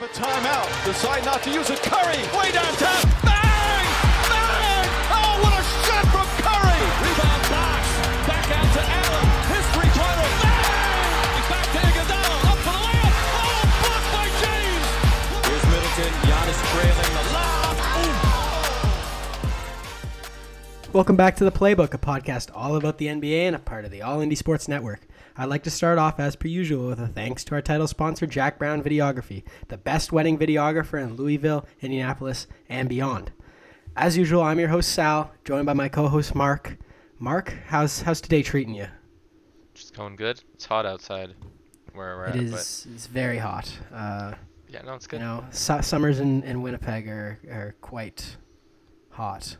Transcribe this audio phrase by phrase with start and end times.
[0.00, 0.64] Have a timeout.
[0.86, 1.76] Decide not to use it.
[1.82, 3.04] Curry, way downtown.
[3.20, 3.84] Bang!
[4.32, 4.88] Bang!
[5.12, 6.80] Oh, what a shot from Curry!
[7.04, 7.84] Rebound box.
[8.24, 9.28] Back out to Allen.
[10.40, 11.44] Bang!
[11.52, 12.48] Back to Iguodala.
[12.48, 13.12] Up for the layup.
[13.44, 14.88] Oh, blocked by James.
[15.44, 16.12] Here's Middleton.
[16.24, 17.76] Giannis trailing the lob.
[20.94, 23.90] Welcome back to the Playbook, a podcast all about the NBA and a part of
[23.90, 25.06] the All Indie Sports Network.
[25.36, 28.26] I'd like to start off, as per usual, with a thanks to our title sponsor,
[28.26, 33.32] Jack Brown Videography, the best wedding videographer in Louisville, Indianapolis, and beyond.
[33.96, 36.76] As usual, I'm your host Sal, joined by my co-host Mark.
[37.18, 38.86] Mark, how's how's today treating you?
[39.74, 40.42] Just going good.
[40.54, 41.34] It's hot outside
[41.92, 43.70] where we're It at, is it's it's very hot.
[43.92, 44.34] Uh,
[44.68, 45.20] yeah, no, it's good.
[45.20, 48.36] you know, su- summers in, in Winnipeg are, are quite
[49.10, 49.56] hot.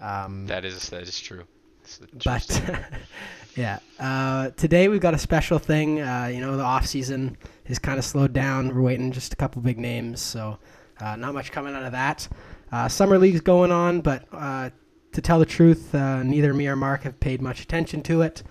[0.00, 1.44] Um, That is that is true.
[1.82, 2.74] It's the true but.
[3.56, 3.78] yeah.
[3.98, 6.00] Uh, today we've got a special thing.
[6.00, 8.74] Uh, you know the off season has kind of slowed down.
[8.74, 10.58] We're waiting just a couple big names so
[11.00, 12.28] uh, not much coming out of that.
[12.72, 14.70] Uh, summer league's going on but uh,
[15.12, 18.42] to tell the truth uh, neither me or mark have paid much attention to it.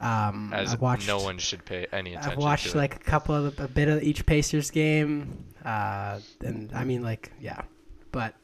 [0.00, 2.80] Um, as I've watched, no one should pay any attention I've watched to it.
[2.80, 7.30] like a couple of a bit of each Pacers game, uh, and I mean like
[7.40, 7.62] yeah,
[8.10, 8.34] but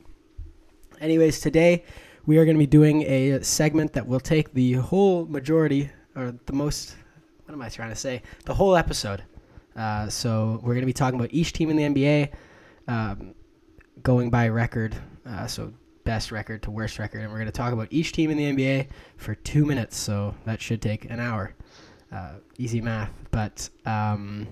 [1.00, 1.84] anyways, today
[2.26, 6.34] we are going to be doing a segment that will take the whole majority or
[6.46, 6.96] the most.
[7.44, 8.22] What am I trying to say?
[8.44, 9.22] The whole episode.
[9.74, 12.32] Uh, so we're going to be talking about each team in the NBA,
[12.88, 13.34] um,
[14.02, 14.94] going by record.
[15.24, 15.72] Uh, so
[16.04, 18.44] best record to worst record, and we're going to talk about each team in the
[18.44, 19.96] NBA for two minutes.
[19.96, 21.54] So that should take an hour
[22.12, 23.10] uh, easy math.
[23.30, 24.46] But um,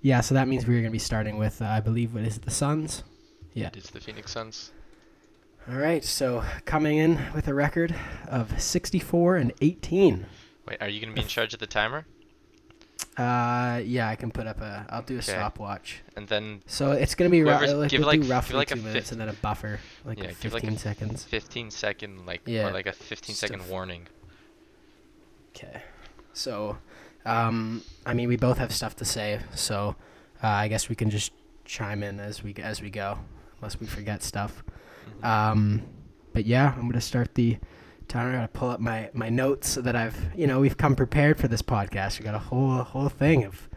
[0.00, 2.36] yeah, so that means we're going to be starting with, uh, I believe, what is
[2.36, 3.04] it, the Suns?
[3.54, 3.70] Yeah.
[3.74, 4.72] It's the Phoenix Suns.
[5.70, 7.94] All right, so coming in with a record
[8.26, 10.26] of 64 and 18.
[10.66, 12.06] Wait, are you gonna be in charge of the timer?
[13.16, 14.86] Uh, yeah, I can put up a.
[14.88, 15.32] I'll do a Okay.
[15.32, 16.02] stopwatch.
[16.16, 18.74] And then So it's gonna be ru- like give we'll like- do roughly like a
[18.76, 21.24] two minutes fif- and then a buffer, like Yeah, 15 give like seconds.
[21.24, 22.68] 15 second like Yeah.
[22.68, 24.06] or like a 15 second warning.
[25.54, 25.82] Okay.
[26.32, 26.78] So,
[27.26, 29.96] um, I mean, we both have stuff to say, so
[30.42, 31.32] uh, I guess we can just
[31.64, 33.18] chime in as we as we go,
[33.58, 34.62] unless we forget stuff.
[35.22, 35.24] Mhm.
[35.28, 35.82] Um,
[36.32, 37.58] but yeah, I'm gonna start the
[38.12, 38.30] timer.
[38.30, 41.38] I gotta pull up my my notes so that I've you know we've come prepared
[41.38, 42.18] for this podcast.
[42.18, 43.68] We got a whole whole thing of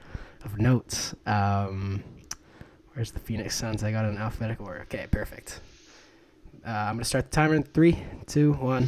[0.44, 1.16] of notes.
[1.26, 2.04] Um,
[2.94, 3.84] where's the Phoenix Suns?
[3.84, 4.82] I got in alphabetical order.
[4.82, 5.62] Okay, perfect.
[6.68, 8.88] Uh, I'm gonna start the timer in three, two, one.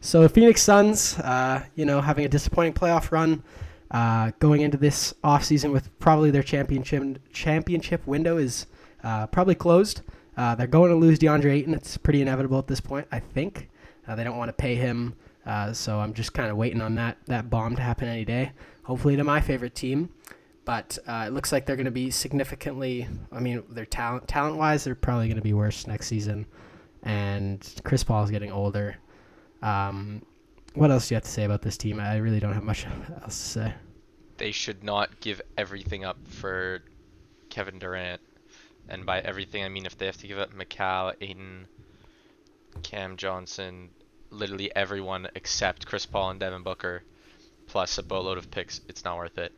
[0.00, 3.42] So the Phoenix Suns, uh, you know, having a disappointing playoff run,
[3.90, 8.66] uh, going into this offseason with probably their championship championship window is
[9.02, 10.02] uh, probably closed.
[10.36, 11.74] Uh, they're going to lose DeAndre Ayton.
[11.74, 13.68] It's pretty inevitable at this point, I think.
[14.08, 15.14] Uh, they don't want to pay him,
[15.44, 18.52] uh, so I'm just kind of waiting on that that bomb to happen any day.
[18.84, 20.08] Hopefully to my favorite team,
[20.64, 23.06] but uh, it looks like they're going to be significantly.
[23.30, 26.46] I mean, their talent talent wise, they're probably going to be worse next season.
[27.02, 28.96] And Chris Paul is getting older.
[29.62, 30.22] Um,
[30.74, 32.00] what else do you have to say about this team?
[32.00, 32.86] I really don't have much
[33.22, 33.74] else to say.
[34.36, 36.82] They should not give everything up for
[37.50, 38.20] Kevin Durant.
[38.88, 41.66] And by everything I mean if they have to give up McCall, Ayton,
[42.82, 43.90] Cam Johnson,
[44.30, 47.02] literally everyone except Chris Paul and Devin Booker,
[47.66, 49.52] plus a boatload of picks, it's not worth it.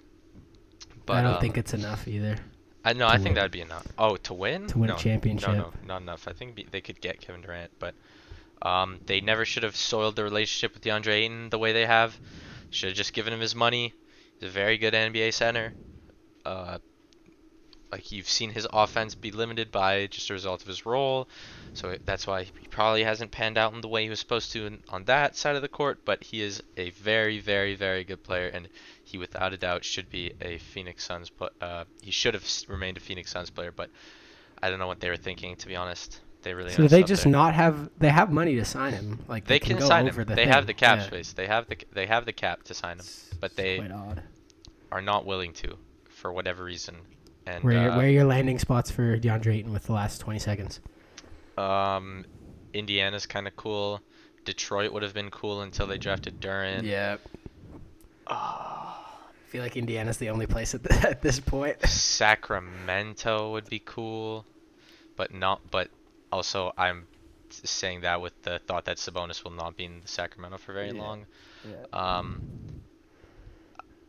[1.06, 2.36] But I don't um, think it's enough either.
[2.84, 3.86] I no, I think that'd be enough.
[3.98, 4.66] Oh, to win?
[4.68, 5.50] To win a championship.
[5.50, 6.26] No, no, not enough.
[6.26, 7.94] I think be, they could get Kevin Durant, but
[8.62, 12.18] um, they never should have soiled the relationship with DeAndre Ayton the way they have.
[12.70, 13.92] Should have just given him his money.
[14.38, 15.74] He's a very good NBA center.
[16.44, 16.78] Uh,
[17.92, 21.28] like you've seen his offense be limited by just a result of his role,
[21.74, 24.78] so that's why he probably hasn't panned out in the way he was supposed to
[24.88, 26.04] on that side of the court.
[26.04, 28.68] But he is a very, very, very good player, and
[29.02, 31.30] he without a doubt should be a Phoenix Suns.
[31.30, 33.90] But uh, he should have remained a Phoenix Suns player, but
[34.62, 35.56] I don't know what they were thinking.
[35.56, 36.70] To be honest, they really.
[36.70, 37.32] So they just there.
[37.32, 37.90] not have?
[37.98, 39.18] They have money to sign him.
[39.26, 40.28] Like They, they, can go sign over him.
[40.28, 40.52] The they thing.
[40.52, 41.06] have the cap Yeah.
[41.06, 41.32] space.
[41.32, 43.06] They have the they have the cap to sign him,
[43.40, 43.80] but they
[44.92, 45.76] are not willing to
[46.08, 46.96] for whatever reason.
[47.46, 50.18] And Where, are- uh, where are your landing spots for DeAndre Ayton with the last
[50.20, 50.80] 20 seconds?
[51.58, 52.24] um,
[52.72, 54.00] Indiana's kind of cool.
[54.44, 56.82] Detroit would have been cool until they drafted Duren.
[56.84, 57.16] Yeah.
[58.26, 58.94] I
[59.48, 61.76] feel like Indiana's the only place at, the, at this point.
[61.86, 64.46] Sacramento would be cool,
[65.16, 65.60] but not.
[65.70, 65.88] But
[66.32, 67.06] also, I'm
[67.50, 71.02] saying that with the thought that Sabonis will not be in Sacramento for very Yeah.
[71.02, 71.26] long.
[71.68, 71.74] Yeah.
[71.92, 72.42] Um.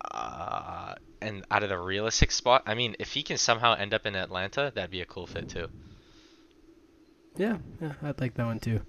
[0.10, 4.06] Uh, and out of the realistic spot, I mean, if he can somehow end up
[4.06, 5.68] in Atlanta, that'd be a cool fit too.
[7.36, 8.82] Yeah, yeah, I'd like that one too.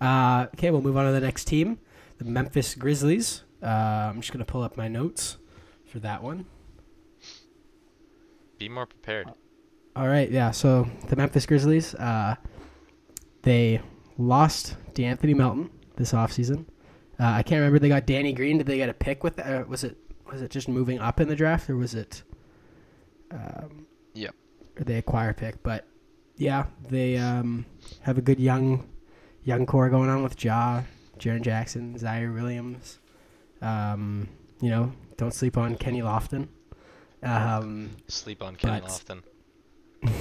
[0.00, 1.78] Uh, okay, we'll move on to the next team,
[2.18, 3.42] the Memphis Grizzlies.
[3.62, 3.66] Uh,
[4.10, 5.38] I'm just gonna pull up my notes
[5.84, 6.46] for that one.
[8.58, 9.28] Be more prepared.
[9.96, 10.52] All right, yeah.
[10.52, 12.36] So the Memphis Grizzlies, uh,
[13.42, 13.80] they
[14.16, 16.66] lost De'Anthony Melton this offseason.
[17.18, 17.80] Uh, I can't remember.
[17.80, 18.58] They got Danny Green.
[18.58, 19.40] Did they get a pick with?
[19.40, 19.96] Uh, was it
[20.30, 22.22] was it just moving up in the draft, or was it?
[23.30, 24.34] Um, Yep.
[24.78, 25.86] Or they acquire pick, but
[26.36, 27.66] yeah, they um,
[28.02, 28.88] have a good young
[29.44, 30.82] young core going on with Ja,
[31.18, 32.98] Jaren Jackson, Ziaire Williams.
[33.62, 34.28] Um,
[34.60, 36.48] you know, don't sleep on Kenny Lofton.
[37.22, 39.22] Um, Sleep on Kenny Lofton.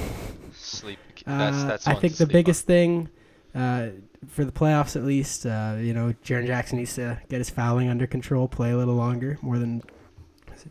[0.53, 0.99] Sleep.
[1.25, 1.91] That's Uh.
[1.91, 2.33] I think the sleep on.
[2.33, 3.09] biggest thing
[3.53, 3.89] uh,
[4.27, 7.89] for the playoffs, at least, uh, you know, Jaren Jackson needs to get his fouling
[7.89, 9.83] under control, play a little longer, more than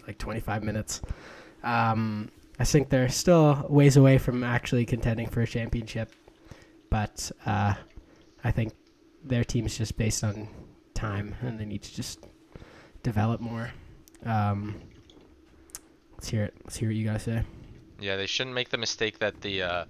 [0.06, 1.00] like 25 minutes.
[1.62, 6.10] Um, I think they're still ways away from actually contending for a championship,
[6.90, 7.74] but uh,
[8.42, 8.72] I think
[9.24, 10.48] their team's just based on
[10.94, 12.24] time, and they need to just
[13.02, 13.70] develop more.
[14.24, 14.80] Um,
[16.14, 16.54] let's hear it.
[16.64, 17.42] Let's hear what you guys say.
[18.00, 19.84] Yeah, they shouldn't make the mistake that the uh,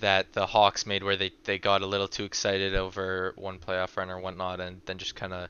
[0.00, 3.96] that the Hawks made, where they, they got a little too excited over one playoff
[3.96, 5.48] run or whatnot, and then just kind of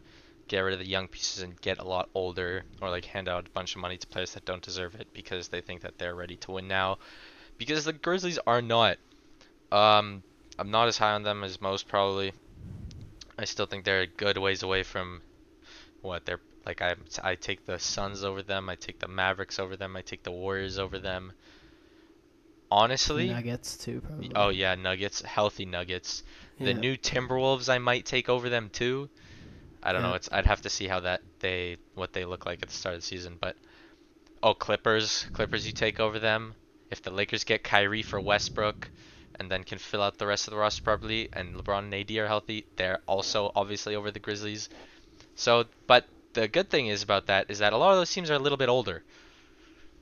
[0.48, 3.46] get rid of the young pieces and get a lot older, or like hand out
[3.46, 6.14] a bunch of money to players that don't deserve it because they think that they're
[6.14, 6.98] ready to win now.
[7.58, 8.98] Because the Grizzlies are not.
[9.70, 10.22] Um,
[10.58, 12.32] I'm not as high on them as most probably.
[13.38, 15.20] I still think they're a good ways away from
[16.02, 16.82] what they're like.
[16.82, 18.68] I I take the Suns over them.
[18.68, 19.96] I take the Mavericks over them.
[19.96, 21.32] I take the Warriors over them.
[22.70, 24.30] Honestly, Nuggets too, probably.
[24.34, 26.22] oh yeah, Nuggets, healthy Nuggets.
[26.60, 29.08] The new Timberwolves I might take over them too.
[29.82, 30.14] I don't know.
[30.14, 32.94] It's I'd have to see how that they what they look like at the start
[32.94, 33.36] of the season.
[33.40, 33.56] But
[34.42, 36.54] oh, Clippers, Clippers, you take over them.
[36.90, 38.88] If the Lakers get Kyrie for Westbrook,
[39.38, 42.10] and then can fill out the rest of the roster properly, and LeBron and AD
[42.16, 44.68] are healthy, they're also obviously over the Grizzlies.
[45.34, 48.30] So, but the good thing is about that is that a lot of those teams
[48.30, 49.02] are a little bit older.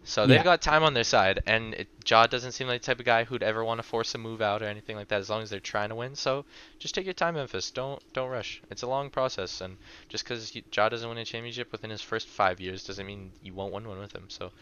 [0.09, 0.45] So they've Yeah.
[0.45, 3.25] got time on their side, and it, Ja doesn't seem like the type of guy
[3.25, 5.19] who'd ever want to force a move out or anything like that.
[5.19, 6.45] As long as they're trying to win, so
[6.79, 7.73] just take your time, Memphis.
[7.73, 8.63] Don't don't rush.
[8.71, 9.77] It's a long process, and
[10.09, 13.53] just because Ja doesn't win a championship within his first five years doesn't mean you
[13.53, 14.27] won't win one with him.
[14.29, 14.53] So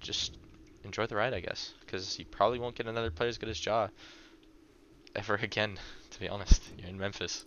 [0.00, 0.36] just
[0.84, 3.66] enjoy the ride, I guess, because you probably won't get another player as good as
[3.66, 3.88] Ja
[5.16, 5.76] ever again.
[6.10, 7.44] To be honest, you're in Memphis.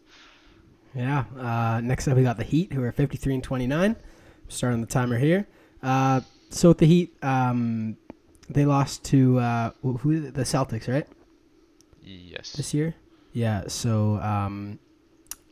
[0.94, 1.24] Yeah.
[1.40, 3.96] Uh, next up, we got the Heat, who are 53 and 29.
[4.50, 5.48] Starting the timer here.
[5.82, 7.98] Uh, so with the Heat, um,
[8.50, 10.32] they lost to uh, who?
[10.32, 11.08] The Celtics, right?
[12.04, 12.54] Yes.
[12.54, 12.96] This year.
[13.34, 13.68] Yeah.
[13.68, 14.80] So, um,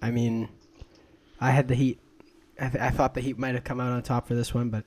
[0.02, 0.50] I mean,
[1.40, 2.00] I had the Heat.
[2.60, 4.70] I, th- I thought the Heat might have come out on top for this one,
[4.70, 4.86] but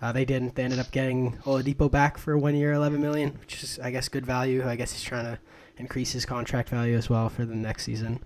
[0.00, 0.54] uh, they didn't.
[0.54, 4.08] They ended up getting Oladipo back for one year, 11 million, which is, I guess,
[4.08, 4.64] good value.
[4.66, 5.38] I guess he's trying to
[5.76, 8.22] increase his contract value as well for the next season.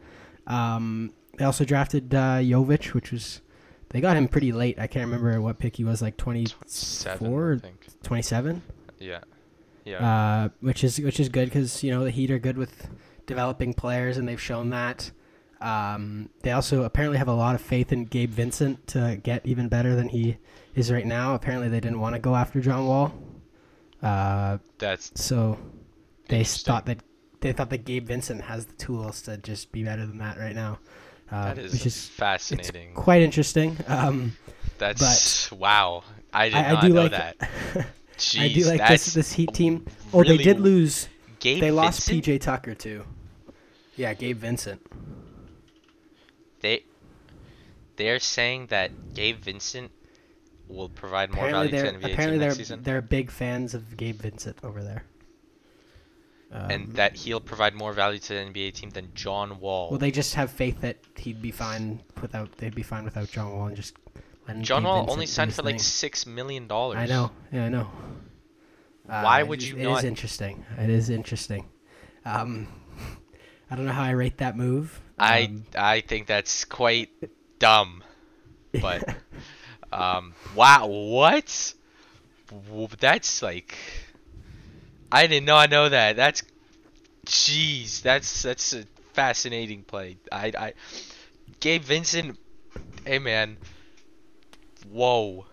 [0.47, 3.41] Um, they also drafted uh, Jovic, which was
[3.93, 4.79] they got him pretty late.
[4.79, 7.87] I can't remember what pick he was, like 24 Seven, or I think.
[8.03, 8.63] 27
[8.99, 9.21] Yeah.
[9.85, 10.45] Yeah.
[10.45, 12.89] uh, which is which is good because you know the Heat are good with
[13.27, 15.11] developing players, and they've shown that.
[15.61, 19.69] Um, they also apparently have a lot of faith in Gabe Vincent to get even
[19.69, 20.39] better than he
[20.75, 21.35] is right now.
[21.35, 23.13] Apparently, they didn't want to go after John Wall,
[24.03, 25.59] uh, That's so
[26.29, 26.99] they thought that
[27.41, 30.55] they thought that Gabe Vincent has the tools to just be better than that right
[30.55, 30.79] now,
[31.33, 32.93] uh, that is, which is fascinating.
[32.95, 33.77] quite interesting.
[33.89, 34.37] Um,
[34.79, 36.05] That's but wow.
[36.33, 37.37] I did I, I do know like that.
[38.39, 39.87] I do like this this Heat team.
[40.13, 41.09] Oh, really they did lose.
[41.41, 42.41] Gabe They lost Vincent?
[42.41, 43.05] PJ Tucker too.
[43.97, 44.81] Yeah, Gabe Vincent.
[46.61, 46.85] They
[47.97, 49.91] they're saying that Gabe Vincent
[50.69, 54.59] will provide more Apparently value to NBA apparently they're they're big fans of Gabe Vincent
[54.63, 55.05] over there.
[56.55, 59.89] Um, and that he'll provide more value to the NBA team than John Wall.
[59.89, 63.53] well, they just have faith that he'd be fine without they'd be fine without John
[63.53, 63.95] Wall and just
[64.47, 66.99] letting John Wall Vincent only signed for like six million dollars.
[66.99, 67.91] I know, yeah, I know.
[69.07, 70.65] Why Uh, would it- you It not- is interesting.
[70.79, 71.69] It is interesting.
[72.27, 72.69] Um,
[73.71, 75.01] I don't know how I rate that move.
[75.19, 77.09] I Um, I think that's quite
[77.59, 78.05] dumb.
[78.79, 79.09] But
[79.93, 81.75] um wow, what?
[83.01, 83.75] That's like
[85.13, 86.17] I did not know that.
[86.17, 86.43] That's
[87.27, 90.17] jeez, that's that's a fascinating play.
[90.33, 90.73] I I
[91.61, 92.39] Gabe Vincent
[93.05, 93.57] Hey man.
[94.91, 95.47] Whoa.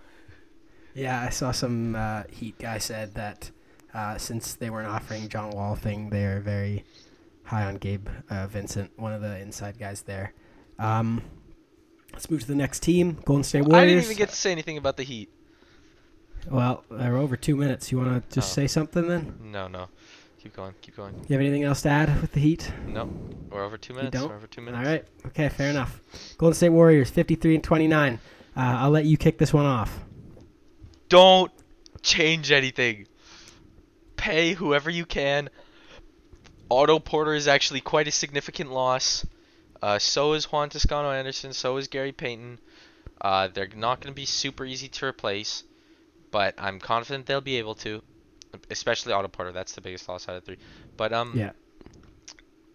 [0.94, 3.52] Yeah, I saw some uh, Heat guy said that
[3.94, 6.84] uh, since they weren't offering John Wall thing, they're very
[7.44, 10.34] high on Gabe uh, Vincent, one of the inside guys there.
[10.78, 11.24] Um,
[12.14, 13.82] let's move to the next team, Golden State Warriors.
[13.82, 15.30] I didn't even get to say anything about the Heat.
[16.50, 17.92] Well, we're over two minutes.
[17.92, 18.56] You want to just Oh.
[18.56, 19.36] say something then?
[19.42, 19.88] No, no.
[20.42, 21.14] Keep going, keep going.
[21.28, 22.72] You have anything else to add with the Heat?
[22.88, 23.06] No.
[23.50, 24.14] We're over two minutes.
[24.14, 24.30] You don't?
[24.30, 24.88] We're over two minutes.
[24.88, 25.06] right.
[25.28, 26.00] Okay, fair enough.
[26.38, 28.20] Golden State Warriors, 53 and 29.
[28.56, 30.00] Uh, I'll let you kick this one off.
[31.10, 31.52] Don't
[32.02, 33.06] change anything.
[34.16, 35.50] pay whoever you can.
[36.70, 39.26] Otto Porter is actually quite a significant loss.
[39.82, 41.54] Uh, so is Juan Toscano Anderson.
[41.54, 42.60] So is Gary Payton.
[43.22, 45.64] Uh, they're not going to be super easy to replace,
[46.32, 48.02] but I'm confident they'll be able to.
[48.72, 49.52] Especially Otto Porter.
[49.52, 50.58] That's the biggest loss out of three.
[50.98, 51.52] But um, Yeah.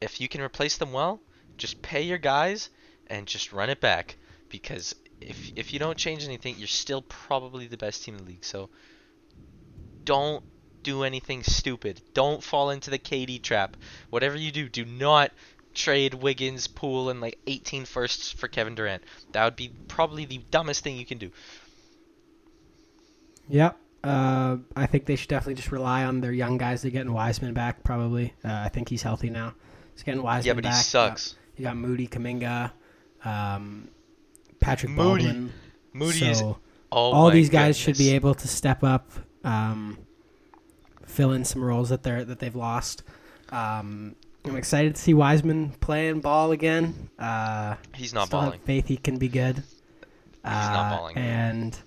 [0.00, 1.20] if you can replace them well,
[1.58, 2.70] just pay your guys
[3.08, 4.16] and just run it back.
[4.48, 8.30] Because if if you don't change anything, you're still probably the best team in the
[8.30, 8.44] league.
[8.44, 8.70] So
[10.04, 10.44] don't
[10.82, 12.00] do anything stupid.
[12.12, 13.76] Don't fall into the KD trap.
[14.10, 15.32] Whatever you do, do not
[15.72, 19.02] trade Wiggins, Poole, and like 18 firsts for Kevin Durant.
[19.32, 21.30] That would be probably the dumbest thing you can do.
[23.48, 23.76] Yep.
[24.02, 26.82] Uh, I think they should definitely just rely on their young guys.
[26.82, 28.34] They're getting Wiseman back, probably.
[28.44, 29.54] Uh, I think he's healthy now.
[29.94, 31.36] He's getting Wiseman Yeah, but he sucks.
[31.56, 32.72] You got Moody, Kuminga,
[33.24, 33.88] um,
[34.60, 35.24] Patrick Moody.
[35.24, 35.52] Baldwin.
[35.92, 36.58] Moody is oh
[36.90, 39.10] all these guys should be able to step up,
[39.44, 39.96] um,
[41.06, 43.04] fill in some roles that they're that they've lost.
[43.50, 47.08] Um, I'm excited to see Wiseman playing ball again.
[47.18, 48.52] Uh, He's not still balling.
[48.58, 49.56] have faith he can be good.
[49.58, 49.64] He's
[50.44, 51.16] not Uh, balling.
[51.16, 51.78] And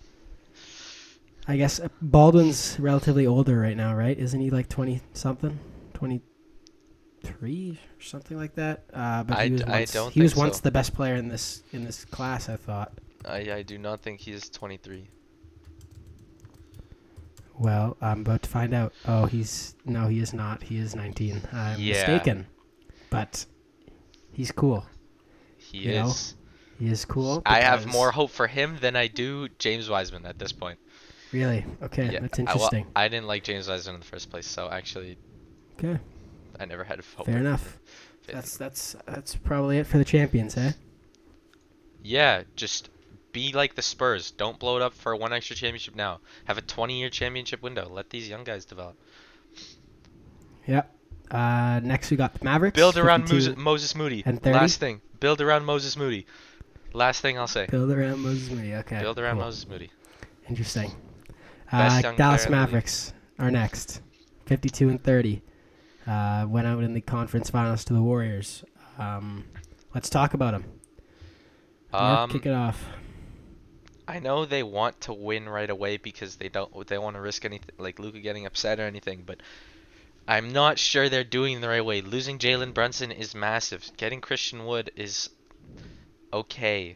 [1.48, 4.18] I guess uh, Baldwin's relatively older right now, right?
[4.18, 5.58] Isn't he like 20 something?
[5.94, 8.84] 23 or something like that?
[8.94, 10.62] Uh, but I he was I once, don't he was once so.
[10.64, 12.92] the best player in this in this class, I thought.
[13.26, 15.08] I, I do not think he is 23.
[17.60, 18.94] Well, I'm about to find out.
[19.06, 20.64] Oh, he's no, he is not.
[20.64, 21.42] He is 19.
[21.52, 21.94] I'm Yeah.
[21.94, 22.48] mistaken.
[23.10, 23.46] But
[24.34, 24.86] he's cool.
[25.58, 26.36] He You know, is.
[26.78, 27.42] He is cool.
[27.46, 30.78] I have more hope for him than I do James Wiseman at this point.
[31.32, 31.66] Really?
[31.84, 32.88] Okay, Yeah, that's I, well, interesting.
[32.96, 35.18] I didn't like James Wiseman in the first place, so actually,
[35.78, 36.00] okay,
[36.60, 37.26] I never had a hope.
[37.26, 37.78] fair enough.
[38.28, 40.74] That's that's that's probably it for the champions, eh?
[42.04, 42.90] Yeah, just
[43.32, 44.32] be like the Spurs.
[44.32, 46.20] Don't blow it up for one extra championship now.
[46.46, 47.88] Have a 20-year championship window.
[47.90, 48.98] Let these young guys develop.
[50.66, 50.94] Yep.
[51.30, 52.76] Uh, next we got the Mavericks.
[52.76, 54.24] Build around Moses, Moses Moody.
[54.26, 54.58] and 30?
[54.58, 55.02] Last thing.
[55.20, 56.26] Build around Moses Moody.
[56.94, 57.68] Last thing I'll say.
[57.70, 58.74] Build around Moses Moody.
[58.76, 59.00] Okay.
[59.00, 59.46] Build around cool.
[59.46, 59.92] Moses Moody.
[60.50, 60.92] Interesting.
[61.72, 62.50] Uh, Dallas player in the league.
[62.52, 64.02] Mavericks are next.
[64.46, 65.42] 52 and 30.
[66.06, 68.64] Uh, went out in the conference finals to the Warriors.
[68.98, 69.44] Um,
[69.94, 70.66] let's talk about them.
[71.94, 72.84] Um, kick it off.
[74.08, 77.44] I know they want to win right away because they don't they want to risk
[77.44, 79.42] anything like Luka getting upset or anything, but
[80.28, 82.02] I'm not sure they're doing the right way.
[82.02, 83.90] Losing Jalen Brunson is massive.
[83.98, 85.30] Getting Christian Wood is
[86.32, 86.96] okay.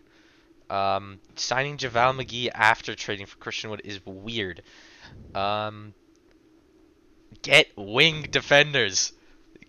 [0.72, 4.64] Um, signing JaVale McGee after trading for Christian Wood is weird.
[5.36, 5.94] Um,
[7.42, 9.12] get wing defenders.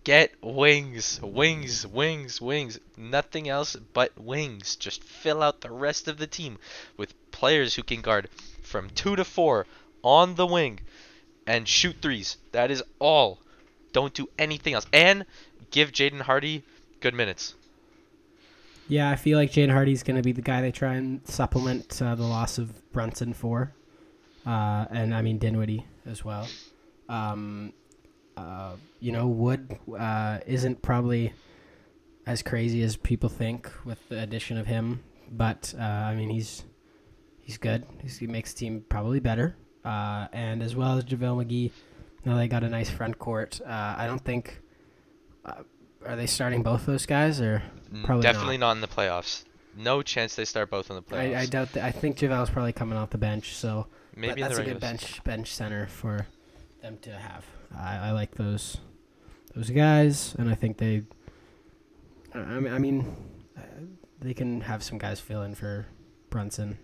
[0.05, 2.79] Get wings, wings, wings, wings.
[2.97, 4.77] Nothing else but wings.
[4.77, 6.59] Just fill out the rest of the team
[6.97, 8.29] with players who can guard
[8.63, 9.67] from two to four
[10.03, 10.79] on the wing
[11.49, 12.37] and shoot threes.
[12.53, 13.41] That is all.
[13.93, 14.87] Don't do anything else.
[14.93, 15.27] And
[15.73, 16.63] give Jaden Hardy
[17.01, 17.55] good minutes.
[18.93, 22.03] Yeah, I feel like Jaden Hardy's going to be the guy they try and supplement
[22.03, 23.73] uh, the loss of Brunson for.
[24.45, 26.47] Uh, and I mean Dinwiddie as well.
[27.09, 27.73] Um,
[28.37, 31.33] uh, you know, Wood uh, isn't probably
[32.27, 36.63] as crazy as people think with the addition of him, but uh, I mean he's
[37.41, 37.87] he's good.
[38.03, 39.57] He's, he makes the team probably better.
[39.87, 41.71] Uh, and as well as JaVale McGee,
[42.27, 43.59] now they got a nice front court.
[43.67, 44.61] I don't think.
[45.47, 47.63] Are they starting both those guys or?
[47.93, 48.73] N- Probably Definitely not.
[48.73, 49.45] in the playoffs.
[49.77, 51.37] No chance they start both in the playoffs.
[51.37, 51.85] I, I doubt that.
[51.85, 54.65] I think JaVale's probably coming off the bench, so Maybe but in that's the a
[54.65, 54.81] good regular.
[54.93, 56.27] bench bench center for
[56.83, 57.45] them to have.
[57.75, 58.77] I, I like those
[59.55, 61.03] those guys, and I think they.
[62.35, 63.17] I I mean, I mean,
[63.57, 63.61] uh,
[64.21, 65.87] they can have some guys fill in for
[66.29, 66.77] Brunson,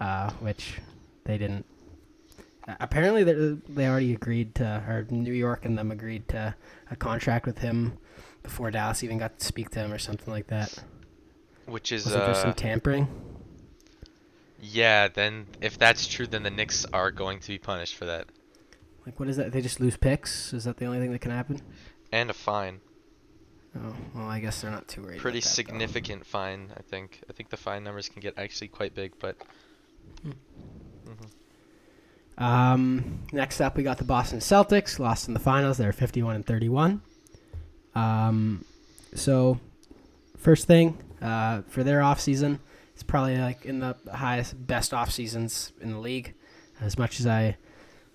[0.00, 0.80] uh, which
[1.24, 1.64] they didn't.
[2.80, 6.54] Apparently, they they already agreed to, or New York and them agreed to
[6.90, 7.96] a contract with him
[8.42, 10.82] before Dallas even got to speak to him or something like that.
[11.66, 13.08] Which is Was it just uh, some tampering?
[14.60, 15.08] yeah.
[15.08, 18.26] Then if that's true, then the Knicks are going to be punished for that
[19.06, 19.52] Like, what is that?
[19.52, 20.52] They just lose picks?
[20.52, 21.60] Is that the only thing that can happen?
[22.10, 22.80] and a fine.
[23.76, 25.18] Oh, well, I guess they're not too worried.
[25.20, 25.54] Pretty about that, though.
[25.54, 27.20] significant fine, I think.
[27.28, 29.36] I think the fine numbers can get actually quite big, but
[32.38, 34.98] Um, next up, we got the Boston Celtics.
[34.98, 35.76] Lost in the finals.
[35.78, 37.02] They're 51 and 31.
[37.94, 38.64] Um,
[39.14, 39.58] so,
[40.36, 42.60] first thing uh, for their off season,
[42.94, 46.34] it's probably like in the highest, best off seasons in the league.
[46.80, 47.56] As much as I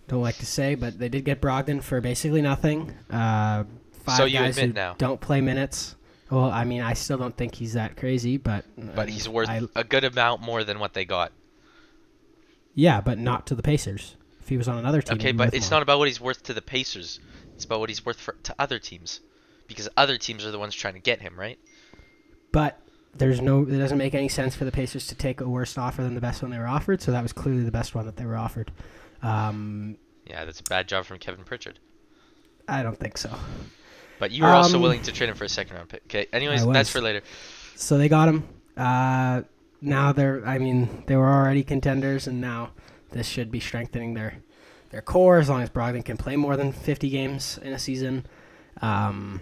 [0.07, 2.93] don't like to say, but they did get Brogdon for basically nothing.
[3.09, 3.65] Uh,
[4.03, 4.95] five So you guys admit who now.
[4.97, 5.95] don't play minutes.
[6.29, 9.49] Well, I mean, I still don't think he's that crazy, but but um, he's worth
[9.49, 11.31] I, a good amount more than what they got.
[12.73, 14.15] Yeah, but not to the Pacers.
[14.41, 15.77] If he was on another team, Okay, but it's more.
[15.77, 17.19] not about what he's worth to the Pacers.
[17.55, 19.19] It's about what he's worth for to other teams,
[19.67, 21.59] because other teams are the ones trying to get him, right?
[22.51, 22.79] But
[23.15, 23.61] there's no.
[23.63, 26.21] It doesn't make any sense for the Pacers to take a worse offer than the
[26.21, 27.01] best one they were offered.
[27.01, 28.71] So that was clearly the best one that they were offered.
[29.21, 31.79] Um, Yeah, that's a bad job from Kevin Pritchard.
[32.67, 33.29] I don't think so.
[34.19, 36.03] But you were also Um, willing to trade him for a second round pick.
[36.05, 36.27] Okay.
[36.31, 37.21] Anyways, that's for later.
[37.75, 38.47] So they got him.
[38.77, 39.41] Uh,
[39.81, 40.45] now they're.
[40.45, 42.71] I mean, they were already contenders, and now
[43.11, 44.37] this should be strengthening their
[44.91, 48.25] their core as long as Brogdon can play more than 50 games in a season.
[48.81, 49.41] Um,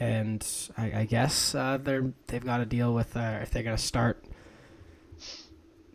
[0.00, 3.78] and I, I guess uh, they're they've got to deal with uh, if they're gonna
[3.78, 4.24] start.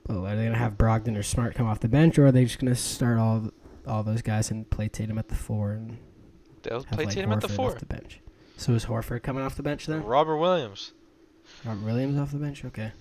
[0.07, 2.43] Well, are they gonna have Brogdon or Smart come off the bench, or are they
[2.43, 3.51] just gonna start all
[3.87, 5.97] all those guys and play Tatum at the four and
[6.63, 7.71] They'll have play like Tatum at the Horford four.
[7.71, 8.19] off the bench?
[8.57, 10.03] So is Horford coming off the bench then?
[10.03, 10.91] Robert Williams.
[11.65, 12.63] Robert Williams off the bench.
[12.65, 12.91] Okay.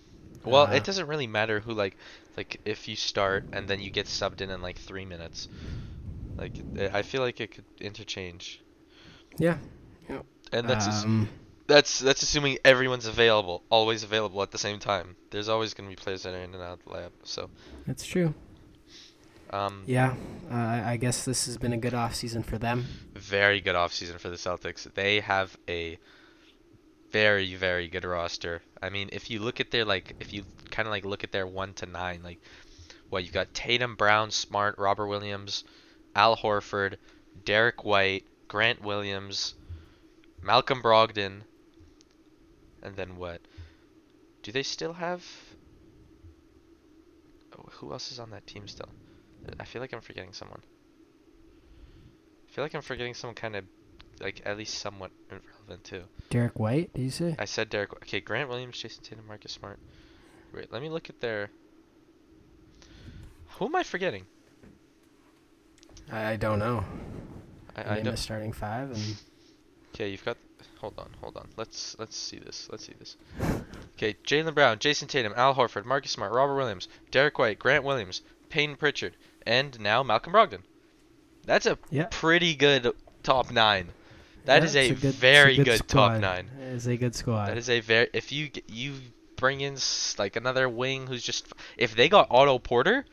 [0.44, 1.96] Well, Uh, it doesn't really matter who like
[2.36, 5.48] like if you start and then you get subbed in in like three minutes.
[6.36, 8.60] Like I I feel like it could interchange,
[9.38, 9.58] Yeah.
[10.08, 10.22] Yeah.
[10.52, 11.28] And that's um,
[11.66, 15.16] that's that's assuming everyone's available, always available at the same time.
[15.30, 17.12] There's always going to be players that are in and out of the lab.
[17.24, 17.50] So,
[17.86, 18.34] that's true.
[19.50, 20.14] um, Yeah.
[20.50, 22.86] Uh, I guess this has been a good off season for them.
[23.14, 24.92] very good offseason for the Celtics.
[24.94, 25.98] They have a
[27.10, 28.62] very very good roster.
[28.82, 31.32] I mean, if you look at their like if you kind of like look at
[31.32, 32.40] their 1 to 9, like
[33.10, 35.64] what you've got Tatum, Brown, Smart, Robert Williams,
[36.16, 36.96] Al Horford,
[37.44, 39.54] Derek White, Grant Williams,
[40.42, 41.42] Malcolm Brogdon,
[42.82, 43.40] and then what?
[44.42, 45.24] Do they still have
[47.56, 48.88] oh, who else is on that team still?
[49.58, 50.60] I feel like I'm forgetting someone.
[52.48, 53.64] I feel like I'm forgetting someone kind of
[54.20, 56.02] like at least somewhat relevant too.
[56.30, 57.36] Derek White, did you say?
[57.38, 57.92] I said Derek.
[57.94, 59.78] Okay, Grant Williams, Jayson Tatum, Marcus Smart.
[60.54, 61.50] Wait, let me look at their.
[63.58, 64.26] Who am I forgetting?
[66.10, 66.84] I, I don't know.
[67.76, 68.16] I, I I don't.
[68.16, 69.16] starting five, and
[69.94, 70.36] Okay, you've got.
[70.80, 71.48] Hold on, hold on.
[71.56, 72.68] Let's let's see this.
[72.70, 73.16] Let's see this.
[73.96, 78.22] Okay, Jaylen Brown, Jayson Tatum, Al Horford, Marcus Smart, Robert Williams, Derek White, Grant Williams,
[78.48, 79.14] Payne Pritchard,
[79.46, 80.62] and now Malcolm Brogdon.
[81.44, 82.06] That's a Yeah.
[82.10, 83.88] pretty good top nine.
[84.44, 86.50] That Yeah, is it's a, good- it's a very good, top nine.
[86.60, 87.46] It is a good squad.
[87.46, 88.08] That is a very.
[88.12, 88.94] If you you
[89.36, 89.76] bring in
[90.18, 93.04] like another wing who's just if they got Otto Porter,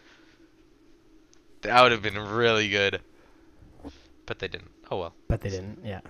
[1.61, 3.01] that would have been really good.
[4.25, 4.71] But they didn't.
[4.91, 5.13] Oh well.
[5.27, 5.79] but they didn't.
[5.83, 6.01] Yeah.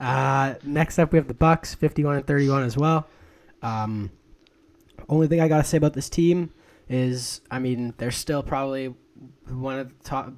[0.00, 3.06] Uh, next up, we have the Bucks, 51 and 31 as well.
[3.62, 4.10] Um,
[5.08, 6.50] only thing I gotta say about this team
[6.88, 8.94] is, I mean, they're still probably
[9.48, 10.32] one of the top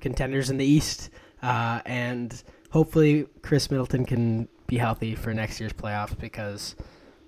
[0.00, 1.10] contenders in the East,
[1.42, 6.74] uh, and hopefully Khris Middleton can be healthy for next year's playoffs because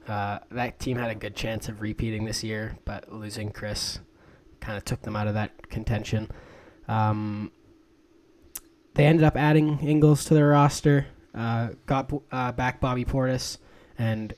[0.09, 4.00] uh, that team had a good chance of repeating this year, but losing Khris
[4.61, 6.31] kind of took them out of that contention.
[6.88, 7.52] Um,
[8.98, 13.58] they ended up adding Ingles to their roster, uh, got uh, back Bobby Portis
[13.96, 14.34] and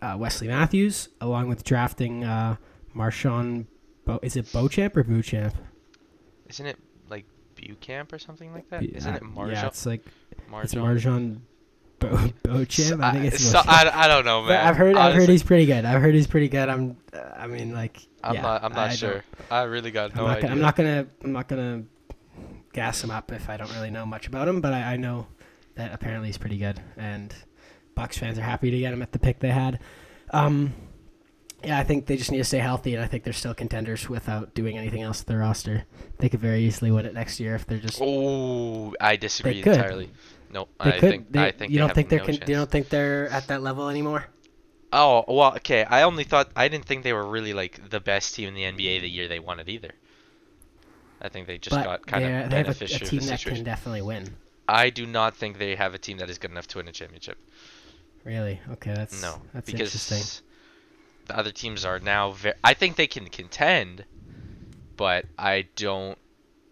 [0.00, 2.56] uh, Wesley Matthews, along with drafting uh,
[2.96, 3.66] Marshawn.
[4.04, 5.54] Bo- is it Beauchamp or Beauchamp?
[6.48, 6.78] Isn't it
[7.10, 7.24] like
[7.56, 8.80] Bucamp or something like that?
[8.80, 9.52] Be- Isn't it MarJon?
[9.52, 10.06] Yeah, it's like
[10.62, 10.80] it's MarJon?
[10.80, 11.40] MarJon
[11.98, 13.02] Bo- Beauchamp.
[13.02, 14.66] I think it's so, I, I don't know, But man.
[14.68, 15.84] I've heard I've heard he's pretty good.
[15.84, 16.68] I've heard he's pretty good.
[16.68, 18.62] I'm uh, I mean like I'm yeah, not.
[18.62, 19.24] I'm not I sure.
[19.50, 20.50] I really got I'm no not, idea.
[20.50, 21.84] I'm not gonna I'm not gonna
[22.74, 25.26] gas him up if I don't really know much about him, but I, I know
[25.76, 27.34] that apparently he's pretty good, and
[27.94, 29.80] Bucks fans are happy to get him at the pick they had.
[30.30, 30.74] Um,
[31.64, 34.08] yeah, I think they just need to stay healthy, and I think they're still contenders
[34.08, 35.84] without doing anything else to their roster.
[36.18, 37.98] They could very easily win it next year if they're just.
[38.02, 40.10] Oh, I disagree entirely.
[40.50, 41.10] No, They I could.
[41.10, 41.32] think.
[41.32, 43.46] they, I think you they don't think they're no con- you don't think they're at
[43.48, 44.26] that level anymore?
[44.92, 45.82] Oh well, okay.
[45.84, 48.62] I only thought I didn't think they were really like the best team in the
[48.62, 49.90] NBA the year they won it either.
[51.24, 53.18] I think they just but got kind of they have a, a team of the
[53.18, 53.54] that situation.
[53.56, 54.36] can definitely win.
[54.68, 56.92] I do not think they have a team that is good enough to win a
[56.92, 57.38] championship.
[58.24, 58.60] Really?
[58.72, 60.42] Okay, that's No, that's because interesting.
[61.26, 62.54] the other teams are now very.
[62.62, 64.04] I think they can contend,
[64.96, 66.18] but I don't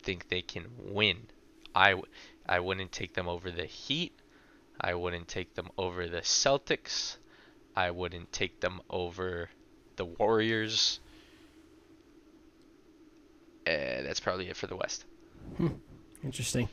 [0.02, 1.18] think they can win.
[1.74, 2.06] I, w-
[2.46, 4.12] I wouldn't take them over the Heat.
[4.80, 7.16] I wouldn't take them over the Celtics.
[7.76, 9.48] I wouldn't take them over
[9.96, 11.00] the Warriors.
[13.66, 15.04] Uh, that's probably it for the West.
[16.24, 16.68] Interesting.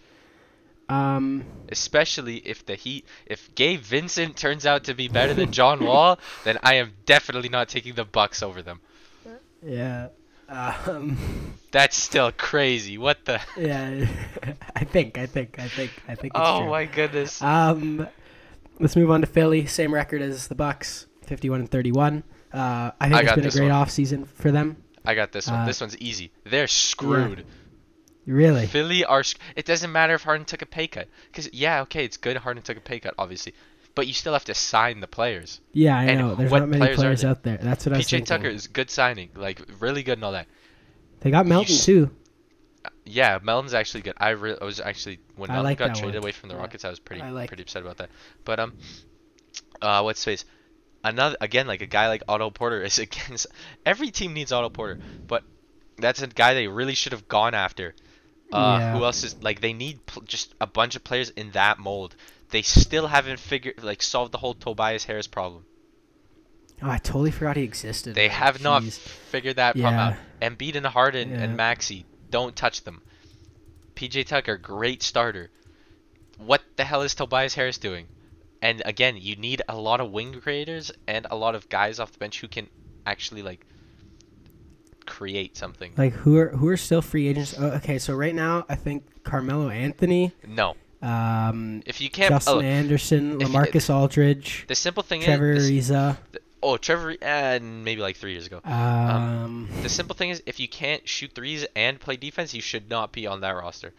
[0.88, 5.84] Um, Especially if the Heat, if Gabe Vincent turns out to be better than John
[5.86, 8.80] Wall, then I am definitely not taking the Bucks over them.
[9.64, 10.08] yeah.
[10.48, 11.16] Um,
[11.72, 12.98] That's still crazy.
[12.98, 13.40] What the?
[13.58, 14.08] yeah.
[14.76, 15.20] I think.
[15.20, 15.60] I think.
[15.60, 15.92] I think.
[16.08, 16.34] I think.
[16.34, 16.70] It's Oh true.
[16.72, 17.40] my goodness.
[17.44, 18.08] Um,
[18.80, 19.68] let's move on to Philly.
[19.68, 22.24] Same record as the Bucks, fifty-one and thirty-one.
[22.52, 23.72] Uh, I think I it's been a great one.
[23.74, 24.78] off season for them.
[25.06, 25.62] I got this one.
[25.62, 26.32] uh, this one's easy.
[26.44, 27.46] They're screwed.
[28.26, 28.68] Really?
[28.68, 29.24] Philly are.
[29.24, 32.38] sc- It doesn't matter if Harden took a pay cut, because yeah, okay, it's good
[32.38, 33.54] Harden took a pay cut, obviously,
[33.96, 35.62] but you still have to sign the players.
[35.74, 36.36] Yeah, I And know.
[36.36, 37.32] There's not many players players there?
[37.32, 37.58] out there.
[37.58, 38.26] That's what I was PJ thinking.
[38.28, 40.48] Tucker is good signing, like really good and all that.
[41.22, 42.12] They got Melton s- too.
[43.06, 44.14] Yeah, Melton's actually good.
[44.18, 46.24] I, re- I was actually when I Melton like got traded one.
[46.24, 46.62] away from the Yeah.
[46.62, 48.10] Rockets, I was pretty like- pretty upset about that.
[48.46, 48.74] But um,
[49.82, 50.46] uh, what's face?
[51.04, 53.48] Another again, like a guy like Otto Porter is against
[53.86, 55.44] every team needs Otto Porter, but
[55.98, 57.96] that's a guy they really should have gone after.
[58.52, 58.98] Uh, Yeah.
[58.98, 62.16] Who else is like they need pl- just a bunch of players in that mold.
[62.50, 65.66] They still haven't figured like solved the whole Tobias Harris problem.
[66.82, 68.16] Oh, I totally forgot he existed.
[68.16, 68.38] They man.
[68.38, 70.16] have not figured that problem out.
[70.42, 70.50] Yeah.
[70.50, 73.02] Embiid and Harden and Maxey, don't touch them.
[73.96, 75.50] PJ Tucker, great starter.
[76.38, 78.08] What the hell is Tobias Harris doing?
[78.62, 82.12] And again, you need a lot of wing creators and a lot of guys off
[82.12, 82.68] the bench who can
[83.06, 83.66] actually like
[85.06, 85.94] create something.
[85.98, 87.56] Like who are who are still free agents?
[87.58, 92.58] Oh, okay, so right now I think Carmelo Anthony, No, um, if you can't, Justin
[92.58, 96.40] oh, Anderson, if you- Lamarcus Aldridge, the simple thing Trevor is, Trevor Ariza.
[96.62, 98.62] oh Trevor, and maybe like three years ago.
[98.64, 102.90] Um, The simple thing is, if you can't shoot threes and play defense, you should
[102.90, 103.94] not be on that roster.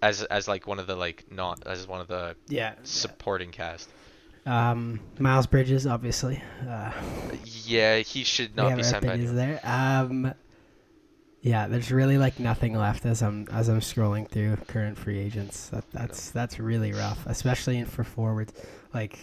[0.00, 2.74] As as like one of the like not as one of the yeah.
[2.84, 3.88] supporting cast.
[4.46, 6.42] Um, Miles Bridges, obviously.
[6.66, 6.92] Uh,
[7.44, 9.60] Yeah, he should not be our signed by opinions anyone.
[9.60, 9.60] there.
[9.64, 10.34] Um,
[11.42, 15.68] yeah, there's really like nothing left as I'm as I'm scrolling through current free agents.
[15.68, 18.52] That that's that's really rough, especially in for forwards
[18.94, 19.18] like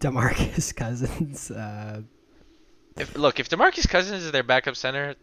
[0.00, 1.50] Demarcus Cousins.
[1.50, 2.02] Uh,
[2.96, 5.14] If, look, if DeMarcus Cousins is their backup center,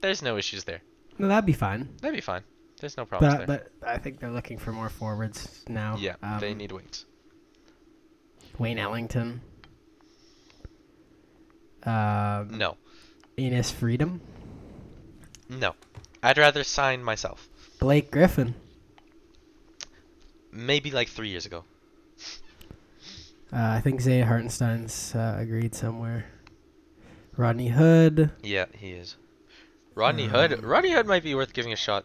[0.00, 0.80] there's no issues there.
[1.18, 1.88] no, that'd be fine.
[2.00, 2.42] That'd be fine.
[2.80, 3.66] There's no problem But there.
[3.80, 5.96] but I think they're looking for more forwards now.
[5.98, 7.06] yeah, they Um, need wings.
[8.58, 9.40] Wayne Ellington.
[11.84, 12.76] Um, No,
[13.36, 14.20] Enes Freedom.
[15.48, 15.74] no.
[16.22, 17.48] I'd rather sign myself.
[17.78, 18.54] Blake Griffin.
[20.50, 21.64] Maybe like three years ago.
[23.52, 26.26] Uh, I think Zay Hartenstein's uh, agreed somewhere.
[27.36, 28.30] Rodney Hood.
[28.42, 29.16] Yeah, he is.
[29.94, 30.52] Rodney Hood.
[30.52, 32.04] Um, Rodney Hood might be worth giving a shot.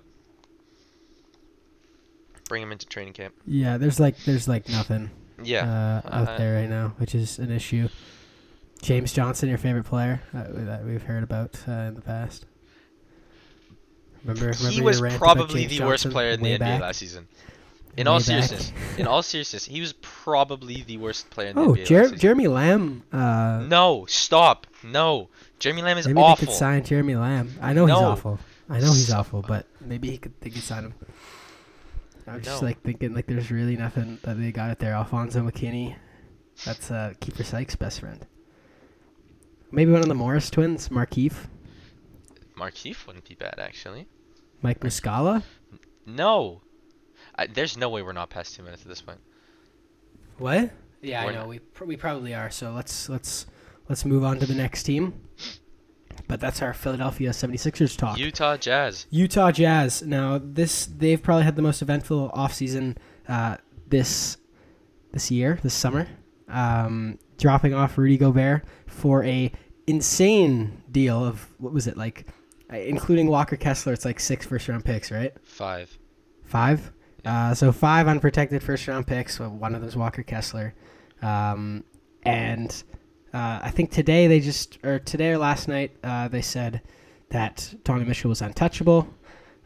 [2.53, 3.33] Bring him into training camp.
[3.47, 5.09] Yeah, there's like there's like nothing
[5.43, 6.01] Yeah.
[6.05, 7.89] uh, out uh, there right now, which is an issue.
[8.83, 12.45] James Johnson, your favorite player uh, that we've heard about uh, in the past.
[14.23, 16.81] Remember, remember he was probably the worst player in the way NBA back?
[16.81, 17.27] last season.
[17.97, 18.25] In Way all back.
[18.25, 21.95] seriousness, in all seriousness, he was probably the worst player in the Oh, NBA Jer-
[21.97, 22.19] last season.
[22.19, 23.03] Jeremy Lamb.
[23.11, 24.65] Uh, No, stop.
[24.83, 25.29] No.
[25.59, 26.45] Jeremy Lamb is maybe awful.
[26.45, 27.53] they could sign Jeremy Lamb.
[27.61, 28.39] I know he's awful.
[28.69, 30.33] I know he's awful, but maybe he could.
[30.41, 30.93] They could sign him.
[32.27, 32.67] I was just No.
[32.67, 34.93] like thinking like there's really nothing that they got it there.
[34.93, 35.95] Alfonzo McKinnie,
[36.65, 38.25] that's uh, Keifer Sykes' best friend.
[39.71, 41.47] Maybe one of the Morris twins, Markieff,
[42.55, 44.07] Markeith wouldn't be bad, actually.
[44.61, 45.43] Mike Muscala.
[46.05, 46.61] No.
[47.35, 49.19] I, there's no way we're not past two minutes at this point.
[50.37, 50.71] What?
[51.01, 51.39] Yeah, We're I know.
[51.41, 51.49] not.
[51.49, 52.49] We pr- we probably are.
[52.51, 53.47] So let's let's
[53.89, 55.13] let's move on to the next team.
[56.27, 58.17] But that's our Philadelphia 76ers talk.
[58.17, 59.05] Utah Jazz.
[59.09, 60.01] Utah Jazz.
[60.01, 62.97] Now this they've probably had the most eventful offseason
[63.27, 64.37] uh, this
[65.11, 66.07] this year, this summer.
[66.47, 69.51] Um, dropping off Rudy Gobert for a
[69.87, 72.27] insane deal of what was it like,
[72.71, 73.93] uh, including Walker Kessler.
[73.93, 75.33] It's like six first round picks, right?
[75.43, 75.97] Five.
[76.43, 76.91] Five.
[77.25, 79.39] Uh, so five unprotected first round picks.
[79.39, 80.73] Well, one of those Walker Kessler,
[81.21, 81.83] um,
[82.23, 82.83] and
[83.33, 86.81] uh, I think today they just or today or last night uh, they said
[87.29, 89.07] that Donnie Mitchell was untouchable,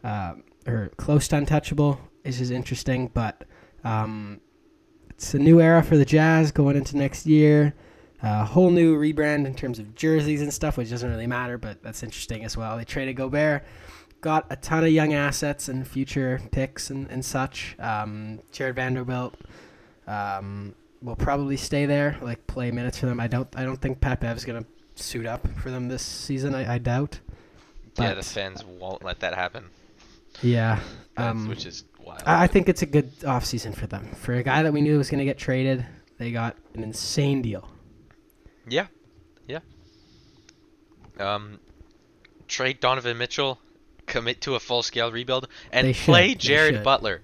[0.04, 2.00] uh, or close to untouchable.
[2.24, 3.44] This is interesting, but
[3.84, 4.40] um,
[5.10, 7.74] it's a new era for the Jazz going into next year.
[8.24, 11.84] A whole new rebrand in terms of jerseys and stuff, which doesn't really matter, but
[11.84, 12.78] that's interesting as well.
[12.78, 13.64] They traded Gobert,
[14.22, 17.76] got a ton of young assets and future picks and, and such.
[17.80, 19.36] Um, Jarred Vanderbilt
[20.08, 23.20] um, will probably stay there, like play minutes for them.
[23.20, 26.56] I don't I don't think Pat Bev's gonna suit up for them this season.
[26.56, 27.20] I, I doubt.
[27.98, 29.66] yeah, the fans won't let that happen.
[30.42, 30.80] Yeah.
[31.18, 32.22] Um, which is wild.
[32.26, 34.08] I, I think it's a good offseason for them.
[34.16, 35.86] For a guy that we knew was gonna get traded,
[36.18, 37.68] they got an insane deal.
[38.68, 38.88] Yeah,
[39.48, 39.60] yeah.
[41.20, 41.60] Um,
[42.48, 43.60] trade Donovan Mitchell,
[44.06, 46.84] commit to a full-scale rebuild, and should, play Jared.
[46.84, 47.22] Butler.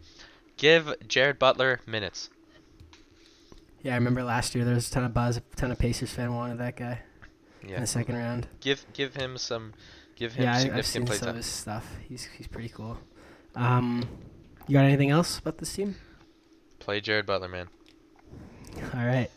[0.57, 2.29] Give Jared Butler minutes.
[3.84, 6.12] Yeah, I remember last year there was a ton of buzz, a ton of Pacers
[6.12, 7.02] fan wanted that guy
[7.67, 7.76] yeah.
[7.76, 8.48] in the second round.
[8.62, 9.74] Give give him some,
[10.15, 11.96] give him Yeah, I, I've significant seen play some of his stuff.
[12.08, 12.98] He's he's pretty cool.
[13.56, 14.08] Um,
[14.67, 15.96] you got anything else about this team?
[16.80, 17.67] Play Jared Butler, man.
[18.93, 19.30] All right.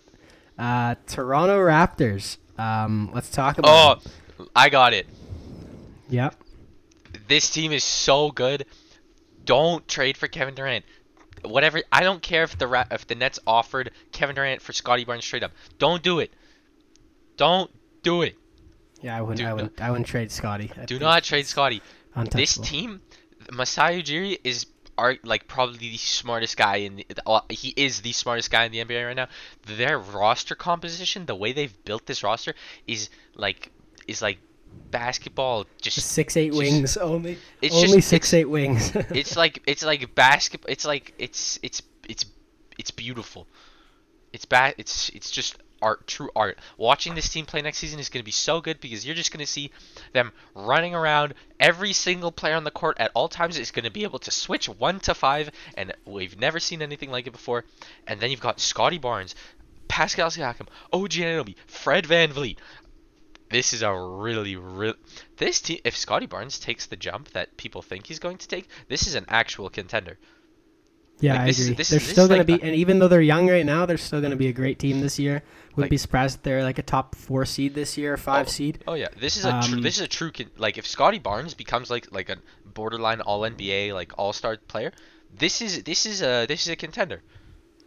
[0.58, 2.38] Uh, Toronto Raptors.
[2.58, 4.02] Um, let's talk about.
[4.38, 5.06] Oh, I got it.
[6.08, 6.36] Yep.
[7.28, 8.64] This team is so good.
[9.44, 10.84] Don't trade for Kevin Durant.
[11.44, 11.82] Whatever.
[11.92, 15.24] I don't care if the Ra- if the Nets offered Kevin Durant for Scottie Barnes
[15.24, 15.52] straight up.
[15.78, 16.32] Don't do it.
[17.36, 17.70] Don't
[18.02, 18.36] do it.
[19.02, 19.38] Yeah, I wouldn't.
[19.38, 19.80] Do I wouldn't.
[19.80, 20.70] I wouldn't trade Scottie.
[20.80, 21.82] I Do not trade Scottie.
[22.30, 23.02] This team,
[23.52, 24.66] Masai Ujiri is
[24.98, 28.72] are like probably the smartest guy in the, uh, he is the smartest guy in
[28.72, 29.28] the NBA right now.
[29.66, 32.54] Their roster composition, the way they've built this roster
[32.86, 33.70] is like
[34.06, 34.38] is like
[34.90, 37.38] basketball just six eight just- wings only.
[37.62, 38.92] it's only just- six eight wings.
[39.10, 42.24] it's like it's like basketball it's like it's it's it's
[42.78, 43.46] it's beautiful.
[44.32, 46.58] It's bad it's it's just art true art.
[46.78, 49.30] Watching this team play next season is going to be so good because you're just
[49.32, 49.70] going to see
[50.12, 53.90] them running around every single player on the court at all times is going to
[53.90, 57.64] be able to switch 1 to 5 and we've never seen anything like it before.
[58.06, 59.34] And then you've got Scottie Barnes,
[59.88, 62.56] Pascal Siakam, OG Anunoby, Fred VanVleet.
[63.48, 64.96] This is a really, really
[65.36, 65.78] this team.
[65.84, 69.14] If Scottie Barnes takes the jump that people think he's going to take, this is
[69.14, 70.18] an actual contender.
[71.20, 71.76] yeah, like, I this is- agree.
[71.76, 73.64] this they're this still going like to be, a- and even though they're young right
[73.64, 75.42] now, they're still going to be a great team this year.
[75.70, 78.50] Wouldn't Like- be surprised if they're like a top four seed this year, five oh,
[78.50, 78.82] seed.
[78.86, 81.18] Oh yeah, this is a tr- Um, this is a true con- like if Scottie
[81.18, 84.92] Barnes becomes like like a borderline All NBA like All Star player,
[85.32, 87.22] this is this is a this is a contender.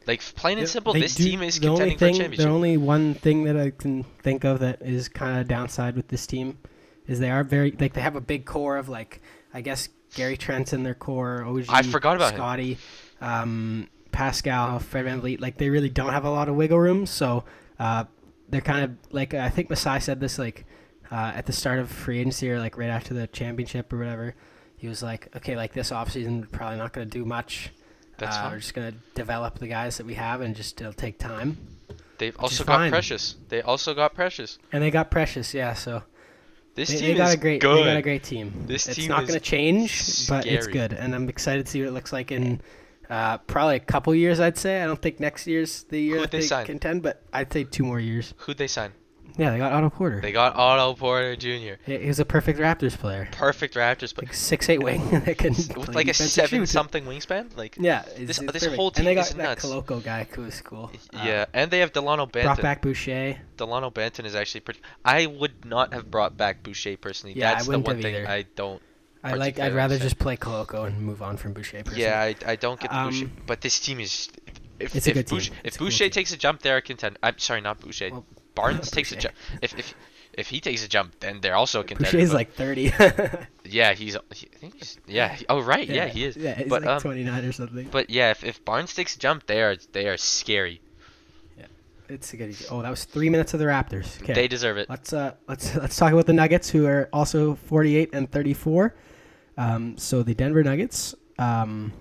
[0.10, 2.46] Like plain and simple, they this do- team is contending for a thing, championship.
[2.48, 6.08] The only one thing that I can think of that is kind of downside with
[6.08, 6.58] this team
[7.06, 9.22] is they are very like they have a big core of like
[9.54, 12.34] I guess Gary Trent's in their core, OG, I forgot about.
[12.34, 12.80] Scottie,
[13.22, 15.40] um, Pascal, Fred VanVleet.
[15.42, 17.44] Like they really don't have a lot of wiggle room, so
[17.78, 18.06] uh,
[18.50, 20.66] they're kind of like I think Masai said this like
[21.12, 24.34] uh, at the start of free agency or like right after the championship or whatever.
[24.76, 27.72] He was like, okay, like this offseason, we're probably not going to do much.
[28.20, 28.52] That's uh, fine.
[28.52, 31.58] We're just going to develop the guys that we have and just it'll take time.
[32.18, 32.92] They've also got fine.
[32.92, 33.36] Precious.
[33.48, 34.60] They also got Precious.
[34.72, 35.74] And they got Precious, yeah.
[35.74, 36.04] So
[36.76, 37.78] This they, team they got is a great, good.
[37.78, 38.54] they got a great team.
[38.68, 41.72] This it's team not is going to change, but it's good, and I'm excited to
[41.72, 42.62] see what it looks like in
[43.10, 44.40] uh, probably a couple years.
[44.40, 44.84] I'd say.
[44.84, 47.64] I don't think next year's the year Who'd that they they, contend, but I'd say
[47.64, 48.34] two more years.
[48.38, 48.92] Who'd they sign?
[49.40, 50.20] Yeah, they got Otto Porter.
[50.22, 51.82] They got Otto Porter Jr.
[51.86, 55.38] he, he was a perfect Raptors player, Perfect Raptors, but like six eight wing that
[55.38, 57.56] can with like a seven something wingspan.
[57.58, 59.66] Like Yeah, This- this whole and they got is that nuts.
[59.66, 60.92] Koloko guy who was cool.
[61.14, 62.62] Uh, yeah, and they have Delano brought Banton.
[62.62, 63.38] back Boucher.
[63.58, 64.82] Delano Banton is actually pretty.
[65.06, 67.36] I would not have brought back Boucher personally.
[67.38, 68.28] Yeah, I That's the wouldn't one have thing either.
[68.28, 68.82] I don't.
[69.24, 69.60] I like.
[69.60, 71.78] I'd rather just play Koloko and move on from Boucher.
[71.84, 72.02] Personally.
[72.04, 74.30] Yeah, I, I don't get the Boucher, Um, but this team is.
[74.80, 75.38] If, It's a if good team.
[75.38, 76.12] Boucher, It's if cool Boucher team.
[76.12, 77.20] takes a jump, they're a contender.
[77.24, 78.12] I'm sorry, not Boucher.
[78.12, 78.26] Well,
[78.62, 79.36] Barnes takes a jump.
[79.62, 79.96] If if
[80.34, 82.26] if he takes a jump, then they're also a contender.
[82.28, 82.92] But- like thirty.
[83.66, 84.16] yeah, he's.
[84.34, 84.98] He, I think he's.
[85.08, 85.36] Yeah.
[85.36, 86.38] he- oh right, yeah, he is.
[86.38, 87.88] Yeah, he's but like um, 29 or something.
[87.92, 90.82] but yeah, if, if Barnes takes a jump, they are they are scary.
[91.58, 91.66] Yeah,
[92.08, 92.56] it's a good.
[92.72, 94.22] Oh, that was three minutes of the Raptors.
[94.22, 94.90] Okay, They deserve it.
[94.90, 98.96] let's uh let's let's talk about the Nuggets, who are also 48 and 34.
[99.58, 101.92] Um, so the Denver Nuggets, um,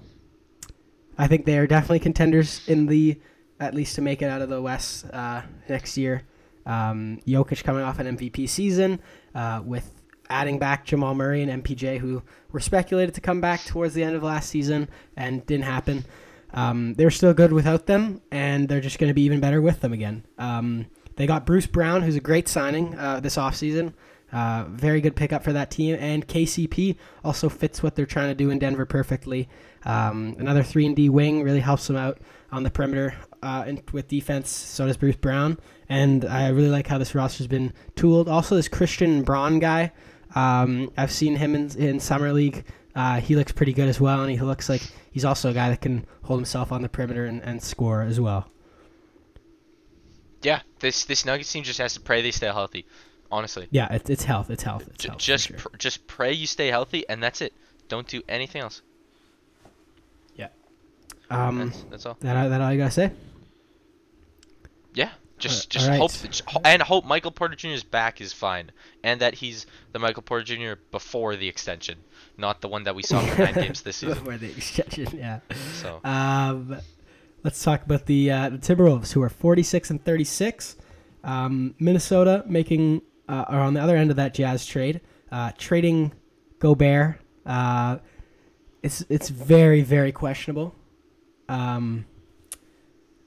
[1.16, 3.18] I think they are definitely contenders in the
[3.58, 6.22] at least to make it out of the West uh, next year.
[6.68, 9.00] Um, Jokic coming off an MVP season
[9.34, 9.90] uh, with
[10.30, 14.14] adding back Jamal Murray and MPJ, who were speculated to come back towards the end
[14.14, 16.04] of last season and didn't happen.
[16.52, 19.80] Um, they're still good without them, and they're just going to be even better with
[19.80, 20.24] them again.
[20.38, 23.92] Um, they got Bruce Brown, who's a great signing uh, this offseason.
[24.30, 28.34] Uh, very good pickup for that team, and KCP also fits what they're trying to
[28.34, 29.48] do in Denver perfectly.
[29.84, 32.18] Um, another three and D wing really helps them out
[32.50, 34.50] on the perimeter uh, and with defense.
[34.50, 35.58] So does Bruce Brown,
[35.88, 38.28] and I really like how this roster's been tooled.
[38.28, 39.92] Also, this Christian Braun guy,
[40.34, 42.64] um, I've seen him in, in summer league.
[42.94, 45.68] Uh, he looks pretty good as well, and he looks like he's also a guy
[45.70, 48.50] that can hold himself on the perimeter and, and score as well.
[50.42, 52.86] Yeah, this this Nuggets team just has to pray they stay healthy.
[53.30, 54.48] Honestly, Yeah, it's, it's health.
[54.48, 54.88] It's health.
[54.94, 55.58] It's health just sure.
[55.58, 57.52] pr- just pray you stay healthy, and that's it.
[57.88, 58.80] Don't do anything else.
[61.30, 62.16] Um, That's, that's all.
[62.20, 63.10] that that all you gotta say?
[64.94, 66.00] Yeah, just Uh, just alright.
[66.52, 68.72] hope and hope Michael Porter Jr.'s back is fine,
[69.04, 70.80] and that he's the Michael Porter Jr.
[70.90, 71.98] before the extension,
[72.36, 74.18] not the one that we saw for nine games this season.
[74.18, 75.40] Before the extension, yeah.
[75.74, 76.78] So Um,
[77.44, 80.76] let's talk about the uh, the Timberwolves, who are 46 and 36.
[81.24, 86.12] Um, Minnesota making uh, are on the other end of that Jazz trade, uh, trading
[86.58, 87.20] Gobert.
[87.44, 87.98] Uh,
[88.82, 90.74] it's it's very very questionable.
[91.48, 92.06] Um,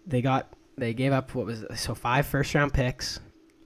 [0.05, 3.19] they got they gave up what was so five first round picks,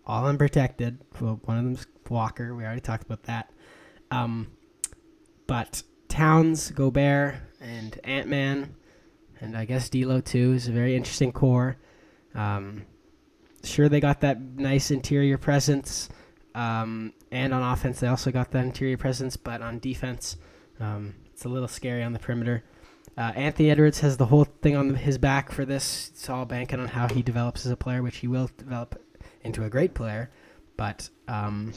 [0.05, 0.99] all unprotected.
[1.19, 2.55] Well, one of them's Walker.
[2.55, 3.51] We already talked about that.
[4.11, 4.47] Um,
[5.47, 8.75] but Towns, Gobert, and Ant Man,
[9.41, 11.77] and I guess D'Lo too is a very interesting core.
[12.35, 12.85] Um,
[13.63, 16.09] sure, they got that nice interior presence
[16.55, 20.37] Um, and on offense, they also got that interior presence, but on defense,
[20.79, 22.63] um, it's a little scary on the perimeter.
[23.17, 26.10] Uh, Anthony Edwards has the whole thing on his back for this.
[26.13, 29.01] It's all banking on how he develops as a player, which he will develop
[29.43, 30.30] into a great player.
[30.75, 31.73] But um,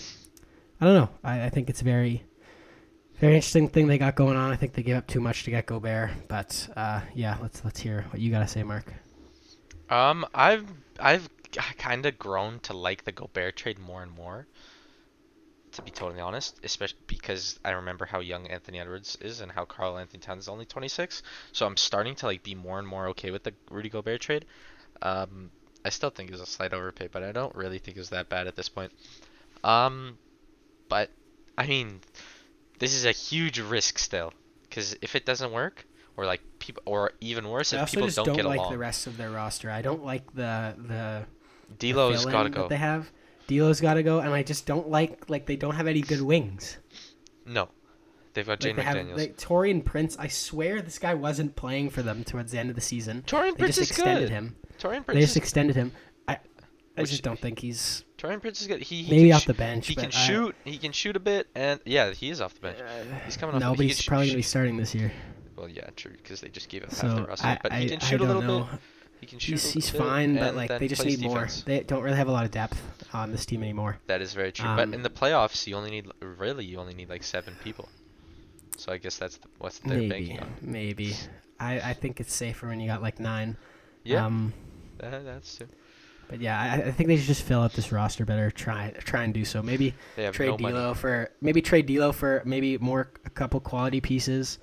[0.80, 1.10] I don't know.
[1.22, 2.24] I, I think it's a very,
[3.20, 4.50] very interesting thing they got going on.
[4.50, 6.10] I think they gave up too much to get Gobert.
[6.26, 8.92] But uh, yeah, let's let's hear what you got to say, Mark.
[9.90, 10.66] Um, I've
[10.98, 11.28] I've
[11.78, 14.48] kind of grown to like the Gobert trade more and more.
[15.78, 19.64] To be totally honest, especially because I remember how young Anthony Edwards is and how
[19.64, 21.22] Karl-Anthony Towns is only 26.
[21.52, 24.44] So I'm starting to like be more and more okay with the Rudy Gobert trade.
[25.02, 25.52] Um,
[25.84, 28.48] I still think it's a slight overpay, but I don't really think it's that bad
[28.48, 28.90] at this point.
[29.62, 30.18] Um,
[30.88, 31.10] but
[31.56, 32.00] I mean,
[32.80, 35.86] this is a huge risk still, because if it doesn't work,
[36.16, 38.72] or like people, or even worse, I if people just don't, don't, get like along,
[38.72, 39.70] the rest of their roster.
[39.70, 41.24] I don't like the the
[41.78, 42.68] the D'Lo's fill-in gotta that go.
[42.68, 43.08] They have
[43.48, 46.22] D'Lo's got to go, and I just don't like like they don't have any good
[46.22, 46.78] wings.
[47.44, 47.68] No,
[48.34, 50.16] they've got Like Jaden they have like Taurean Prince.
[50.18, 53.24] I swear this guy wasn't playing for them towards the end of the season.
[53.26, 54.30] Taurean They Prince just is extended good.
[54.30, 54.56] him.
[54.78, 55.92] Taurean They just extended him.
[56.28, 56.38] I
[56.96, 58.80] I Which- just don't think he's Taurean Prince is good.
[58.82, 59.86] He, he maybe off sh- the bench.
[59.86, 60.54] He can I- shoot.
[60.64, 62.78] He can shoot a bit, and yeah, he is off the bench.
[62.80, 63.60] Uh, he's coming off.
[63.60, 65.10] No, but he's probably sh- gonna be starting this year.
[65.56, 67.46] Well, yeah, true, because they just gave him half the So roster.
[67.46, 68.68] I, but I, he can shoot a don't little know.
[68.70, 68.80] bit.
[69.20, 69.52] He can shoot.
[69.52, 71.48] He's, he's fine, but like they just need more.
[71.64, 72.80] They don't really have a lot of depth
[73.12, 73.98] on this team anymore.
[74.06, 74.68] That is very true.
[74.68, 77.88] Um, but in the playoffs, you only need really you only need like seven people.
[78.76, 80.54] So I guess that's the, what they're maybe, banking on.
[80.62, 81.16] maybe.
[81.58, 83.56] I, I think it's safer when you got like nine.
[84.04, 84.52] Yeah, Um,
[84.98, 85.66] that, that's true.
[86.28, 88.52] but yeah, I, I think they should just fill out this roster better.
[88.52, 89.62] Try try and do so.
[89.62, 89.94] Maybe
[90.30, 90.74] trade no money.
[90.74, 94.60] D'Lo for maybe trade D'Lo for maybe more a couple quality pieces.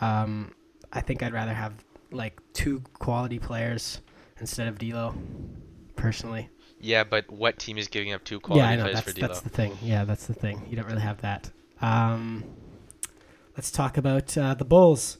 [0.00, 0.54] Um,
[0.92, 1.74] I think I'd rather have
[2.10, 4.00] like two quality players
[4.40, 5.14] instead of D'Lo,
[5.96, 6.48] personally.
[6.80, 9.14] Yeah, but what team is giving up two quality yeah, I know players that's for
[9.14, 9.28] D'Lo?
[9.28, 9.78] that's the thing.
[9.82, 10.66] Yeah, that's the thing.
[10.68, 11.50] You don't really have that.
[11.80, 12.44] Um,
[13.56, 15.18] let's talk about uh, the Bulls,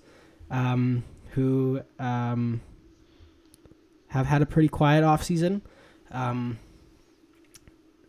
[0.51, 2.61] um, who um,
[4.09, 5.63] have had a pretty quiet offseason.
[6.11, 6.59] Um,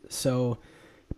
[0.09, 0.59] so,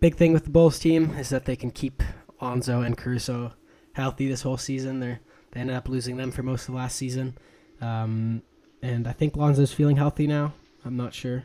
[0.00, 2.02] big thing with the Bulls team is that they can keep
[2.40, 3.52] Lonzo and Caruso
[3.92, 5.00] healthy this whole season.
[5.00, 5.18] They
[5.52, 7.36] they ended up losing them for most of last season,
[7.80, 8.42] um,
[8.82, 10.52] and I think Lonzo's feeling healthy now.
[10.84, 11.44] I'm not sure,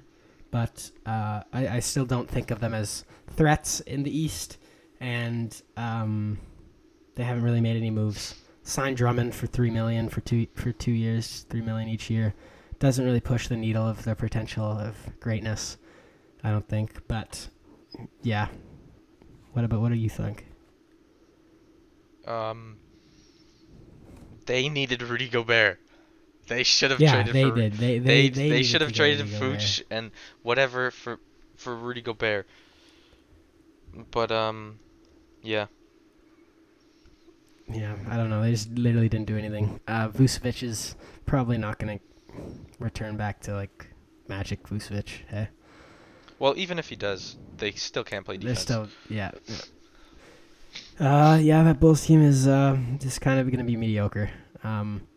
[0.51, 3.03] but uh, I, I still don't think of them as
[3.35, 4.57] threats in the East,
[4.99, 6.39] and um,
[7.15, 8.35] they haven't really made any moves.
[8.63, 12.33] Signed Drummond for three million for two for two years, three million each year.
[12.79, 15.77] Doesn't really push the needle of their potential of greatness,
[16.43, 17.07] I don't think.
[17.07, 17.47] But
[18.23, 18.47] yeah,
[19.53, 20.45] what about what do you think?
[22.25, 22.77] Um,
[24.45, 25.79] they needed Rudy Gobert.
[26.47, 27.73] They should have Yeah, traded they for did.
[27.73, 30.11] They they They they, they, should have traded Fuchs and
[30.43, 31.19] whatever for
[31.57, 32.47] for Rudy Gobert.
[34.11, 34.79] But um,
[35.41, 35.67] yeah.
[37.67, 38.41] Yeah, I don't know.
[38.43, 39.79] They just literally didn't do anything.
[39.87, 42.05] Uh, Vucevic is probably not going to
[42.77, 43.87] return back to like
[44.27, 45.09] Magic Vucevic.
[45.27, 45.47] Hey,
[46.37, 48.59] Well, even if he does, they still can't play they're defense.
[48.61, 49.31] still yeah.
[49.47, 49.55] yeah.
[50.99, 54.29] Uh, yeah, that Bulls team is uh, just kind of going to be mediocre.
[54.63, 55.07] Um,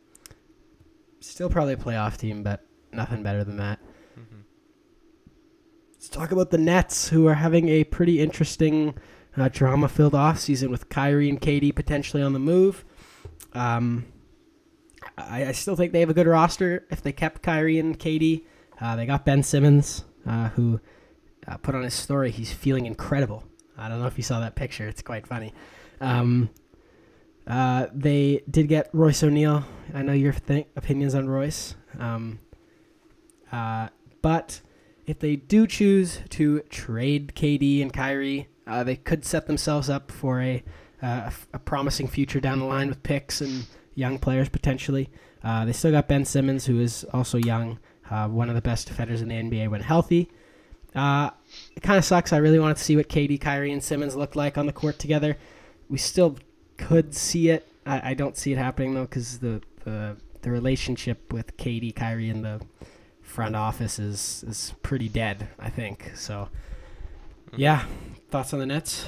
[1.21, 3.81] still probably a playoff team, but nothing better than that.
[4.19, 4.43] Mhm.
[5.93, 8.95] Let's talk about the Nets, who are having a pretty interesting,
[9.37, 12.85] uh, drama-filled offseason with Kyrie and KD potentially on the move.
[13.53, 14.07] Um,
[15.17, 18.45] I, I still think they have a good roster if they kept Kyrie and KD.
[18.81, 20.81] Uh, they got Ben Simmons, uh, who
[21.47, 23.45] uh, put on his story he's feeling incredible.
[23.77, 25.53] I don't know if you saw that picture; it's quite funny.
[26.01, 26.51] Um,
[27.49, 29.65] uh, they did get Royce O'Neale.
[29.95, 32.41] I know your th- opinions on Royce, um,
[33.51, 33.89] uh,
[34.21, 34.61] but
[35.07, 40.13] if they do choose to trade KD and Kyrie, uh, they could set themselves up
[40.13, 40.63] for a,
[41.01, 45.09] uh, a promising future down the line with picks and young players potentially.
[45.43, 47.79] Uh, they still got Ben Simmons, who is also young,
[48.11, 50.31] one of the best defenders in the NBA when healthy.
[50.95, 52.35] It kind of sucks.
[52.35, 54.99] I really wanted to see what KD, Kyrie, and Simmons looked like on the court
[54.99, 55.39] together.
[55.89, 56.37] We still
[56.79, 57.66] could see it.
[57.85, 62.31] I, I don't see it happening though, because the, the the relationship with KD, Kyrie,
[62.31, 62.61] and the
[63.20, 65.49] front office is is pretty dead.
[65.59, 66.49] I think so.
[67.51, 67.59] Mhm.
[67.59, 67.85] Yeah.
[68.31, 69.07] Thoughts on the Nets?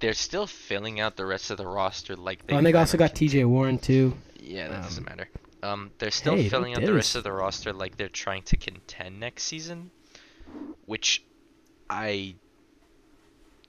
[0.00, 2.54] They're still filling out the rest of the roster like they.
[2.54, 3.44] Oh, and they also got T.J.
[3.44, 4.14] Warren too.
[4.40, 5.28] Yeah, that doesn't um, matter.
[5.62, 8.56] Um, they're still hey, filling out the rest of the roster like they're trying to
[8.56, 9.92] contend next season,
[10.86, 11.22] which
[11.88, 12.34] I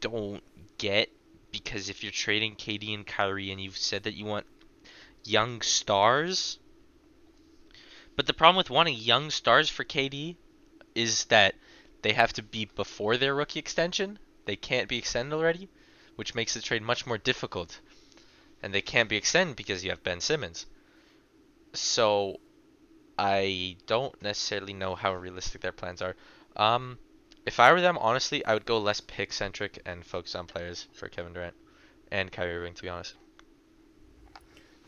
[0.01, 0.41] don't
[0.79, 1.09] get
[1.53, 4.45] because if you're trading KD and Kyrie and you've said that you want
[5.23, 6.59] young stars,
[8.17, 10.35] but the problem with wanting young stars for KD
[10.95, 11.55] is that
[12.01, 15.69] they have to be before their rookie extension, they can't be extended already,
[16.15, 17.79] which makes the trade much more difficult.
[18.61, 20.65] And they can't be extended because you have Ben Simmons.
[21.73, 22.39] So
[23.17, 26.15] I don't necessarily know how realistic their plans are.
[26.55, 26.97] Um,
[27.45, 30.87] if I were them, honestly, I would go less pick centric and focus on players
[30.93, 31.55] for Kevin Durant
[32.11, 32.73] and Kyrie Irving.
[32.73, 33.15] To be honest,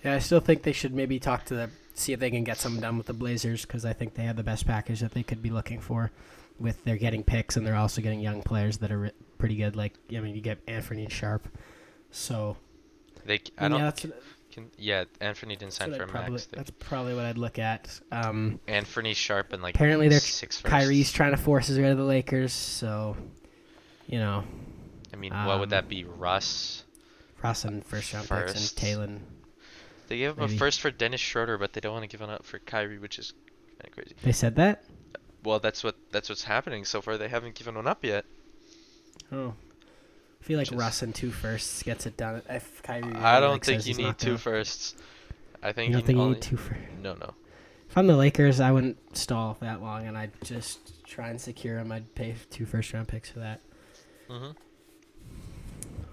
[0.04, 2.58] Yeah, I still think they should maybe talk to the see if they can get
[2.58, 5.24] something done with the Blazers because I think they have the best package that they
[5.24, 6.12] could be looking for.
[6.60, 9.76] With they're getting picks and they're also getting young players that are pretty good.
[9.76, 11.48] Like I mean, you get Anthony Sharp,
[12.12, 12.56] so
[13.26, 13.42] they.
[13.58, 13.80] I don't.
[13.80, 13.92] yeah,
[14.56, 16.46] Can, yeah, Anthony didn't sign what for a probably, max.
[16.46, 18.00] That's probably what I'd look at.
[18.10, 20.62] Um, Anthony Sharp and like Apparently they're- six.
[20.62, 23.18] Kyrie's trying to force his way to the Lakers, so
[24.08, 24.46] you know
[25.12, 26.06] I mean, what would um, that be?
[26.06, 26.86] Russ.
[27.44, 28.82] Russ and first round picks and.
[28.82, 29.20] Talen.
[30.08, 30.56] They gave him maybe.
[30.56, 32.98] a first for Dennis Schroeder, but they don't want to give one up for Kyrie,
[32.98, 33.34] which is
[33.80, 34.16] kind of crazy.
[34.24, 34.86] They said that.
[35.44, 37.18] Well, that's what that's what's happening so far.
[37.18, 38.24] They haven't given one up yet.
[39.34, 39.54] Oh,
[40.46, 42.44] I feel like Just- Russ and two firsts gets it done.
[42.48, 44.94] If Kyrie, I don't think you need two firsts.
[45.64, 46.84] I think You don't think you only, need two firsts?
[47.02, 47.34] No, no.
[47.90, 51.78] If I'm the Lakers, I wouldn't stall that long, and I'd just try and secure
[51.78, 51.92] them.
[51.92, 53.60] I'd pay two first round picks for that.
[54.30, 54.34] hmm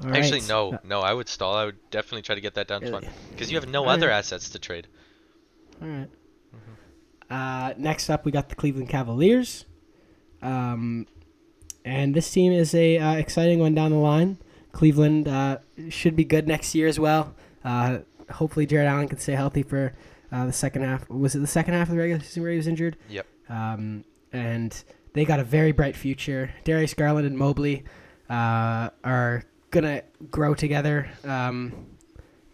[0.03, 0.49] All Actually, right.
[0.49, 1.01] no, Uh, no.
[1.01, 1.55] I would stall.
[1.55, 3.09] I would definitely try to get that down to Really?
[3.33, 3.99] because you have no Alright.
[3.99, 4.87] other assets to trade.
[5.83, 6.09] All right.
[6.57, 7.33] Mm-hmm.
[7.35, 9.66] Uh, next up, we got the Cleveland Cavaliers.
[10.41, 11.07] Um,
[11.85, 14.39] and this team is a uh, exciting one down the line.
[14.72, 15.59] Cleveland uh,
[15.89, 17.35] should be good next year as well.
[17.64, 17.99] Uh,
[18.30, 19.95] hopefully, Jarrett Allen can stay healthy for
[20.30, 21.09] uh, the second half.
[21.11, 22.97] Was it the second half of the regular season where he was injured?
[23.09, 23.26] Yep.
[23.49, 26.55] Um, and they got a very bright future.
[26.64, 27.85] Darius Garland and Mobley
[28.30, 31.87] uh, are gonna grow together um,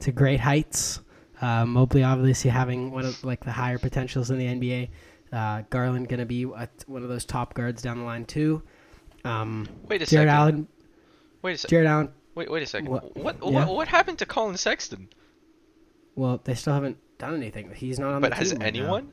[0.01, 1.01] to great heights.
[1.41, 4.89] Uh, Mobley obviously having one of like the higher potentials in the NBA.
[5.33, 8.63] Uh, Garland gonna be a, one of those top guards down the line too.
[9.29, 10.29] Um, Wait a Jarrett second.
[10.29, 10.69] Allen,
[11.43, 11.71] Wait a second.
[11.75, 12.09] Jarrett Allen.
[12.35, 12.89] Wait, wait a second.
[12.91, 13.67] What- What what, yeah?
[13.67, 15.09] what happened to Collin Sexton?
[16.15, 17.73] Well, they still haven't done anything.
[17.75, 18.81] He's not on But the has team right now.
[18.81, 19.13] anyone?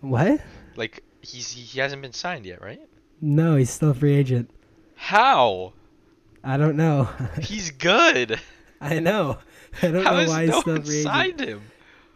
[0.00, 0.40] What?
[0.76, 2.80] Like he's he, hasn't been signed yet, right?
[3.20, 4.50] No, he's still a free agent.
[4.96, 5.74] How?
[6.44, 7.04] I don't know.
[7.40, 8.40] He's good.
[8.80, 9.38] I know.
[9.80, 11.02] I don't How know why he's still free agent.
[11.04, 11.62] signed him?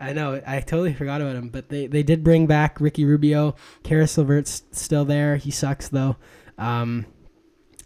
[0.01, 0.43] I know.
[0.45, 3.55] I totally forgot about him, but they, they did bring back Ricky Rubio.
[3.85, 5.37] Caris LeVert's still there.
[5.37, 6.17] He sucks though.
[6.59, 7.07] Um,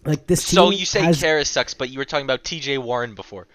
[0.04, 0.54] like this team.
[0.56, 2.78] So you say has, Caris sucks, but you were talking about T.J.
[2.78, 3.46] Warren before.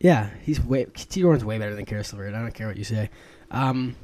[0.00, 0.84] Yeah, he's way.
[0.84, 1.24] T.J.
[1.24, 2.34] Warren's way better than Caris LeVert.
[2.34, 3.10] I don't care what you say.
[3.50, 3.96] Um,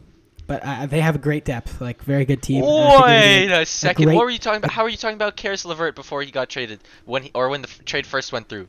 [0.47, 2.65] but uh, they have a great depth, like very good team.
[2.65, 4.05] I think they're gonna Wait be a second.
[4.07, 4.71] great- what were you talking about?
[4.71, 6.81] How were you talking about Caris LeVert before he got traded?
[7.05, 8.67] When he, or when the f- trade first went through?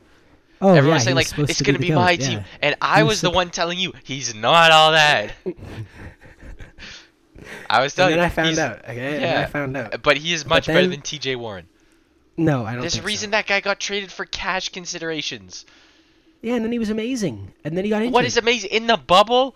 [0.62, 2.28] Oh, Everyone yeah, was saying like it's to gonna the be my yeah.
[2.28, 5.32] team, and I He was, was the one telling you he's not all that.
[7.68, 8.24] I was And telling then you.
[8.26, 8.78] I found out.
[8.84, 9.40] Okay, and then yeah.
[9.40, 10.02] I found out.
[10.02, 11.36] But he is much better than T.J.
[11.36, 11.66] Warren.
[12.36, 12.80] No, I don't.
[12.80, 13.32] There's a reason So.
[13.32, 15.66] that guy got traded for cash considerations.
[16.42, 18.14] Yeah, and then he was amazing, and then he got injured.
[18.14, 19.54] What is amazing in the bubble?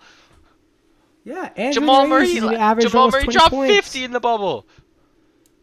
[1.23, 3.73] Yeah, Anthony Jamal Murray, Davis is gonna Jamal Murray dropped points.
[3.73, 4.67] 50 in the bubble.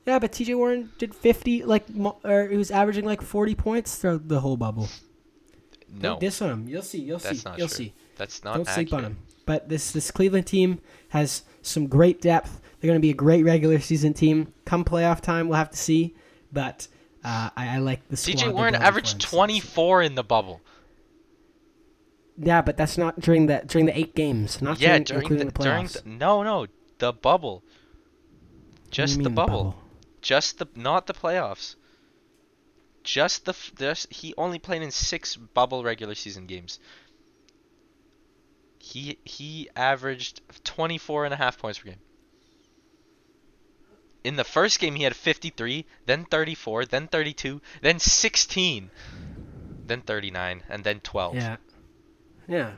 [0.04, 0.54] Yeah, but T.J.
[0.56, 1.84] Warren did 50, like,
[2.24, 4.88] or he was averaging like 40 points throughout the whole bubble.
[5.94, 6.68] No, Don't diss on him.
[6.68, 6.98] You'll see.
[6.98, 7.48] You'll that's see.
[7.48, 7.76] not You'll true.
[7.76, 7.92] see.
[8.16, 9.18] That's not Don't sleep on him.
[9.46, 12.60] But this this Cleveland team has some great depth.
[12.80, 14.52] They're going to be a great regular season team.
[14.64, 16.14] Come playoff time, we'll have to see.
[16.52, 16.88] But
[17.24, 20.60] uh, I, I like the they're Warren averaged 24 in the bubble.
[22.36, 24.60] Yeah, but that's not during the during the eight games.
[24.60, 26.02] Not Yeah, during, during including the, the during playoffs.
[26.02, 26.66] the, no no
[26.98, 27.62] the bubble.
[28.96, 29.76] What do you Just the bubble.
[30.20, 31.76] Just the not the playoffs.
[33.04, 36.78] Just the just he only played in six bubble regular season games.
[38.92, 42.00] He he averaged 24 and a half points per game.
[44.24, 48.90] In the first game he had 53, then 34, then 32, then 16,
[49.86, 51.34] then 39, and then 12.
[51.34, 51.56] Yeah.
[52.46, 52.72] Yeah.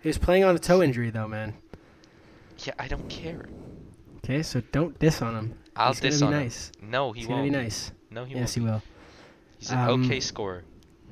[0.00, 1.54] He was playing on a toe injury though, man.
[2.64, 3.44] Yeah, I don't care.
[4.18, 5.58] Okay, so don't diss on him.
[5.76, 6.44] I'll He's diss gonna on be him.
[6.44, 6.72] nice.
[6.80, 7.38] No, he He's won't.
[7.40, 7.92] gonna be nice.
[8.10, 8.42] No, he yes, won't.
[8.42, 8.82] Yes, he will.
[9.58, 10.64] He's an Um, okay scorer.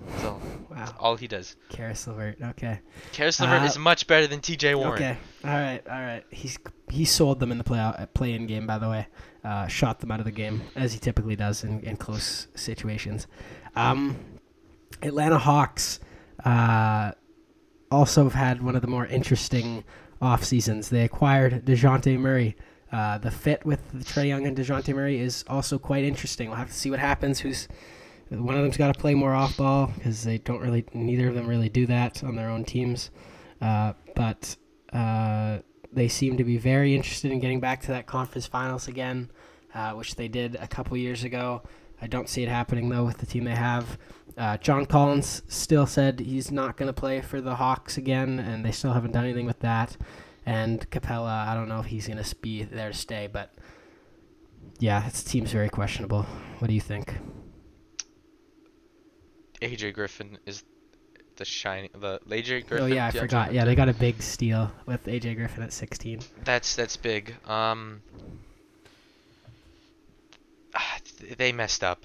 [0.09, 0.41] That's all.
[0.71, 0.97] That's Wow.
[1.01, 1.57] all he does.
[1.69, 2.39] Caris LeVert.
[2.43, 2.81] Okay.
[3.13, 4.75] Caris LeVert Uh, is much better than T.J.
[4.75, 4.95] Warren.
[4.95, 5.17] Okay.
[5.45, 5.83] All right.
[5.89, 6.25] All right.
[6.31, 6.59] He's
[6.91, 8.67] he sold them in the play out play-in game.
[8.67, 9.07] By the way,
[9.45, 13.27] uh, shot them out of the game as he typically does in, in close situations.
[13.77, 14.17] Um,
[15.03, 16.01] Atlanta Hawks
[16.45, 17.13] uh,
[17.91, 19.85] also have had one of the more interesting
[20.23, 20.89] off seasons.
[20.91, 22.57] They acquired Dejounte Murray.
[22.93, 26.49] Uh, the fit with Trae Young and Dejounte Murray is also quite interesting.
[26.49, 27.39] We'll have to see what happens.
[27.41, 27.69] Who's
[28.31, 30.85] one of them's got to play more off ball because they don't really.
[30.95, 33.11] Neither of them really do that on their own teams.
[33.61, 34.57] Uh, but
[34.93, 35.59] uh,
[35.93, 39.31] they seem to be very interested in getting back to that conference finals again,
[39.75, 41.63] uh, which they did a couple years ago.
[42.01, 43.99] I don't see it happening though with the team they have.
[44.37, 48.65] Uh, John Collins still said he's not going to play for the Hawks again, and
[48.65, 49.97] they still haven't done anything with that.
[50.47, 53.53] And Capela, I don't know if he's going to be there to stay, but
[54.79, 56.23] yeah, this team's very questionable.
[56.59, 57.15] What do you think?
[59.63, 60.65] AJ Griffin is
[61.37, 62.81] the shining the AJ Griffin.
[62.81, 63.53] oh yeah, I forgot.
[63.53, 66.21] Yeah, they got a big steal with AJ Griffin at 16.
[66.45, 67.35] That's that's big.
[67.47, 68.03] Um,
[70.75, 70.99] ah,
[71.37, 72.05] they messed up.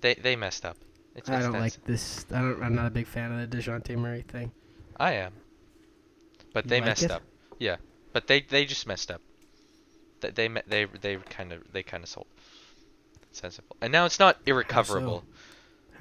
[0.00, 0.76] They they messed up.
[1.14, 2.26] It's, I don't that's- like this.
[2.32, 2.62] I don't.
[2.62, 4.50] I'm not a big fan of the Dejounte Murray thing.
[4.98, 5.32] I am.
[6.52, 7.10] But You they like messed it?
[7.10, 7.22] up.
[7.58, 7.76] Yeah,
[8.12, 9.20] but they they just messed up.
[10.20, 12.26] They they they they kind of they kind of sold.
[13.32, 13.76] Sensible.
[13.80, 15.18] And now it's not irrecoverable.
[15.18, 15.33] How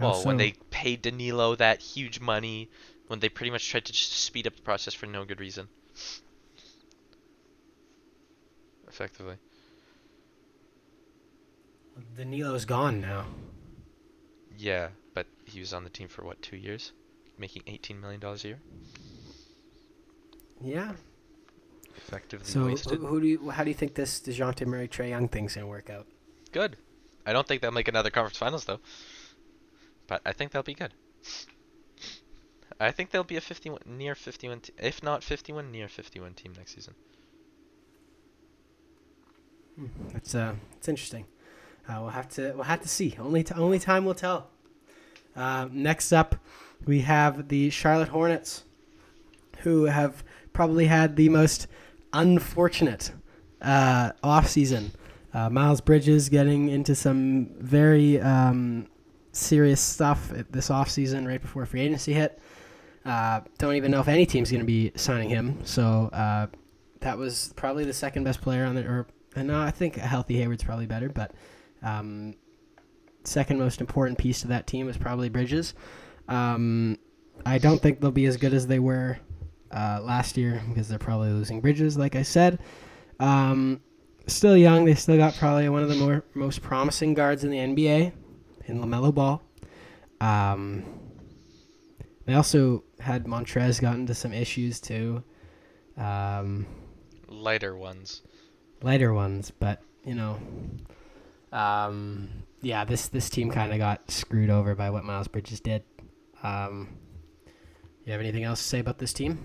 [0.04, 2.70] well, when they paid Danilo that huge money,
[3.08, 5.68] when they pretty much tried to just speed up the process for no good reason.
[8.88, 9.36] Effectively.
[12.18, 13.26] Danilo's gone now.
[14.58, 16.91] Yeah, but he was on the team for what, two years?
[17.38, 18.60] Making $18 million a year?
[20.62, 20.93] Yeah.
[21.97, 22.99] Effectively So wasted.
[22.99, 23.49] who, who do you?
[23.49, 26.08] How do you think this Dejounte Murray Trae Young thing's gonna work out?
[26.51, 26.78] Good.
[27.26, 28.80] I don't think they'll make another conference finals, though.
[30.08, 30.93] But I think they'll be good.
[32.80, 36.54] I think they'll be a 51, near 51, t- if not 51, near 51 team
[36.58, 36.95] next season.
[40.12, 41.26] That's uh, it's interesting.
[41.88, 43.16] Uh, we'll have to we'll have to see.
[43.20, 44.49] Only t- only time will tell.
[45.36, 46.36] Uh, next up,
[46.86, 48.66] we have the Charlotte Hornets,
[49.60, 50.24] who have
[50.54, 51.68] probably had the most
[52.12, 53.12] unfortunate
[53.62, 54.91] uh, off season.
[55.34, 58.88] Uh, Miles Bridges getting into some very um,
[59.34, 62.40] serious stuff this off season right before free agency hit.
[63.04, 65.60] Uh, don't even know if any team's going to be signing him.
[65.66, 66.48] So uh,
[67.02, 70.02] that was probably the second best player on the or and no, I think a
[70.02, 71.32] healthy Hayward's probably better, but
[71.82, 72.36] um,
[73.24, 75.74] second most important piece to that team is probably Bridges.
[76.28, 77.00] Um,
[77.46, 79.18] I don't think they'll be as good as they were
[79.72, 82.60] uh, last year because they're probably losing Bridges, like I said.
[83.20, 83.82] Um,
[84.28, 84.86] still young.
[84.86, 88.14] They still got probably one of the more most promising guards in the NBA
[88.68, 89.41] in Lamelo Ball.
[90.22, 90.84] Um,
[92.26, 95.24] they also had Montrez got into some issues too.
[95.97, 96.66] Um,
[97.28, 98.22] Lighter ones.
[98.82, 100.39] lighter ones, but you know,
[101.51, 102.30] um,
[102.61, 105.84] yeah, this this team kind of got screwed over by what Miles Bridges did.
[106.41, 106.97] Um,
[108.05, 109.39] you have anything else to say about this team?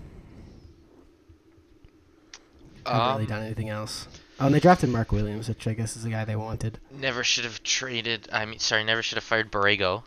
[2.85, 4.07] I haven't really Um, done anything else.
[4.39, 6.79] Oh, and they drafted Mark Williams, which I guess is the guy they wanted.
[6.91, 8.29] Never should have traded.
[8.31, 10.03] I mean, sorry, never should have fired Borrego.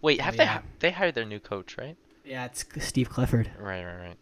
[0.00, 0.52] Wait, have Oh, they yeah.
[0.54, 1.96] ha- they hired their new coach, right?
[2.24, 3.50] Yeah, it's Steve Clifford.
[3.58, 4.16] Right, right, right.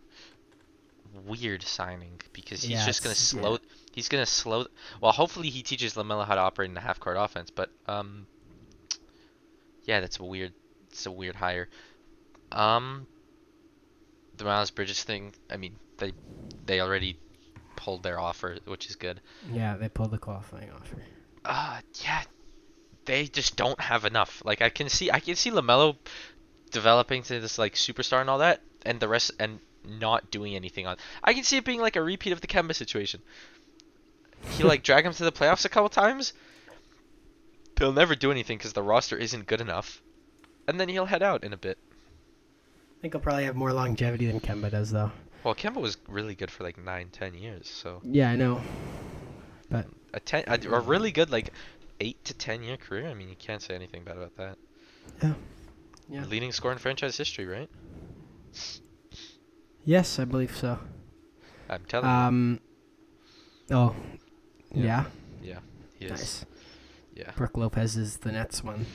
[1.26, 3.40] Weird signing because he's Yeah, just gonna it's- yeah.
[3.40, 3.58] slow.
[3.92, 4.66] He's gonna slow.
[5.00, 7.50] Well, hopefully he teaches Lamelo how to operate in a half court offense.
[7.50, 8.26] But um,
[9.84, 10.52] yeah, that's a weird.
[10.90, 11.68] It's a weird hire.
[12.50, 13.06] Um,
[14.36, 15.32] the Miles Bridges thing.
[15.50, 16.12] I mean, they
[16.66, 17.16] they already
[17.84, 19.20] pulled their offer, which is good.
[19.52, 20.96] Yeah, they pulled the qualifying offer.
[21.44, 22.22] Uh, yeah,
[23.04, 24.42] they just don't have enough.
[24.42, 25.96] Like I can see, I can see Lamelo
[26.70, 30.86] developing to this like superstar and all that, and the rest and not doing anything
[30.86, 30.96] on.
[31.22, 33.20] I can see it being like a repeat of the Kemba situation.
[34.56, 36.32] He like drag him to the playoffs a couple times.
[37.76, 40.00] They'll never do anything because the roster isn't good enough,
[40.66, 41.76] and then he'll head out in a bit.
[42.98, 45.12] I think he'll probably have more longevity than Kemba does, though.
[45.44, 48.60] Well, Kemba was really good for like nine, ten years, so Yeah, I know.
[49.70, 51.52] But a ten, a, a really good like
[52.00, 53.08] eight to ten year career.
[53.08, 54.56] I mean, you can't say anything bad about that.
[55.22, 55.34] yeah,
[56.08, 56.24] yeah.
[56.24, 57.68] Leading score in franchise history, right?
[59.84, 60.78] Yes, I believe so.
[61.68, 62.12] I'm telling you.
[62.12, 62.60] Um.
[63.70, 63.94] Oh,
[64.74, 65.04] Yeah.
[65.42, 65.58] yeah.
[65.98, 66.08] Yeah.
[66.10, 66.44] Nice.
[67.14, 68.86] Yeah, Brook Lopez is the Nets one.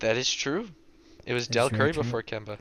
[0.00, 0.68] that is true.
[1.24, 2.02] It was That's Del Curry true.
[2.02, 2.58] before Kemba.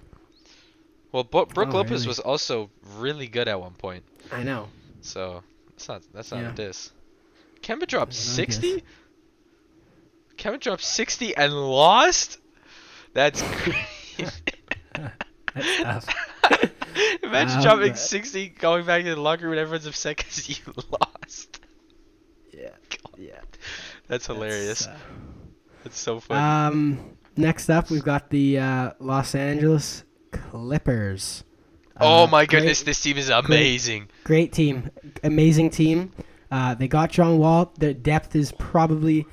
[1.13, 2.07] Well, Bo- Brook Oh, Lopez really?
[2.07, 4.67] was also really good at one point, I know.
[5.01, 6.49] so that's not that's not Yeah.
[6.51, 6.91] a diss.
[7.61, 8.55] Kemba dropped Yeah, not a diss.
[8.57, 8.83] 60.
[10.37, 12.39] Kemba dropped 60 and lost.
[13.13, 14.31] That's crazy.
[15.53, 16.07] That's.
[17.23, 20.55] Imagine Um, dropping 60, going back to the locker room, and everyone's upset because you
[20.91, 21.59] lost.
[22.51, 22.69] Yeah.
[23.17, 23.39] Yeah.
[24.07, 24.85] That's hilarious.
[24.87, 24.99] That's,
[25.83, 26.39] That's so funny.
[26.39, 27.17] uh, um.
[27.37, 30.03] Next up, we've got the uh, Los Angeles
[30.33, 31.43] Clippers.
[31.99, 34.09] oh Uh, my great- goodness, this team is amazing.
[34.23, 34.89] Great team,
[35.23, 36.11] amazing team.
[36.51, 37.71] Uh, they got John Wall.
[37.79, 39.25] Their depth is probably,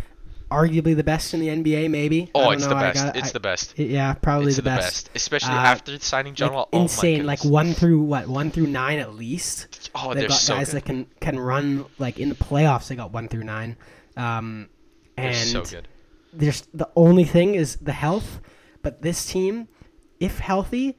[0.51, 1.89] arguably the best in the NBA.
[1.91, 2.31] Maybe.
[2.35, 3.05] Oh, it's know, the best.
[3.05, 3.79] got- it's I- the best.
[3.79, 5.11] Yeah, probably it's the, best.
[5.15, 6.69] especially Uh, after signing John Like, Wall.
[6.73, 9.91] Oh insane, like one through what, one through nine at least.
[9.95, 10.77] Oh, they're got so guys good.
[10.77, 12.89] that can can run like in the playoffs.
[12.89, 13.77] They got one through nine,
[14.17, 14.69] um,
[15.17, 15.89] They're and so good.
[16.33, 18.41] there's the only thing is the health,
[18.83, 19.69] but this team,
[20.21, 20.97] if healthy,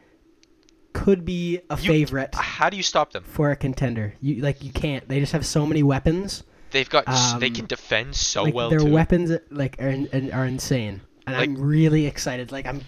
[0.93, 3.23] could be a You- favorite How do you stop them?
[3.23, 4.13] for a contender.
[4.21, 5.07] You like you can't.
[5.07, 6.43] They just have so many weapons.
[6.71, 8.91] They've got s they Um, can defend so like well their too.
[8.91, 12.51] weapons like are in- are insane, and Like- I'm really excited.
[12.51, 12.81] Like I'm,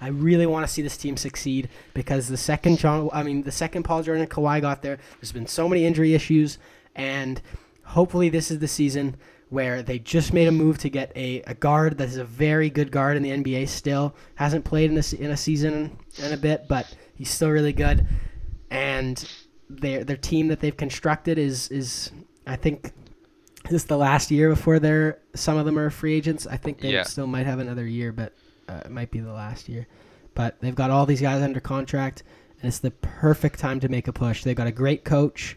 [0.00, 3.52] I really want to see this team succeed because the second John, I mean the
[3.52, 6.58] second Paul George and Kawhi got there, there's been so many injury issues,
[6.94, 7.40] and
[7.84, 9.16] hopefully this is the season
[9.48, 12.68] where they just made a move to get a, a guard that is a very
[12.68, 13.68] good guard in the NBA.
[13.68, 17.72] Still hasn't played in a, in a season in a bit, but he's still really
[17.72, 18.06] good,
[18.70, 19.28] and
[19.70, 22.10] their their team that they've constructed is is
[22.46, 22.92] I think
[23.64, 26.46] this is the last year before they're some of them are free agents.
[26.46, 27.02] I think they Yeah.
[27.02, 28.32] still might have another year, but
[28.68, 29.86] uh, it might be the last year.
[30.34, 32.22] But they've got all these guys under contract,
[32.60, 34.42] and it's the perfect time to make a push.
[34.44, 35.56] They've got a great coach,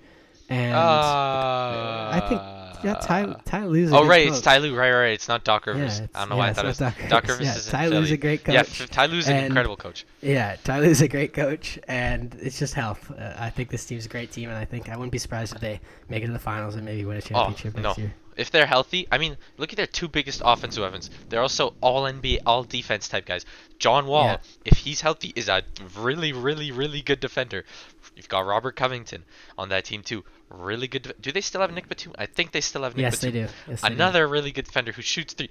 [0.50, 2.42] and uh, I think
[2.84, 4.42] yeah, Ty Ty Lue's a Oh right, it's.
[4.42, 4.76] Ty Lue.
[4.76, 5.14] Right, right, right.
[5.14, 6.00] It's not Doc Rivers.
[6.00, 7.40] Yeah, I don't know why I thought it was Doc Doc Rivers.
[7.40, 7.46] Rivers.
[7.48, 8.12] Yeah, is Ty Lue's Philly.
[8.14, 10.06] a great coach, f- Ty Lue's an incredible coach.
[10.22, 13.12] Yeah, Ty Lue's a great coach, and it's just health.
[13.12, 15.54] Uh, I think this team's a great team, and I think I wouldn't be surprised
[15.56, 18.04] if they make it to the finals and maybe win a championship Oh, next no.
[18.04, 18.14] year.
[18.40, 21.10] If they're healthy, I mean, look at their two biggest offensive weapons.
[21.28, 23.46] They're also all NBA, all defense type guys.
[23.80, 24.38] John Wall, Yeah.
[24.66, 25.62] if he's healthy, is a
[25.98, 27.66] really, really, really good defender.
[28.16, 29.24] You've got Robert Covington
[29.58, 30.24] on that team too.
[30.50, 31.04] Really good.
[31.04, 32.14] def- Do they still have Nick Batum?
[32.18, 33.34] I think they still have Nick Yes, Batum.
[33.34, 33.54] they do.
[33.68, 33.94] Yes, they do.
[33.96, 35.50] Another really good defender who shoots three.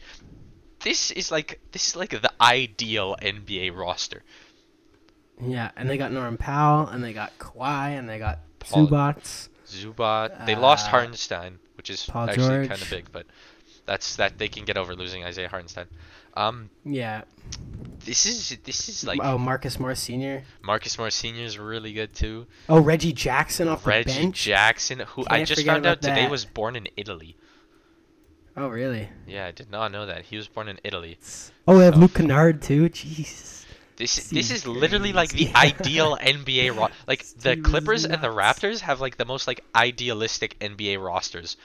[0.80, 4.22] This is like this is like the ideal NBA roster.
[5.40, 9.48] Yeah, and they got Norman Powell, and they got Kawhi, and they got Paul- Zubac.
[9.68, 10.46] Zubac.
[10.46, 13.24] They lost Uh, Hartenstein, which is Paul actually kind of big, but
[13.86, 15.86] that's that they can get over losing Isaiah Hartenstein.
[16.34, 17.22] Um, Yeah.
[18.04, 20.42] this is this is like oh, Marcus Morris Sr.
[20.62, 22.46] Marcus Morris Senior is really good too.
[22.68, 24.42] Oh, Reggie Jackson off the Reggie bench.
[24.44, 26.30] Jackson, who I Can't just found out about today that.
[26.30, 27.36] was born in Italy.
[28.56, 29.08] oh, really?
[29.26, 30.26] Yeah, I did not know that.
[30.26, 31.18] He was born in Italy.
[31.66, 32.88] Oh, we have So- Luke Kennard too.
[32.90, 33.57] Jesus.
[33.98, 38.28] This this is literally like the ideal NBA ro- like the Clippers and the.
[38.28, 41.56] Raptors have like the most like idealistic NBA rosters.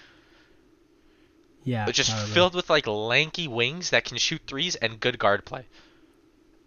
[1.63, 1.89] Yeah.
[1.91, 2.33] Just probably.
[2.33, 5.65] filled with like lanky wings that can shoot threes and good guard play.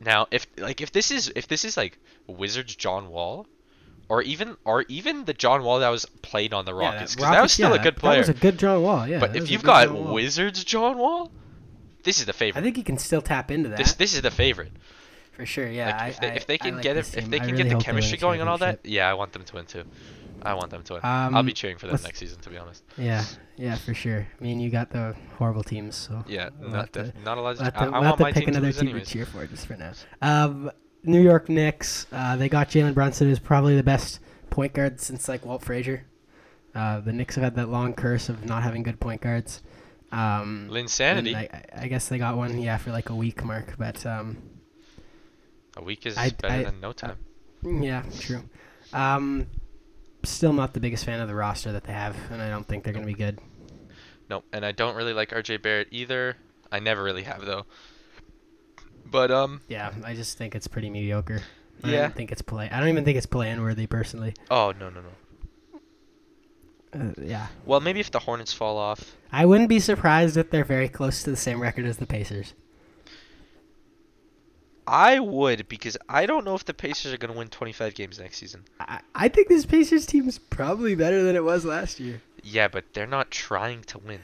[0.00, 3.46] Now, if like if this is if this is like Wizards John Wall,
[4.08, 7.32] or even or even the John Wall that was played on the Rockets, that because
[7.32, 8.18] that was still yeah, a good That player.
[8.18, 9.08] was a good John Wall.
[9.08, 9.18] Yeah.
[9.18, 11.30] but that if you've got John Wizards John Wall,
[12.04, 12.60] this is the favorite.
[12.60, 14.72] I think he can still tap into that This this is the favorite.
[15.36, 15.68] For sure.
[15.68, 15.96] Yeah.
[15.96, 17.68] like if they, I- if they can like get it, if they can really get
[17.68, 19.54] the hope they win a chemistry going and all that, yeah, I want them to
[19.54, 19.84] win too.
[20.42, 21.00] I want them to win.
[21.02, 22.84] I'll be Um, cheering for them next season, to be honest.
[22.98, 23.24] Yeah.
[23.56, 24.26] Yeah, for sure.
[24.38, 26.24] I mean, you got the horrible teams, so.
[26.28, 27.58] Yeah, we'll not to- not a lot.
[27.58, 28.88] We'll Of, I, to, I we'll want have to my pick team another lose team
[28.88, 29.06] anyways.
[29.08, 29.92] to cheer for just for now.
[30.22, 30.70] Um,
[31.02, 32.06] New York Knicks.
[32.12, 34.20] Uh, they got Jalen Brunson, who's probably the best
[34.50, 36.04] point guard since like Walt Frazier.
[36.74, 39.62] Uh, the Knicks have had that long curse of not having good point guards.
[40.12, 41.34] Um, Linsanity.
[41.34, 44.36] I, I- I guess they got one, yeah, for like a week mark, but um,
[45.76, 47.18] A week is I- better I- than no time.
[47.62, 48.42] yeah, true.
[48.92, 49.46] Um,
[50.24, 52.84] still not the biggest fan of the roster that they have, and I don't think
[52.84, 53.38] they're going to be good.
[54.30, 56.36] Nope, and I don't really like RJ Barrett either.
[56.72, 57.64] I never really have though.
[59.08, 61.42] But um, Yeah, I just think it's pretty mediocre.
[61.84, 62.00] I Yeah.
[62.02, 62.68] don't think it's play.
[62.70, 64.34] I don't even think it's playing worthy personally.
[64.50, 65.08] oh no no no.
[66.92, 69.16] Uh, yeah, Well, maybe if the Hornets fall off.
[69.30, 72.54] I wouldn't be surprised if they're very close to the same record as the Pacers.
[74.86, 78.18] I would because I don't know if the Pacers are going to win 25 games
[78.18, 78.64] next season.
[78.78, 82.22] I, I think this Pacers team is probably better than it was last year.
[82.42, 84.20] Yeah, but they're not trying to win.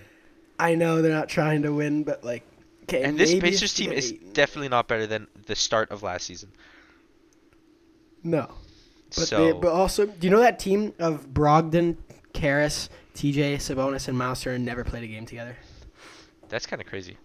[0.59, 2.45] I know they're not trying to win, but like,
[2.85, 6.51] okay, And this Pacers team is definitely not better than the start of last season.
[8.23, 8.53] no.
[9.15, 11.99] But so they, but also, do you know that team of Brogdon,
[12.33, 15.57] Caris, TJ, Sabonis, and Mouser never played a game together?
[16.49, 17.17] that's kind of crazy.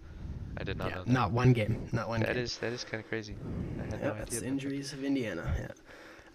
[0.59, 1.11] I did not yeah, know that.
[1.11, 2.43] not one game, not one That game.
[2.43, 3.35] is that is kind of crazy.
[3.79, 4.47] I had Yeah, no that's idea.
[4.49, 5.53] injuries of Indiana.
[5.59, 5.67] Yeah.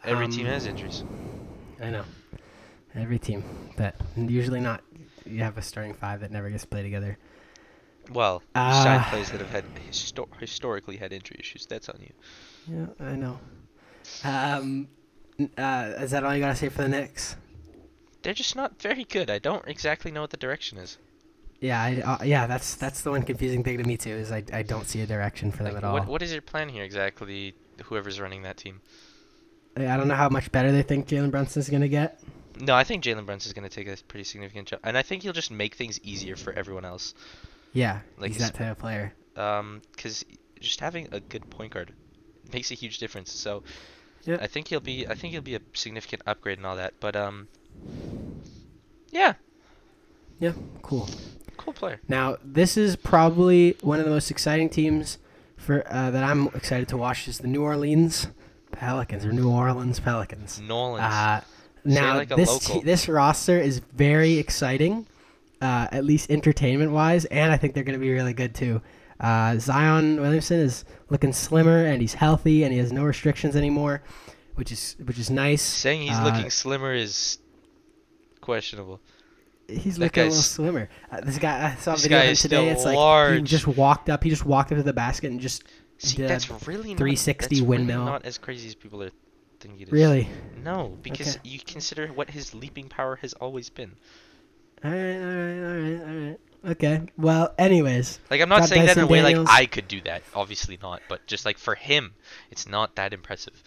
[0.04, 1.04] Every team Um, has injuries.
[1.80, 2.04] I know.
[2.94, 3.42] Every team,
[3.76, 4.82] but usually not.
[5.24, 7.18] You have a starting five that never gets to play together.
[8.12, 11.66] Well, Uh, sign players that have had histo- historically had injury issues.
[11.66, 12.12] That's on you.
[12.66, 13.38] Yeah, I know.
[14.24, 14.88] Um,
[15.56, 17.36] uh, is that all you gotta say for the Knicks?
[18.22, 19.30] They're just not very good.
[19.30, 20.98] I don't exactly know what the direction is.
[21.62, 24.10] Yeah, I, uh, yeah, that's that's the one confusing thing to me too.
[24.10, 25.94] Is I, I don't see a direction for them Like, at all.
[25.94, 27.54] what what is your plan here exactly?
[27.84, 28.80] Whoever's running that team.
[29.76, 32.20] I don't know how much better they think Jalen Brunson's gonna get.
[32.60, 35.02] No, I think Jalen Brunson is going to take a pretty significant jump, and I
[35.02, 37.14] think he'll just make things easier for everyone else.
[37.72, 39.14] Yeah, Like he's that type of player.
[39.36, 40.22] Um, because
[40.60, 41.94] just having a good point guard
[42.52, 43.32] makes a huge difference.
[43.32, 43.62] So
[44.24, 44.36] Yeah.
[44.40, 46.92] I think he'll be I think he'll be a significant upgrade and all that.
[47.00, 47.48] But um,
[49.10, 49.34] yeah,
[50.38, 50.52] Yeah,
[50.82, 51.08] cool.
[51.64, 52.00] Cool player.
[52.08, 55.18] Now, this is probably one of the most exciting teams
[55.56, 58.26] for uh, that I'm excited to watch is the New Orleans
[58.72, 60.60] Pelicans or New Orleans Pelicans.
[60.60, 61.02] Nolan's.
[61.02, 61.40] Uh,
[61.84, 65.06] now like this this roster is very exciting,
[65.60, 68.80] uh, at least entertainment wise, and I think they're going to be really good too.
[69.18, 74.02] Uh, Zion Williamson is looking slimmer and he's healthy and he has no restrictions anymore,
[74.54, 75.62] which is which is nice.
[75.62, 77.38] Saying he's Uh, looking slimmer is
[78.40, 79.00] questionable.
[79.78, 80.88] He's like a little swimmer.
[81.10, 82.68] Uh, this guy, I saw a video of him today.
[82.70, 84.22] It's like he just walked up.
[84.24, 85.64] He just walked up to the basket and just
[85.98, 88.04] See, did that's really not, 360 that's really windmill.
[88.04, 89.10] not as crazy as people are
[89.60, 89.92] thinking it is.
[89.92, 90.28] really.
[90.64, 91.48] No, because Okay.
[91.48, 93.92] you consider what his leaping power has always been.
[94.84, 96.38] All right, all right, all right, all right.
[96.64, 97.02] Okay.
[97.16, 99.46] Well, anyways, Like I'm not saying that in a way Daniels.
[99.48, 100.22] like I could do that.
[100.34, 101.02] Obviously not.
[101.08, 102.14] But just like for him,
[102.50, 103.62] it's not that impressive.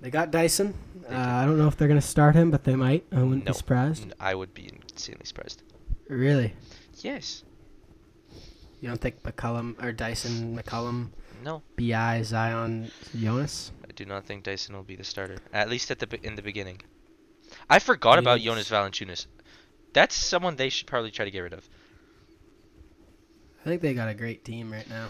[0.00, 0.74] They got Dyson.
[1.08, 1.42] They Uh.
[1.42, 3.04] I don't know if they're gonna start him, but they might.
[3.12, 3.52] I wouldn't No.
[3.52, 4.12] be surprised.
[4.20, 5.62] I would be insanely surprised.
[6.08, 6.54] Really?
[7.00, 7.44] Yes.
[8.80, 11.10] You don't think McCollum or Dyson, McCollum,
[11.42, 11.62] No.
[11.76, 13.72] Bi, Zion, Jonas?
[13.88, 15.38] I do not think Dyson will be the starter.
[15.52, 16.80] At least at the in the beginning.
[17.68, 19.26] I forgot about Jonas Valanciunas.
[19.94, 21.68] That's someone they should probably try to get rid of.
[23.60, 25.08] I think they got a great team right now.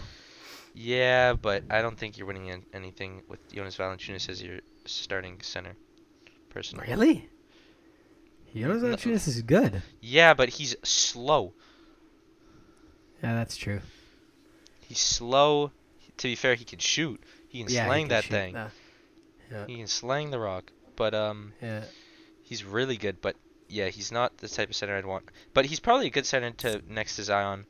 [0.73, 5.41] Yeah, but I don't think you're winning an- anything with Jonas Valanciunas as your starting
[5.41, 5.75] center.
[6.49, 6.87] Personally.
[6.89, 7.29] Really?
[8.55, 8.89] Jonas No.
[8.89, 9.81] Valanciunas is good.
[10.01, 11.53] Yeah, but he's slow.
[13.23, 13.81] Yeah, that's true.
[14.81, 15.71] He's slow.
[16.17, 17.21] To be fair, he can shoot.
[17.47, 18.53] He can yeah, he can that shoot, thing.
[19.51, 20.71] yeah, He can slang the rock.
[20.95, 21.83] But um, yeah.
[22.43, 23.21] he's really good.
[23.21, 23.35] But
[23.67, 25.25] yeah, he's not the type of center I'd want.
[25.53, 27.65] But he's probably a good center to next to Zion.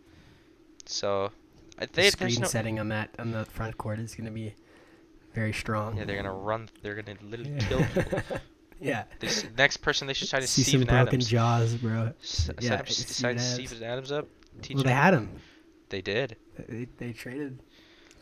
[0.85, 1.31] So,
[1.77, 2.47] I think The screen no.
[2.47, 4.55] setting on that on the front court is gonna be
[5.33, 5.97] very strong.
[5.97, 6.69] Yeah, they're gonna run.
[6.81, 7.67] They're gonna literally Yeah.
[7.67, 8.21] kill people.
[8.81, 9.03] yeah.
[9.19, 11.27] This next person they should try to See some broken Adams.
[11.29, 12.13] jaws, bro.
[12.21, 13.53] S- Yeah, sign Steven Adams.
[13.53, 14.27] Steven Adams up.
[14.61, 14.97] Teach Well, they him.
[14.97, 15.29] had him.
[15.89, 16.35] They did.
[16.67, 17.59] They, they traded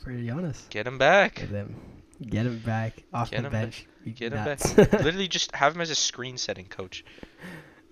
[0.04, 0.66] for Jonas.
[0.70, 1.36] Get him back.
[1.36, 1.76] Get him,
[2.22, 3.88] get him back off Get the ba- bench.
[4.06, 4.78] You Get him back.
[4.78, 7.04] Literally, just have him as a screen setting coach.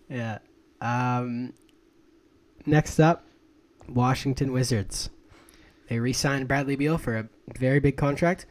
[0.09, 0.37] yeah.
[0.81, 1.53] Um.
[2.65, 3.25] Next up,
[3.87, 5.09] Washington Wizards.
[5.89, 8.45] They re-signed Bradley Beal for a very big contract.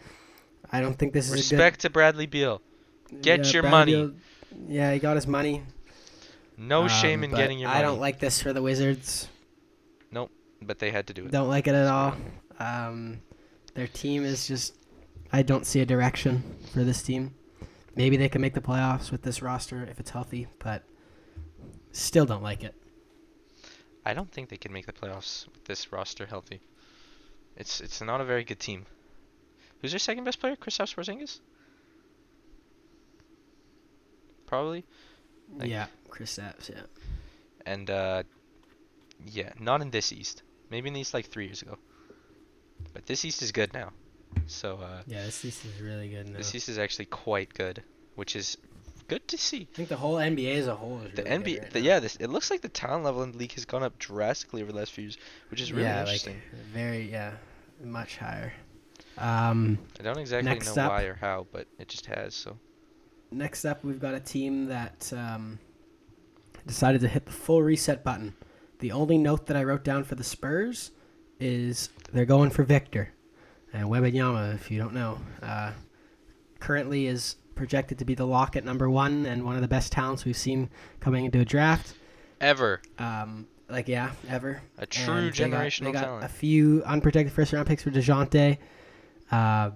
[0.74, 2.60] I don't think this is a Respect to Bradley Beal.
[3.08, 3.22] good.
[3.22, 4.06] Get your Bradley money.
[4.08, 5.62] Beal- yeah, he got his money.
[6.56, 7.80] No shame Um, in getting your money.
[7.80, 9.28] I don't like this for the Wizards.
[10.10, 10.30] Nope,
[10.62, 11.30] but they had to do it.
[11.32, 12.14] Don't like it at all.
[12.58, 13.20] Um,
[13.74, 14.74] their team is just.
[15.32, 17.34] I don't see a direction for this team.
[17.96, 20.82] Maybe they can make the playoffs with this roster if it's healthy, but
[21.92, 22.74] still don't like it.
[24.04, 26.60] I don't think they can make the playoffs with this roster healthy.
[27.56, 28.86] It's it's not a very good team.
[29.85, 30.57] Who's their second best player?
[30.57, 31.41] Kristaps Porzingis?
[34.47, 34.82] Probably.
[35.59, 36.70] Like- yeah, Kristaps.
[36.70, 36.85] Yeah.
[37.66, 38.22] And uh
[39.26, 40.43] yeah, not in this East.
[40.70, 41.76] Maybe in the East like 3 years ago.
[42.95, 43.93] But this East is good now.
[44.47, 46.39] So uh Yeah, this East is really good now.
[46.39, 47.82] this East is actually quite good,
[48.14, 48.57] which is
[49.07, 49.68] good to see.
[49.70, 51.80] I think the whole NBA as a whole is The really NBA, good right the,
[51.80, 54.62] yeah, this it looks like the talent level in the league has gone up drastically
[54.62, 55.18] over the last few years,
[55.51, 56.37] which is really yeah, interesting.
[56.37, 57.32] like very yeah,
[57.82, 58.55] much higher.
[59.18, 62.34] Um, I don't exactly know up- why or how, but it just has.
[62.34, 62.58] So
[63.30, 65.58] next up, we've got a team that um,
[66.66, 68.34] decided to hit the full reset button.
[68.80, 70.90] The only note that I wrote down for the Spurs
[71.40, 73.12] is they're going for Victor.
[73.72, 75.72] And Wembanyama, if you don't know, uh,
[76.60, 79.92] currently is projected to be the lock at number one and one of the best
[79.92, 81.94] talents we've seen coming into a draft.
[82.40, 84.60] ever Um, like yeah, ever.
[84.78, 86.24] a true And they got- generational they got talent.
[86.24, 88.58] A few unprotected first round picks for Dejounte.
[89.30, 89.70] Uh,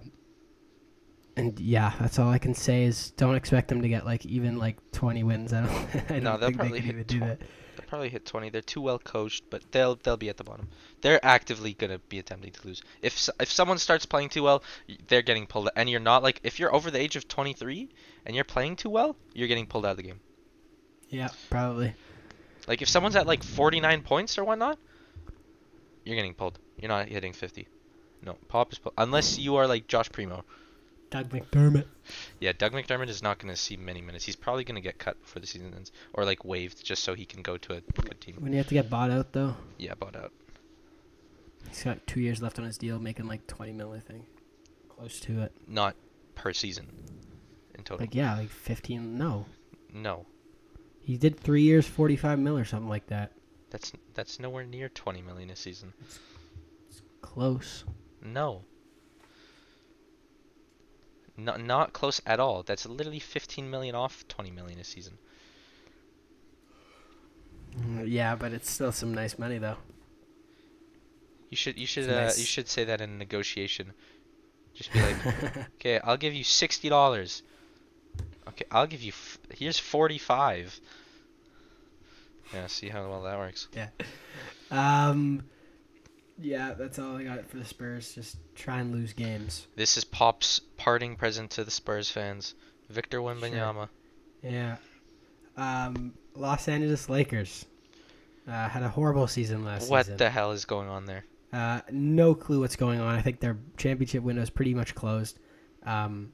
[1.36, 4.58] and yeah, that's all I can say is don't expect them to get like even
[4.58, 5.52] like 20 wins.
[5.52, 6.10] I don't.
[6.10, 7.40] I No, don't they'll probably they hit even do tw- that.
[7.76, 8.50] They'll probably hit 20.
[8.50, 10.68] They're too well coached, but they'll they'll be at the bottom.
[11.00, 12.82] They're actively gonna be attempting to lose.
[13.02, 14.62] If if someone starts playing too well,
[15.06, 15.70] they're getting pulled.
[15.76, 17.88] And you're not like if you're over the age of 23
[18.26, 20.20] and you're playing too well, you're getting pulled out of the game.
[21.08, 21.94] Yeah, probably.
[22.66, 24.78] Like if someone's at like 49 points or whatnot,
[26.04, 26.58] you're getting pulled.
[26.78, 27.68] You're not hitting 50.
[28.22, 30.44] No, pop is unless you are like Josh Primo.
[31.10, 31.86] Doug McDermott.
[32.38, 34.26] Yeah, Doug McDermott is not going to see many minutes.
[34.26, 37.14] He's probably going to get cut before the season ends, or like waived just so
[37.14, 38.36] he can go to a good team.
[38.40, 40.32] When you have to get bought out though, Yeah, bought out.
[41.68, 44.24] he's got two years left on his deal, making like 20 mil, I think.
[44.90, 45.52] Close to it.
[45.66, 45.94] Not
[46.34, 46.88] per season
[47.74, 48.00] in total.
[48.04, 49.16] Like yeah, like 15.
[49.16, 49.46] No,
[49.94, 50.26] no,
[51.00, 53.32] he did three years, 45 mil or something like that.
[53.70, 55.94] that's that's nowhere near 20 million a season.
[56.90, 57.84] It's close.
[58.22, 58.64] No.
[61.36, 62.62] Not not close at all.
[62.64, 65.18] That's literally 15 million off 20 million a season.
[67.76, 69.76] Mm, Yeah, but it's still some nice money though.
[71.50, 72.38] You should you should uh, nice.
[72.38, 73.92] you should say that in a negotiation.
[74.74, 75.16] Just be like,
[75.76, 77.42] okay, I'll give you sixty dollars.
[78.48, 79.10] Okay, I'll give you.
[79.12, 80.78] F- here's forty-five.
[82.52, 83.68] Yeah, see how well that works.
[83.74, 83.88] yeah.
[84.70, 85.44] Um.
[86.40, 88.14] Yeah, that's all I got for the Spurs.
[88.14, 89.66] Just try and lose games.
[89.76, 92.54] This is Pop's parting present to the Spurs fans.
[92.88, 93.88] Victor Wembanyama.
[94.42, 94.76] Yeah.
[95.56, 96.14] Um.
[96.34, 97.66] Los Angeles Lakers.
[98.46, 100.16] Uh, had a horrible season last What season.
[100.16, 101.24] the hell is going on there?
[101.52, 103.14] Uh, no clue what's going on.
[103.14, 105.38] I think their championship window is pretty much closed.
[105.84, 106.32] Um,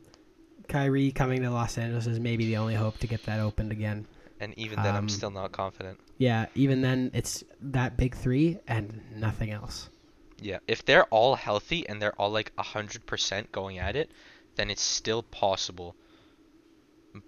[0.69, 4.07] Kyrie coming to Los Angeles is maybe the only hope to get that opened again.
[4.39, 5.99] And even then, I'm Um, still not confident.
[6.19, 9.89] Yeah, even then, it's that big three and nothing else.
[10.41, 14.11] Yeah, if they're all healthy and they're all like hundred percent going at it,
[14.57, 15.95] then it's still possible.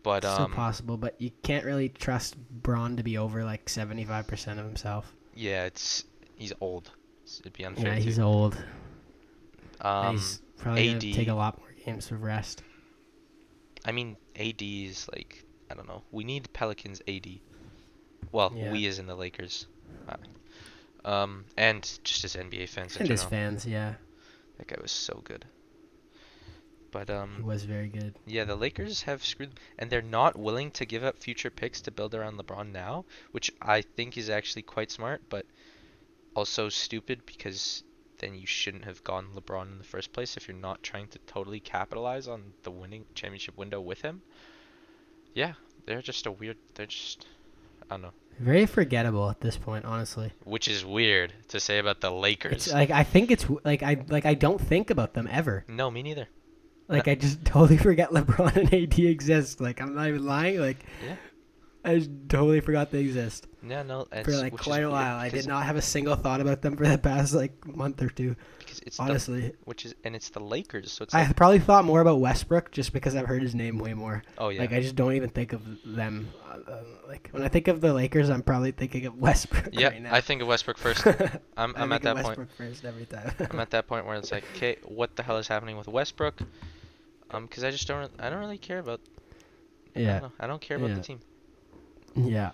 [0.02, 4.26] But Still um, possible, but you can't really trust Bron to be over like seventy-five
[4.26, 5.12] percent of himself.
[5.34, 6.04] yeah, it's
[6.34, 6.90] he's old.
[7.40, 7.94] It'd be unfair.
[7.94, 8.56] Yeah, he's old.
[9.80, 11.00] and Um, he's probably AD.
[11.02, 12.62] gonna take a lot more games of rest.
[13.84, 16.02] I mean, AD is like I don't know.
[16.10, 17.38] We need Pelicans AD.
[18.32, 18.72] Well, Yeah.
[18.72, 19.66] we as in the Lakers.
[20.08, 20.16] Uh,
[21.06, 23.94] Um, and just as NBA fans And his fans, yeah,
[24.58, 25.44] that guy was so good.
[26.90, 28.16] But he um, was very good.
[28.26, 31.92] yeah, the Lakers have screwed, and they're not willing to give up future picks to
[31.92, 35.46] build around LeBron now, which I think is actually quite smart, but
[36.34, 37.84] also stupid because
[38.18, 41.18] then you shouldn't have gone LeBron in the first place if you're not trying to
[41.20, 44.22] totally capitalize on the winning championship window with him.
[45.34, 45.52] Yeah,
[45.84, 46.56] they're just a weird.
[46.74, 47.26] They're just.
[47.88, 48.12] I don't know.
[48.38, 50.32] Very forgettable at this point, honestly.
[50.44, 52.52] Which is weird to say about the Lakers.
[52.52, 55.64] It's like I think it's like I like I don't think about them ever.
[55.68, 56.28] no, me neither.
[56.88, 59.60] Like I just totally forget LeBron and AD exist.
[59.60, 60.60] Like I'm not even lying.
[60.60, 61.16] Like Yeah.
[61.86, 64.06] I just totally forgot they exist Yeah, no.
[64.12, 65.16] It's, for like quite a while.
[65.16, 68.08] I did not have a single thought about them for the past like month or
[68.08, 68.34] two.
[68.58, 71.60] Because it's the, Honestly, which is and it's the Lakers, so it's I like, probably
[71.60, 74.22] thought more about Westbrook just because I've heard his name way more.
[74.38, 74.60] oh yeah.
[74.60, 76.28] Like I just don't even think of them.
[76.44, 79.88] Uh, uh, like when I think of the Lakers, I'm probably thinking of Westbrook yeah,
[79.88, 80.12] right now.
[80.14, 81.06] I think of Westbrook first.
[81.56, 82.50] I'm I I'm at think of that point.
[82.58, 83.32] First every time.
[83.50, 86.40] I'm at that point where it's like, okay, what the hell is happening with Westbrook?
[87.30, 89.00] Um, because I just don't, I don't really care about.
[89.94, 90.96] I yeah, don't, know, I don't care about Yeah.
[90.96, 91.20] the team.
[92.16, 92.50] Yeah.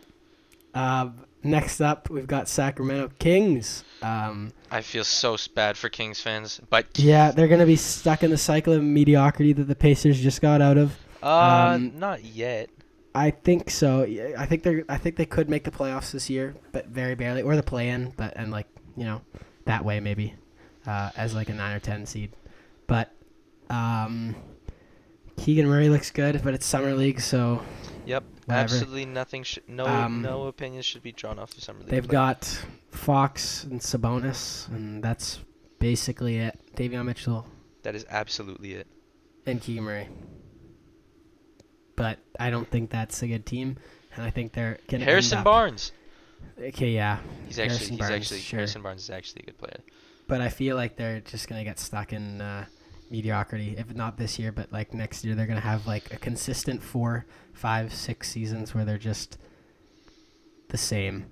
[0.74, 3.84] Um, next up, we've got Sacramento Kings.
[4.02, 8.30] Um, I feel so bad for Kings fans, but yeah, they're gonna be stuck in
[8.30, 10.96] the cycle of mediocrity that the Pacers just got out of.
[11.22, 12.70] uh, um, not yet.
[13.14, 14.04] I think so.
[14.38, 14.84] I think they're.
[14.88, 18.12] I think they could make the playoffs this year, but very barely, or the play-in,
[18.16, 19.20] but and like you know,
[19.66, 20.34] that way maybe,
[20.86, 22.32] uh, as like a nine or ten seed.
[22.86, 23.14] But
[23.68, 24.34] um,
[25.36, 27.62] Keegan Murray looks good, but it's summer league, so
[28.06, 28.62] Yep, whatever.
[28.64, 29.43] absolutely nothing.
[29.43, 31.88] Sh- no, Um, no opinions should be drawn off of summer league.
[31.88, 32.12] they've play.
[32.12, 35.40] got Fox and Sabonis, and that's
[35.78, 36.59] basically it.
[36.76, 37.47] Davion Mitchell
[37.82, 38.86] That is absolutely it.
[39.47, 40.09] and Keegan Murray.
[41.97, 43.76] But I don't think that's a good team,
[44.14, 45.93] and I think they're gonna Harrison Barnes.
[46.61, 48.57] Okay, yeah, He's actually, Harrison he's Barnes, actually, sure.
[48.59, 49.80] Harrison Barnes is actually a good player.
[50.26, 52.64] but I feel like they're just gonna get stuck in uh,
[53.12, 53.76] mediocrity.
[53.78, 57.26] If not this year, but like next year, they're gonna have like a consistent four,
[57.52, 59.38] five, six seasons where they're just
[60.68, 61.26] the same,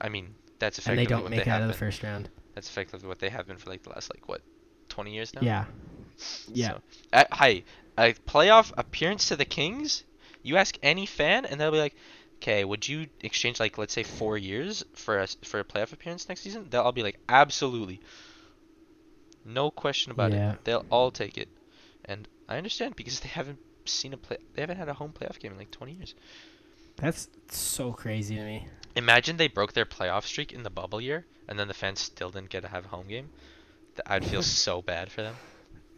[0.00, 2.02] I mean, that's and effectively they don't what make they it out of the first
[2.02, 2.28] round.
[2.54, 4.42] That's effectively what they have been for like the last like what,
[4.90, 5.40] 20 years now.
[5.40, 5.64] Yeah,
[6.52, 6.68] yeah.
[6.68, 6.80] So,
[7.12, 7.62] uh, hi,
[7.98, 10.04] a playoff appearance to the Kings.
[10.42, 11.96] You ask any fan, and they'll be like,
[12.36, 16.28] "Okay, would you exchange like let's say four years for a for a playoff appearance
[16.28, 18.00] next season?" They'll all be like, "Absolutely,
[19.46, 20.52] no question about Yeah.
[20.52, 20.64] it.
[20.64, 21.48] They'll all take it."
[22.04, 25.38] And I understand because they haven't seen a play, they haven't had a home playoff
[25.38, 26.14] game in like 20 years.
[26.96, 28.68] That's so crazy to me.
[28.94, 32.30] Imagine they broke their playoff streak in the bubble year, and then the fans still
[32.30, 33.28] didn't get to have a home game.
[34.06, 35.34] I'd feel so bad for them.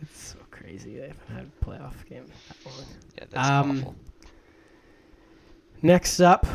[0.01, 0.97] It's so crazy.
[0.97, 2.27] They haven't had a playoff game.
[3.17, 3.97] Yeah, that's Um, awful.
[5.83, 6.47] Next up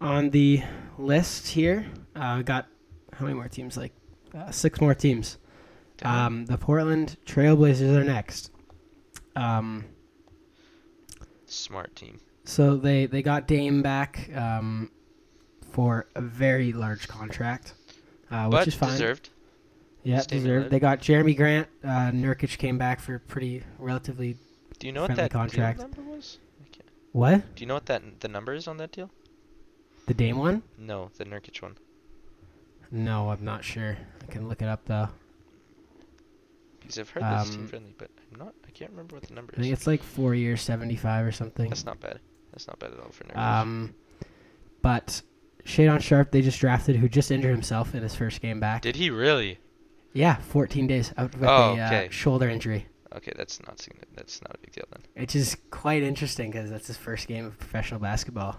[0.00, 0.62] on the
[0.98, 2.66] list here, uh, got
[3.14, 3.76] how many more teams?
[3.76, 3.92] Like
[4.34, 5.38] uh, six more teams.
[5.98, 6.26] Damn.
[6.26, 8.50] Um, the Portland Trailblazers are next.
[9.36, 9.84] Um,
[11.46, 12.18] Smart team.
[12.44, 14.90] so they, they got Dame back um,
[15.70, 17.74] for a very large contract,
[18.30, 18.90] uh, which but is fine.
[18.92, 19.30] deserved.
[20.04, 20.70] Yeah, Staying deserved.
[20.70, 21.68] They got Jerami Grant.
[21.82, 24.36] Uh, Nurkic came back for pretty relatively.
[24.78, 25.80] Do you know what that deal contract.
[25.80, 26.38] number was?
[27.12, 27.54] What?
[27.56, 29.10] Do you know what that the number is on that deal?
[30.06, 30.62] The Dame one?
[30.78, 31.76] No, the Nurkic one.
[32.90, 33.96] No, I'm not sure.
[34.22, 35.08] I can look it up though.
[36.88, 38.54] Because I've heard this Um, team friendly, but I'm not.
[38.66, 39.58] I can't remember what the number is.
[39.58, 41.68] I think it's like four years, seventy-five or something.
[41.68, 42.18] That's not bad.
[42.52, 43.36] That's not bad at all for Nurkic.
[43.36, 43.94] Um,
[44.80, 45.20] but
[45.64, 48.80] Shaedon Sharpe, they just drafted, who just injured himself in his first game back.
[48.82, 49.58] Did he really?
[50.14, 52.06] yeah, 14 days out with Oh, a okay.
[52.06, 52.86] uh, shoulder injury.
[53.14, 53.86] Okay, that's not.
[54.14, 55.02] That's not a big deal then.
[55.22, 58.56] Which is quite interesting because that's his first game of professional basketball.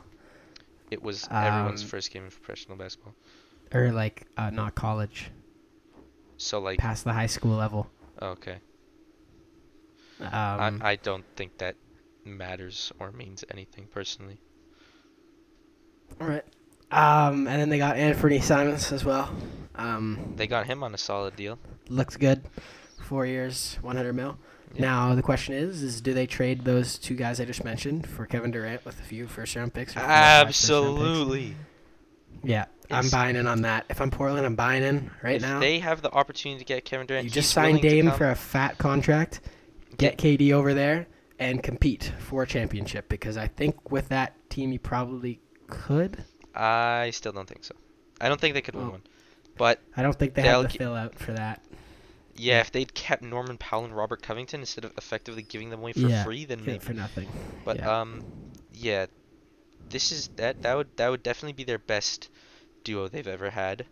[0.91, 3.15] It was everyone's Um, first game of professional basketball.
[3.73, 5.29] Or, like, uh, not college,
[6.37, 7.89] So like, past the high school level.
[8.21, 8.57] Okay,
[10.19, 11.75] Um, I I don't think that
[12.25, 14.39] matters or means anything personally.
[16.19, 16.43] all right.
[16.91, 19.29] Um, and then they got Anfernee Simons as well.
[19.75, 21.59] Um, They got him on a solid deal.
[21.87, 22.41] looks good.
[23.01, 24.37] Four years, 100 mil.
[24.73, 24.81] Yeah.
[24.81, 28.25] Now the question is: Is do they trade those two guys I just mentioned for
[28.25, 29.95] Kevin Durant with a few first round picks?
[29.95, 31.51] Absolutely.
[31.51, 31.68] five first-round picks?
[32.43, 33.85] Yeah, I'm buying in on that.
[33.89, 35.59] If I'm Portland, I'm buying in right if now.
[35.59, 38.77] they have the opportunity to get Kevin Durant, you just signed Dame for a fat
[38.77, 39.41] contract.
[39.97, 41.07] Get KD over there
[41.39, 46.23] and compete for a championship because I think with that team you probably could.
[46.55, 47.75] I still don't think so.
[48.21, 49.01] I don't think they could win one.
[49.57, 51.61] But I don't think they have the fill out for that.
[52.35, 55.91] yeah, if they'd kept Norman Powell and Robert Covington instead of effectively giving them away
[55.93, 56.79] for Yeah, free, then maybe.
[56.79, 57.27] for nothing.
[57.65, 57.99] But yeah.
[58.01, 58.23] um,
[58.73, 59.07] yeah,
[59.89, 62.29] this is that that would that would definitely be their best
[62.83, 63.85] duo they've ever had.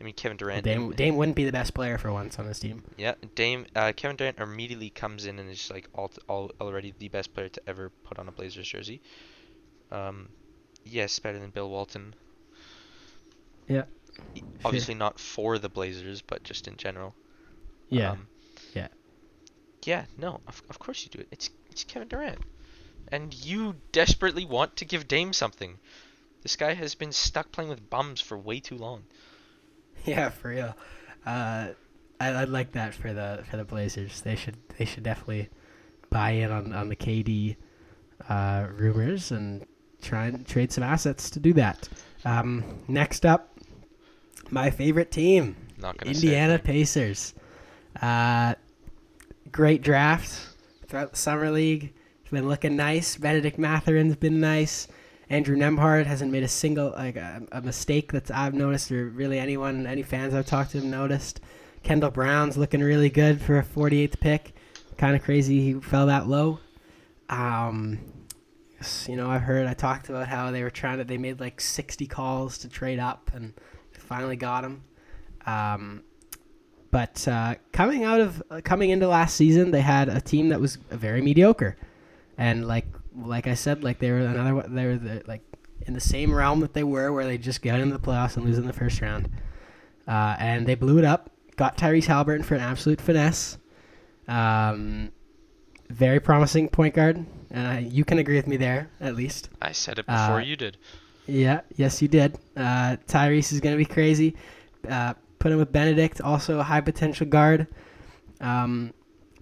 [0.00, 0.64] I mean, Kevin Durant.
[0.64, 2.82] Dame, and- Dame wouldn't be the best player for once on this team.
[2.96, 3.66] Yeah, Dame.
[3.76, 7.34] Uh, Kevin Durant immediately comes in and is just like all, all already the best
[7.34, 9.02] player to ever put on a Blazers jersey.
[9.90, 10.30] Um,
[10.84, 12.14] yes, better than Bill Walton.
[13.68, 13.82] Yeah.
[14.64, 17.14] Obviously not for the Blazers, but just in general.
[17.90, 18.12] Yeah.
[18.12, 18.26] Um,
[18.74, 18.88] Yeah.
[19.84, 20.04] Yeah.
[20.16, 20.40] No.
[20.48, 21.28] Of, of course you do it.
[21.30, 22.38] It's it's Kevin Durant,
[23.12, 25.78] and you desperately want to give Dame something.
[26.42, 29.04] This guy has been stuck playing with bums for way too long.
[30.06, 30.74] Yeah, for real.
[31.26, 31.68] Uh,
[32.18, 34.22] I, I'd like that for the for the Blazers.
[34.22, 35.50] They should they should definitely
[36.08, 37.56] buy in on, on the KD
[38.26, 39.66] uh, rumors and
[40.00, 41.86] try and trade some assets to do that.
[42.24, 43.58] Um, next up,
[44.50, 45.54] my favorite team,
[46.04, 46.58] Indiana.
[46.58, 47.34] Pacers.
[48.00, 48.54] Uh,
[49.52, 50.54] great draft
[50.86, 51.92] throughout the summer league.
[52.30, 53.16] Been looking nice.
[53.16, 54.88] Bennedict Mathurin's been nice.
[55.28, 59.38] Andrew Nembhard hasn't made a single like a, a mistake that I've noticed, or really
[59.38, 61.40] anyone, any fans I've talked to have noticed.
[61.82, 64.54] Kendall Brown's looking really good for a 48th pick.
[64.96, 66.58] Kind of crazy he fell that low.
[67.28, 67.98] Um,
[69.06, 71.04] you know, I've heard I talked about how they were trying to.
[71.04, 73.54] They made like 60 calls to trade up, and
[74.10, 74.82] finally got him.
[75.46, 76.02] Um,
[76.90, 80.60] but uh, coming out of uh, coming into last season, they had a team that
[80.60, 81.76] was very mediocre,
[82.40, 85.42] and like like I said, like they were another they were the, like
[85.86, 88.44] in the same realm that they were, where they just got into the playoffs and
[88.44, 89.28] lose in the first round,
[90.08, 91.30] uh, and they blew it up.
[91.56, 93.58] Got Tyrese Halliburton for an absolute finesse.
[94.26, 95.12] Um,
[95.90, 99.50] very promising point guard, and I, you can agree with me there at least.
[99.60, 100.76] I said it before Uh, you did.
[101.26, 102.38] Yeah, yes, you did.
[102.56, 104.34] Uh, Tyrese is going to be crazy.
[104.88, 107.66] Uh, put him with Bennedict, also a high potential guard.
[108.40, 108.92] Um,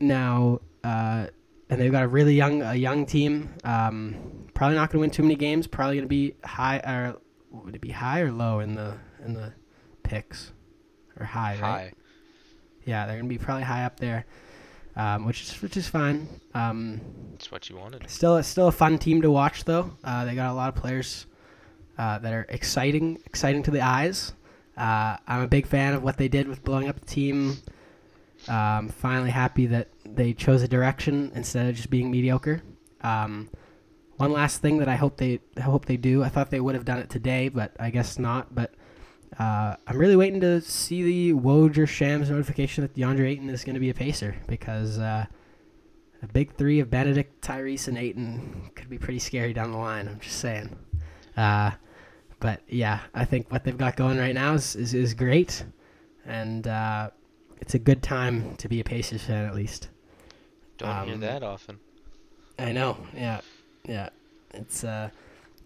[0.00, 1.26] now, uh,
[1.70, 3.54] and they've got a really young, a young team.
[3.64, 5.66] Um, probably not going to win too many games.
[5.66, 7.16] Probably going to be high, or
[7.50, 8.94] would it be high or low in the
[9.24, 9.52] in the
[10.02, 10.52] picks,
[11.18, 11.94] or high, right?
[12.84, 14.24] Yeah, they're going to be probably high up there,
[14.96, 16.26] um, which is which is fine.
[16.54, 17.00] Um,
[17.34, 18.08] It's what you wanted.
[18.08, 19.90] Still, it's still a fun team to watch, though.
[20.02, 21.26] Uh, they got a lot of players
[21.98, 24.32] uh, that are exciting, exciting to the eyes.
[24.76, 27.58] Uh, I'm a big fan of what they did with blowing up the team.
[28.48, 32.62] Um, finally, happy that they chose a direction instead of just being mediocre.
[33.02, 33.50] Um,
[34.16, 36.22] one last thing that I hope they I hope they do.
[36.24, 38.54] I thought they would have done it today, but I guess not.
[38.54, 38.74] But
[39.38, 43.64] uh, I'm really waiting to see the Woj or Shams notification that DeAndre Ayton is
[43.64, 44.98] going to be a Pacer because.
[44.98, 45.26] Uh,
[46.22, 50.08] a big three of Bennedict, Tyrese, and Ayton could be pretty scary down the line.
[50.08, 50.76] I'm just saying.
[51.36, 51.70] Uh,
[52.40, 55.64] but yeah, I think what they've got going right now is is, is great,
[56.24, 57.10] and uh,
[57.60, 59.88] it's a good time to be a Pacers fan at least.
[60.78, 61.78] Don't hear Um, that often.
[62.58, 62.96] I know.
[63.14, 63.40] Yeah,
[63.84, 64.08] yeah.
[64.54, 65.10] It's uh,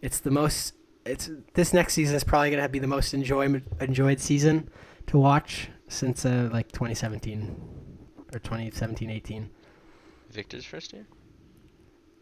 [0.00, 0.74] it's the most.
[1.04, 4.68] It's this next season is probably gonna be the most enjoyment enjoyed season
[5.08, 7.56] to watch since uh, like 2017
[8.32, 9.50] or 2017 18.
[10.30, 11.06] Victor's first year.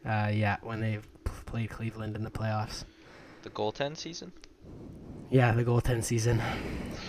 [0.05, 2.85] Uh, yeah, when they played Cleveland in the playoffs.
[3.43, 4.33] The goaltend season.
[5.31, 6.41] Yeah, the goaltend season.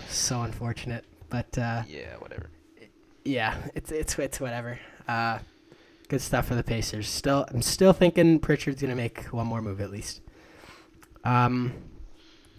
[0.08, 2.50] So unfortunate, but uh, Yeah, whatever.
[3.24, 4.78] yeah, it's it's it's whatever.
[5.08, 5.38] Uh,
[6.08, 7.08] good stuff for the Pacers.
[7.08, 10.20] Still, I'm still thinking Pritchard's gonna make one more move at least.
[11.24, 11.72] Um,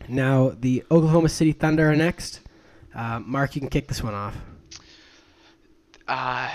[0.10, 2.42] now the Oklahoma City Thunder are next.
[2.96, 4.36] Uh, Mark, you can kick this one off.
[6.08, 6.50] Uh,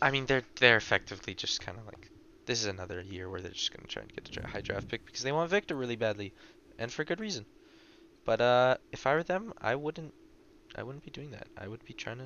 [0.00, 2.10] I mean, they're they're effectively just kind of like
[2.46, 5.04] this is another year where they're just gonna try and get a high draft pick
[5.06, 6.32] because they want Victor really badly,
[6.78, 7.46] and for good reason.
[8.24, 10.12] But uh, if I were them, I wouldn't.
[10.76, 11.48] I wouldn't be doing that.
[11.56, 12.24] I would be trying to.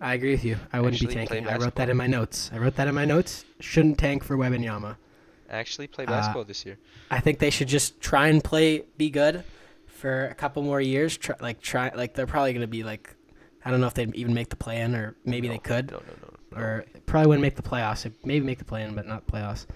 [0.00, 0.56] I agree with you.
[0.72, 1.46] I wouldn't be tanking.
[1.48, 2.50] I wrote that in my notes.
[2.52, 3.44] I wrote that in my notes.
[3.60, 4.96] Shouldn't tank for Web and Wembanyama.
[5.48, 6.76] Actually, play Uh, basketball this year.
[7.10, 9.42] I think they should just try and play, be good
[9.86, 11.16] for a couple more years.
[11.16, 13.14] Try, like try, like they're probably gonna be like,
[13.64, 15.98] I don't know if they'd even make the play in, or maybe they could, No,
[15.98, 16.34] no, no.
[16.52, 18.10] no or probably wouldn't make the playoffs.
[18.24, 19.66] Maybe make the play in, but not playoffs.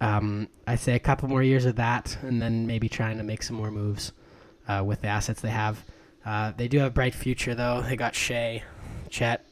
[0.00, 3.42] Um, I say a couple more years of that, and then maybe trying to make
[3.42, 4.12] some more moves
[4.68, 5.82] uh, with the assets they have.
[6.28, 7.80] Uh, they do have a bright future though.
[7.80, 8.62] They got Shai,
[9.08, 9.46] Chet,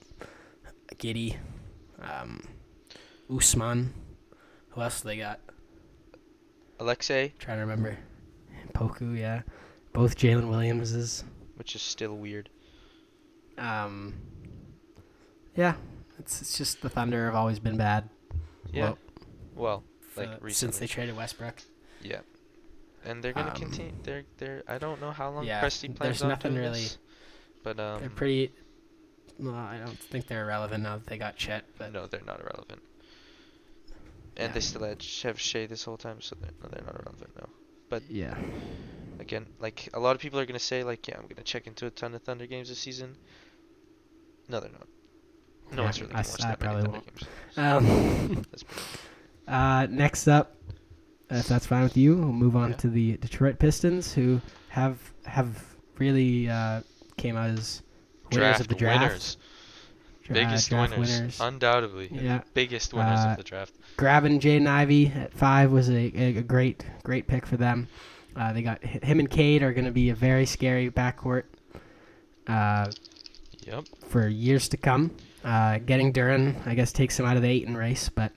[0.96, 1.36] Giddey,
[2.02, 2.46] um,
[3.30, 3.88] Ousmane.
[4.70, 5.40] Who else they got?
[6.78, 7.96] Aleksej, Trying to remember.
[8.74, 9.40] Poku, yeah.
[9.94, 11.24] Both Jalen Williamses.
[11.54, 12.50] which is still weird.
[13.56, 14.12] Um,
[15.54, 15.76] yeah,
[16.18, 18.10] it's it's just the Thunder have always been bad.
[18.70, 18.82] Yeah.
[18.82, 18.98] Well,
[19.54, 19.84] Well,
[20.18, 21.62] uh, like since they traded Westbrook.
[22.02, 22.20] Yeah.
[23.06, 23.92] And they're gonna Um, continue.
[24.02, 24.62] They're they're.
[24.68, 26.98] I don't know how long yeah, Presti plans there's on nothing doing really- this,
[27.62, 28.00] But um.
[28.00, 28.52] they're pretty.
[29.38, 31.64] Well, I don't think they're irrelevant now that they got Chet.
[31.78, 32.82] But no, they're not irrelevant.
[34.38, 34.52] And Yeah.
[34.54, 37.48] they still had have Shai this whole time, so they're no, they're not irrelevant now.
[37.88, 38.36] But yeah,
[39.18, 41.86] Again, like a lot of people are gonna say, like, yeah, I'm gonna check into
[41.86, 43.16] a ton of Thunder games this season.
[44.48, 44.86] No, they're not.
[45.72, 47.06] No Yeah, one's really I gonna s- watch I that many Thunder won't.
[47.06, 47.28] games.
[47.56, 48.44] um,
[49.48, 50.54] uh, next up,
[51.30, 52.76] if that's fine with you, we'll move on Yeah.
[52.76, 55.64] to the Detroit Pistons, who have have
[55.98, 56.82] really uh,
[57.16, 57.82] came out as
[58.30, 59.00] winners draft of the draft.
[59.02, 59.36] winners,
[60.24, 62.42] Dra- biggest draft winners, undoubtedly, Yeah.
[62.54, 63.72] biggest winners Uh, of the draft.
[63.96, 67.88] grabbing Jaden Ivey at five was a, a, a great great pick for them.
[68.36, 71.44] Uh, they got him and Cade are going to be a very scary backcourt
[72.46, 72.90] uh,
[73.66, 75.10] Yep, for years to come.
[75.44, 78.32] Uh, getting Duren, I guess, takes him out of the eight in race, but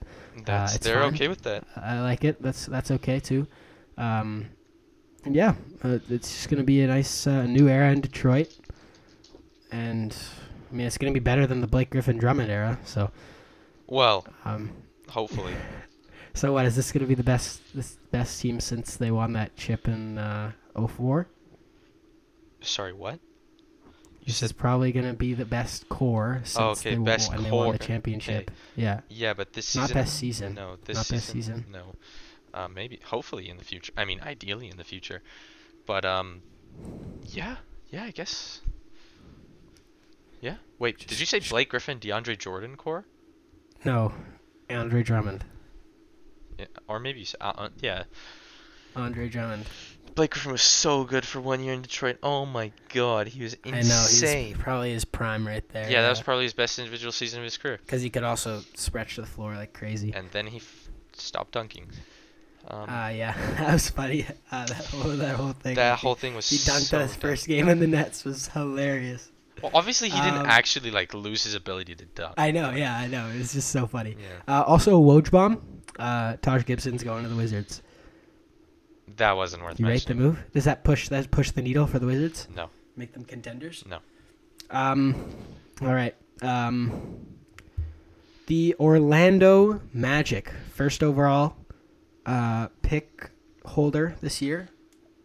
[0.46, 1.14] that's Uh, it's they're fine.
[1.14, 1.64] okay with that.
[1.76, 2.40] I like it.
[2.42, 3.46] That's that's okay too.
[3.96, 4.46] Um,
[5.24, 8.48] and yeah, uh, it's just going to be a nice uh, new era in Detroit,
[9.70, 10.16] and
[10.70, 12.78] I mean it's going to be better than the Blake Griffin Drummond era.
[12.84, 13.10] So,
[13.86, 14.72] Well, um,
[15.08, 15.54] hopefully.
[16.32, 19.32] So what is this going to be the best this best team since they won
[19.32, 21.26] that chip in uh, 04?
[22.60, 23.18] Sorry, what?
[24.26, 27.42] This is probably going to be the best core since Oh, okay, they, best when
[27.42, 28.50] they won the championship.
[28.76, 29.94] Yeah, Yeah, but this Not season.
[29.94, 30.54] best season.
[30.54, 31.16] No, this Not season.
[31.18, 31.64] best season.
[31.72, 31.94] No,
[32.54, 33.92] uh, maybe, hopefully in the future.
[33.96, 35.22] I mean, ideally in the future,
[35.86, 36.42] but um,
[37.24, 37.56] yeah,
[37.90, 38.60] yeah, I guess.
[40.40, 40.56] Yeah.
[40.78, 43.04] Wait, did you say Blake Griffin, DeAndre Jordan core?
[43.84, 44.12] no,
[44.68, 45.44] Andre Drummond.
[46.58, 48.04] Yeah, or maybe you s- uh, uh, yeah.
[48.94, 49.64] Andre Drummond.
[50.14, 52.18] Blake Griffin was so good for one year in Detroit.
[52.22, 53.74] Oh my God, he was insane.
[53.74, 54.46] I know insane.
[54.48, 55.90] he's probably his prime right there.
[55.90, 57.78] yeah, that was probably his best individual season of his career.
[57.84, 60.12] because he could also stretch the floor like crazy.
[60.14, 61.86] And then he f- stopped dunking.
[62.68, 64.26] Um, Ah, yeah, that was funny.
[64.52, 65.76] Uh, that whole that whole thing.
[65.76, 67.20] that whole thing was he dunked so on his dumb.
[67.20, 69.30] first game in the Nets was hilarious.
[69.62, 72.34] Well, obviously he didn't Um, actually like lose his ability to dunk.
[72.38, 73.28] I know, yeah, I know.
[73.28, 74.16] It was just so funny.
[74.20, 74.60] Yeah.
[74.60, 75.60] Uh, also, Woj bomb.
[75.98, 77.82] Uh, Taj Gibson's going to the Wizards.
[79.20, 80.42] That wasn't worth You rate the move?
[80.54, 82.48] Does that push that push the needle for the Wizards?
[82.56, 82.70] No.
[82.96, 83.84] Make them contenders?
[83.86, 83.98] No.
[84.70, 85.14] Um.
[85.82, 86.14] All right.
[86.40, 87.26] Um.
[88.46, 91.54] The Orlando Magic, first overall
[92.24, 93.30] uh, pick
[93.66, 94.70] holder this year,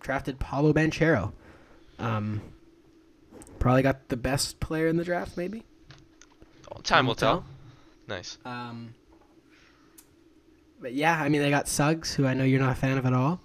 [0.01, 1.31] drafted Paolo Banchero.
[1.97, 2.41] Um.
[3.59, 5.63] Probably got the best player in the draft, maybe.
[6.83, 7.45] Time will tell.
[8.09, 8.37] Nice.
[8.43, 8.93] Um,
[10.81, 13.05] but yeah, I mean, they got Suggs, who I know you're not a fan of
[13.05, 13.39] at all.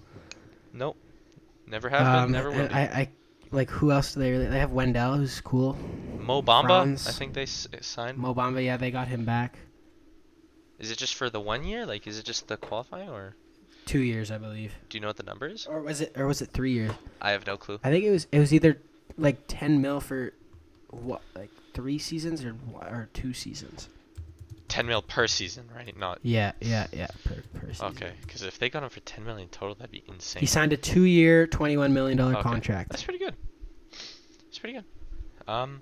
[0.73, 0.97] Nope.
[1.67, 2.31] Never have Um.
[2.31, 2.73] Never will be.
[2.73, 3.09] I, I
[3.51, 4.47] like who else do they really?
[4.47, 5.77] They have Wendell, who's cool.
[6.19, 6.65] Mo Bamba.
[6.67, 7.07] Franz.
[7.07, 8.17] I think they s- signed.
[8.17, 9.57] Mo Bamba, yeah, they got him back.
[10.79, 11.85] Is it just for the one year?
[11.85, 13.35] Like, is it just the qualifying, or
[13.85, 15.65] Two years, I believe, do you know what the number is?
[15.65, 16.13] or was it?
[16.15, 16.91] Or was it three years?
[17.21, 17.79] I have no clue.
[17.83, 18.27] I think it was.
[18.31, 18.77] It was either
[19.17, 20.33] like ten mil for
[20.89, 23.89] what, like three seasons or or two seasons.
[24.71, 25.95] 10 mil per season, right?
[25.97, 26.19] Not.
[26.23, 27.07] Yeah, yeah, yeah.
[27.25, 27.87] Per, per season.
[27.87, 30.39] Okay, because if they got him for 10 million total, that'd be insane.
[30.39, 32.41] He signed a two-year, twenty-one million dollar Okay.
[32.41, 32.89] contract.
[32.91, 33.35] That's pretty good.
[33.91, 34.85] That's pretty good.
[35.47, 35.81] Um,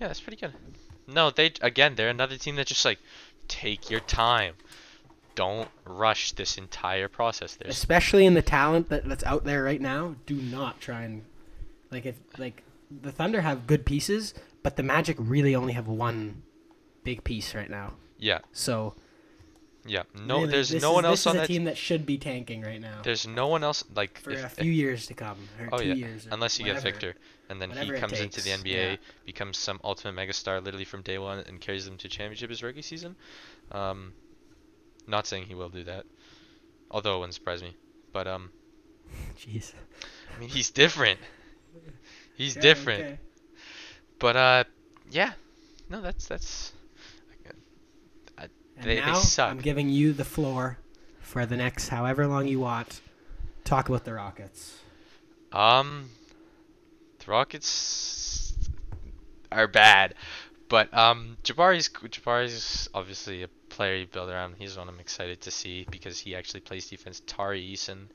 [0.00, 0.52] yeah, that's pretty good.
[1.06, 2.98] No, they again, they're another team that just like
[3.48, 4.54] take your time.
[5.34, 7.54] Don't rush this entire process.
[7.56, 11.24] There's especially in the talent that, that's out there right now, do not try and
[11.90, 12.62] like if like
[13.00, 16.42] the Thunder have good pieces, but the Magic really only have one
[17.04, 17.94] big piece right now.
[18.18, 18.94] yeah, So
[19.84, 20.02] yeah.
[20.14, 21.46] No, really, there's no is, one else on that.
[21.48, 24.46] team that should be tanking right now There's no one else like for if- a
[24.46, 25.36] if- few years to come
[25.72, 26.28] Oh yeah, years.
[26.30, 26.80] unless you get.
[26.82, 27.14] Victor,
[27.48, 28.96] and then he Whatever comes into the NBA, yeah.
[29.26, 32.82] becomes some ultimate megastar literally from day one, and carries them to championship his rookie
[32.82, 33.16] season.
[33.72, 34.12] Um,
[35.08, 36.04] not saying he will do that,
[36.90, 37.76] although it wouldn't surprise me.
[38.12, 38.50] But um,
[39.38, 39.72] Jeez.
[40.34, 41.18] I mean, he's different.
[42.36, 43.02] He's different.
[43.02, 43.18] okay.
[44.20, 44.64] But uh,
[45.10, 45.32] yeah.
[45.90, 46.72] No, that's that's.
[48.76, 49.50] And They- they now suck.
[49.50, 50.78] I'm giving you the floor
[51.20, 53.00] for the next however long you want.
[53.64, 54.78] Talk about the Rockets.
[55.52, 56.10] Um,
[57.18, 58.54] the Rockets
[59.50, 60.14] are bad,
[60.68, 64.56] but um, Jabari's Jabari's obviously a player you build around.
[64.58, 67.22] He's one I'm excited to see because he actually plays defense.
[67.26, 68.06] Tari Eason,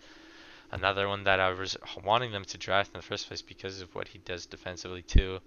[0.71, 3.93] another one that I was wanting them to draft in the first place because of
[3.95, 5.39] what he does defensively too.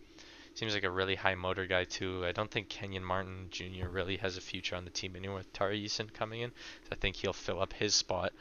[0.60, 2.22] Seems like a really high motor guy too.
[2.26, 3.88] I don't think Kenyon Martin Jr.
[3.90, 6.50] really has a future on the team anymore with Tari Eason coming in.
[6.50, 8.34] So I think he'll fill up his spot.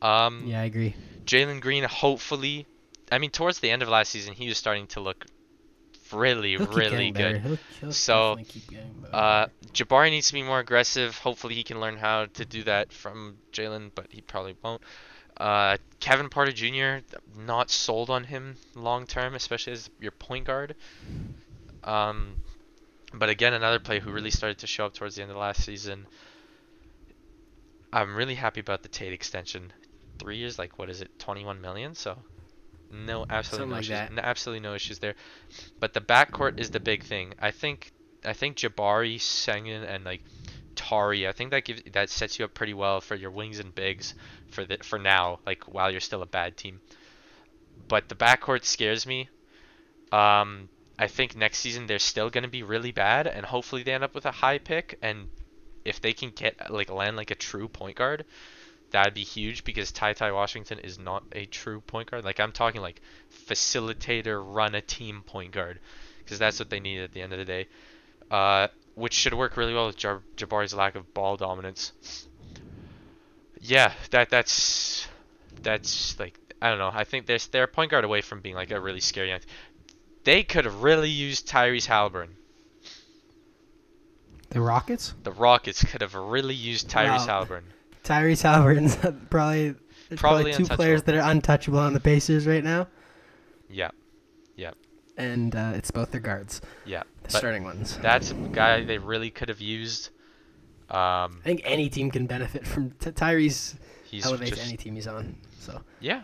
[0.00, 0.94] Um, Yeah, I agree.
[1.24, 2.68] Jalen Green, hopefully,
[3.10, 5.26] I mean, towards the end of last season, he was starting to look
[6.12, 7.40] really, He'll really good.
[7.40, 8.36] He'll, he'll So.
[9.12, 11.18] Uh, Jabari needs to be more aggressive.
[11.18, 14.82] Hopefully, he can learn how to do that from Jalen, but he probably won't.
[15.40, 17.02] Uh, Kevin Porter Jr.
[17.34, 20.76] Not sold on him long term, especially as your point guard.
[21.82, 22.34] Um,
[23.14, 25.64] but again, another player who really started to show up towards the end of last
[25.64, 26.06] season.
[27.90, 29.72] I'm really happy about the Tate extension.
[30.18, 31.94] Three years, like what is it, 21 million?
[31.94, 32.18] So,
[32.92, 34.16] no, absolutely Something no like issues.
[34.16, 35.14] No, absolutely no issues there.
[35.80, 37.32] But the backcourt is the big thing.
[37.40, 37.92] I think,
[38.26, 40.22] I think Jabari, Sengun, and like
[40.74, 41.26] Tari.
[41.26, 44.14] I think that gives that sets you up pretty well for your wings and bigs
[44.50, 45.40] for the for now.
[45.46, 46.80] Like while you're still a bad team.
[47.88, 49.28] But the backcourt scares me.
[50.12, 50.68] Um,
[50.98, 54.04] I think next season they're still going to be really bad, and hopefully they end
[54.04, 54.98] up with a high pick.
[55.02, 55.28] And
[55.84, 58.24] if they can get like land like a true point guard,
[58.90, 62.24] that'd be huge because Ty Ty Washington is not a true point guard.
[62.24, 63.00] Like I'm talking like
[63.48, 65.80] facilitator, run a team point guard,
[66.18, 67.66] because that's what they need at the end of the day.
[68.30, 68.68] Uh,
[69.00, 71.92] which should work really well with Jar- Jabari's lack of ball dominance.
[73.60, 75.06] Yeah, that that's
[75.62, 76.90] that's like I don't know.
[76.92, 79.38] I think they're they're a point guard away from being like a really scary.
[80.24, 82.36] They could have really used Tyrese Halliburton.
[84.50, 85.14] the Rockets?
[85.22, 87.26] The Rockets could have really used Tyrese Wow.
[87.26, 87.68] Halliburton.
[88.04, 88.96] Tyrese Halliburton's
[89.30, 89.74] probably
[90.16, 92.88] Probably probably two players that are untouchable on the Pacers right now,
[93.70, 93.90] Yeah,
[94.56, 94.72] Yeah,
[95.20, 97.02] and uh, it's both their guards, yeah.
[97.22, 97.98] the starting ones.
[98.02, 100.10] that's a guy they really could have used.
[100.88, 103.76] Um, I think any team can benefit from t- Tyrese.
[104.04, 106.22] he's elevates just any team he's on, so yeah,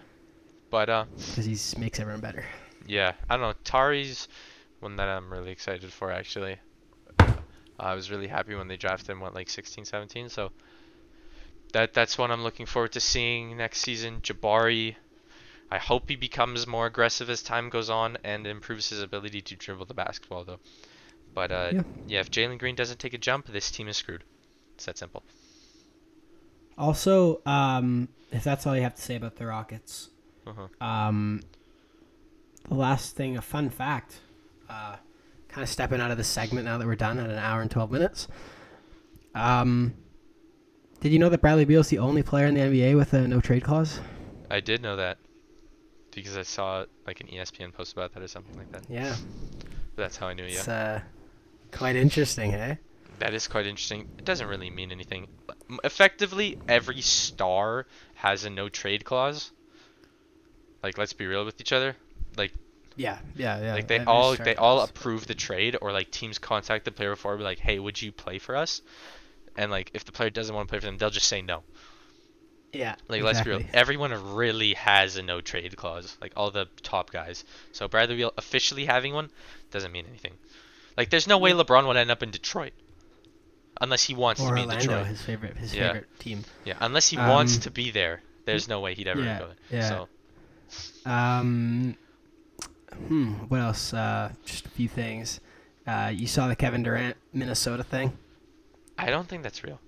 [0.71, 2.45] but uh, because he makes everyone better.
[2.87, 3.55] Yeah, I don't know.
[3.65, 4.29] Tari's
[4.81, 6.57] one that I'm really excited for actually.
[7.79, 10.29] I was really happy when they drafted him, what, like 16, 17?
[10.31, 10.51] So
[11.73, 14.21] that that's one I'm looking forward to seeing next season.
[14.23, 14.97] Jabari,
[15.71, 19.57] I hope he becomes more aggressive as time goes on and improves his ability to
[19.57, 20.61] dribble the basketball, though.
[21.35, 21.83] But uh, Yeah.
[22.07, 22.21] yeah.
[22.21, 24.23] if Jalen Green doesn't take a jump, this team is screwed.
[24.77, 25.23] It's that simple.
[26.79, 30.11] Also, um, if that's all you have to say about the Rockets,
[30.47, 30.69] Uh-huh.
[30.87, 31.43] um,
[32.69, 34.21] the last thing, a fun fact,
[34.69, 34.97] uh,
[35.49, 37.71] kind of stepping out of the segment now that we're done at an hour and
[37.71, 38.29] 12 minutes.
[39.35, 39.95] Um,
[41.01, 43.41] did you know that Bradley Beal's the only player in the NBA with a no
[43.41, 44.01] trade clause?
[44.51, 45.19] I did know that
[46.17, 48.85] because I saw like an ESPN post about that or something like that.
[48.89, 49.15] Yeah.
[49.95, 50.45] That's how I knew.
[50.45, 50.49] Yeah.
[50.49, 51.01] It's uh,
[51.71, 52.77] quite interesting, eh?
[53.19, 54.09] That is quite interesting.
[54.19, 55.29] It doesn't really mean anything.
[55.85, 59.53] Effectively, every star has a no trade clause.
[60.83, 61.97] Like, let's be real with each other.
[62.37, 62.53] Like,
[62.97, 63.75] Yeah, yeah, yeah.
[63.75, 67.11] like they is all they all approve the trade, or like teams contact the player
[67.11, 68.83] before, be like, hey, would you play for us?
[69.57, 71.63] And like, if the player doesn't want to play for them, they'll just say no.
[72.73, 72.97] Yeah.
[73.09, 73.63] Like, let's be real.
[73.73, 76.17] Everyone really has a no trade clause.
[76.21, 77.45] Like all the top guys.
[77.73, 79.31] So Bradley Beal officially having one
[79.71, 80.33] doesn't mean anything.
[80.97, 82.73] Like, there's no way LeBron would end up in Detroit.
[83.81, 85.07] Unless he wants Or to be in Orlando, Detroit.
[85.07, 85.89] his favorite, his Yeah.
[85.93, 86.45] favorite team.
[86.65, 89.47] Yeah, unless he wants Um, to be there, there's no way he'd ever yeah, go
[89.49, 89.57] there.
[89.81, 89.89] yeah.
[89.89, 90.09] So
[91.05, 91.97] Um,
[93.09, 93.33] hmm.
[93.49, 93.93] What else?
[93.93, 95.41] Uh, just a few things.
[95.87, 98.17] Uh, you saw the Kevin Durant Minnesota thing.
[98.99, 99.79] I don't think that's real.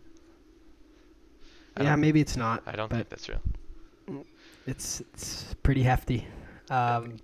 [1.79, 2.63] I Yeah, maybe it's not.
[2.67, 3.41] I don't think that's real.
[4.67, 6.27] it's it's pretty hefty.
[6.71, 7.17] Um,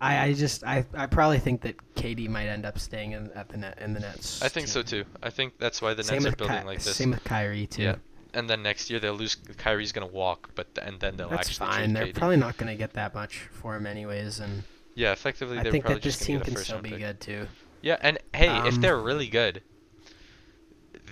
[0.00, 3.48] I, I just I, I probably think that KD might end up staying in at
[3.48, 4.42] the net in the Nets.
[4.42, 4.72] I think team.
[4.72, 5.04] so too.
[5.22, 6.96] I think that's why the same Nets are building Ky- like this.
[6.96, 7.82] Same with Kyrie too.
[7.82, 7.96] Yeah,
[8.34, 9.36] and then next year they'll lose.
[9.56, 11.92] Kyrie's gonna walk, but th- and then they'll That's actually fine.
[11.92, 12.14] They're KD.
[12.14, 14.62] probably not going to get that much for him anyways, and
[14.94, 16.98] Yeah, effectively I think probably that this just team gonna can still be pick.
[17.00, 17.46] good too.
[17.82, 19.62] Yeah, and hey, if Um, they're really good,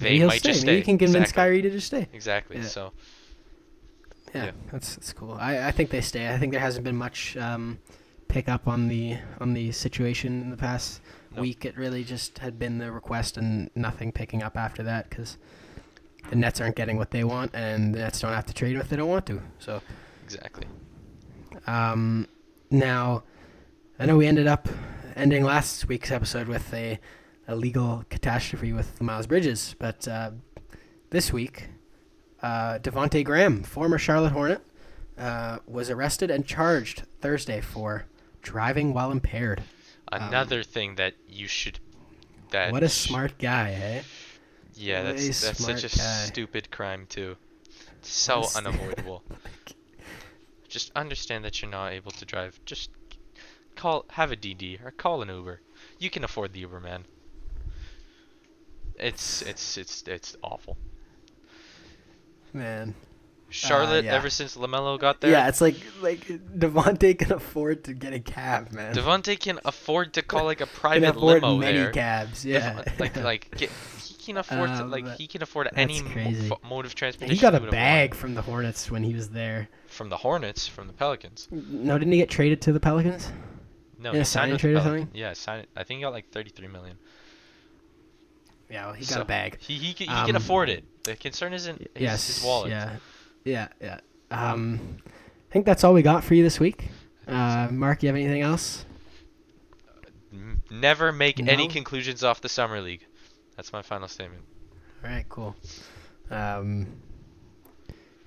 [0.00, 0.50] they he'll might stay.
[0.50, 0.78] just Maybe stay.
[0.78, 1.42] you can convince exactly.
[1.42, 2.08] Kyrie to just stay.
[2.12, 2.56] Exactly.
[2.58, 2.62] Yeah.
[2.64, 2.92] So
[4.34, 4.50] Yeah, Yeah.
[4.72, 5.32] that's that's cool.
[5.32, 6.32] I, I think they stay.
[6.32, 7.78] I think there hasn't been much um,
[8.28, 11.00] pick up on the on the situation in the past
[11.34, 11.42] No.
[11.42, 11.64] week.
[11.64, 15.38] It really just had been the request and nothing picking up after that because
[16.30, 18.88] the Nets aren't getting what they want, and the Nets don't have to trade if
[18.88, 19.40] they don't want to.
[19.60, 19.80] So,
[20.24, 20.64] exactly.
[21.68, 22.26] um,
[22.70, 23.22] now,
[23.98, 24.68] I know we ended up
[25.14, 26.98] ending last week's episode with a,
[27.48, 30.32] a legal catastrophe with Miles Bridges, but uh,
[31.10, 31.68] this week,
[32.42, 34.60] uh, Devonte Graham, former Charlotte Hornet,
[35.18, 38.06] uh, was arrested and charged Thursday for
[38.42, 39.62] driving while impaired.
[40.12, 41.78] Another thing that you should.
[42.50, 44.02] That Um, What a smart guy, eh?
[44.74, 46.24] Yeah, what that's that's such a guy.
[46.26, 47.36] stupid crime too.
[47.98, 49.24] It's So What a st- unavoidable.
[50.68, 52.60] Just understand that you're not able to drive.
[52.66, 52.90] Just
[53.74, 55.60] call, have a DD or call an Uber.
[55.98, 57.04] You can afford the Uber, man.
[58.98, 60.76] It's it's it's it's awful.
[62.52, 62.94] Man.
[63.48, 64.14] Charlotte, yeah.
[64.14, 68.18] ever since LaMelo got there, Yeah, it's like like Devonte can afford to get a
[68.18, 68.92] cab, man.
[68.94, 71.92] Devonte can afford to call like a can private afford limo many there.
[71.92, 72.44] cabs.
[72.44, 73.70] Yeah, like like get,
[74.02, 76.52] he can afford to, Um, like he can afford any mo- crazy.
[76.68, 77.36] mode of transportation.
[77.36, 79.68] he got a bag from the Hornets when he was there.
[79.86, 81.46] from the Hornets, from the Pelicans.
[81.52, 83.30] No, didn't he get traded to the Pelicans?
[83.98, 85.08] No, In he signed trade or something?
[85.14, 85.68] Yeah, signed.
[85.76, 86.98] I think he got like 33 million.
[88.70, 89.58] Yeah, well, he got So, a bag.
[89.60, 90.84] He he, can, he Um, can afford it.
[91.04, 92.70] The concern isn't his, yes, his wallet.
[92.70, 92.96] Yeah,
[93.44, 94.00] yeah, yeah.
[94.30, 96.88] Um, I think that's all we got for you this week.
[97.28, 98.84] Uh, Mark, you have anything else?
[100.70, 103.06] Never make any conclusions off the summer league.
[103.56, 104.42] That's my final statement.
[105.04, 105.54] All right, cool.
[106.30, 106.86] Um,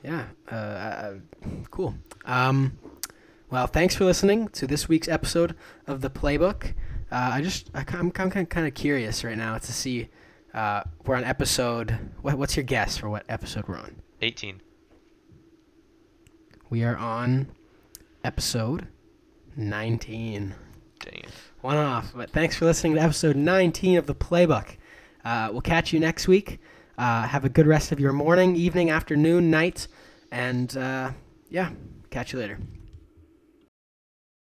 [0.03, 1.13] yeah, uh, uh,
[1.69, 1.95] cool.
[2.25, 2.77] Um,
[3.51, 5.55] well, thanks for listening to this week's episode
[5.85, 6.73] of the Playbook.
[7.11, 10.07] Uh, I just, I, am I'm kind of curious right now to see.
[10.53, 11.97] Uh, we're on episode.
[12.21, 13.95] What, what's your guess for what episode we're on?
[14.21, 14.61] 18.
[16.69, 17.47] We are on
[18.23, 18.87] episode
[19.55, 20.55] 19.
[20.99, 21.29] Dang it.
[21.61, 22.11] One off.
[22.15, 24.77] But thanks for listening to episode 19 of the Playbook.
[25.23, 26.59] Uh, we'll catch you next week.
[26.97, 29.87] Uh, have a good rest of your morning, evening, afternoon, night,
[30.31, 31.11] and uh,
[31.49, 31.71] yeah,
[32.09, 32.59] catch you later.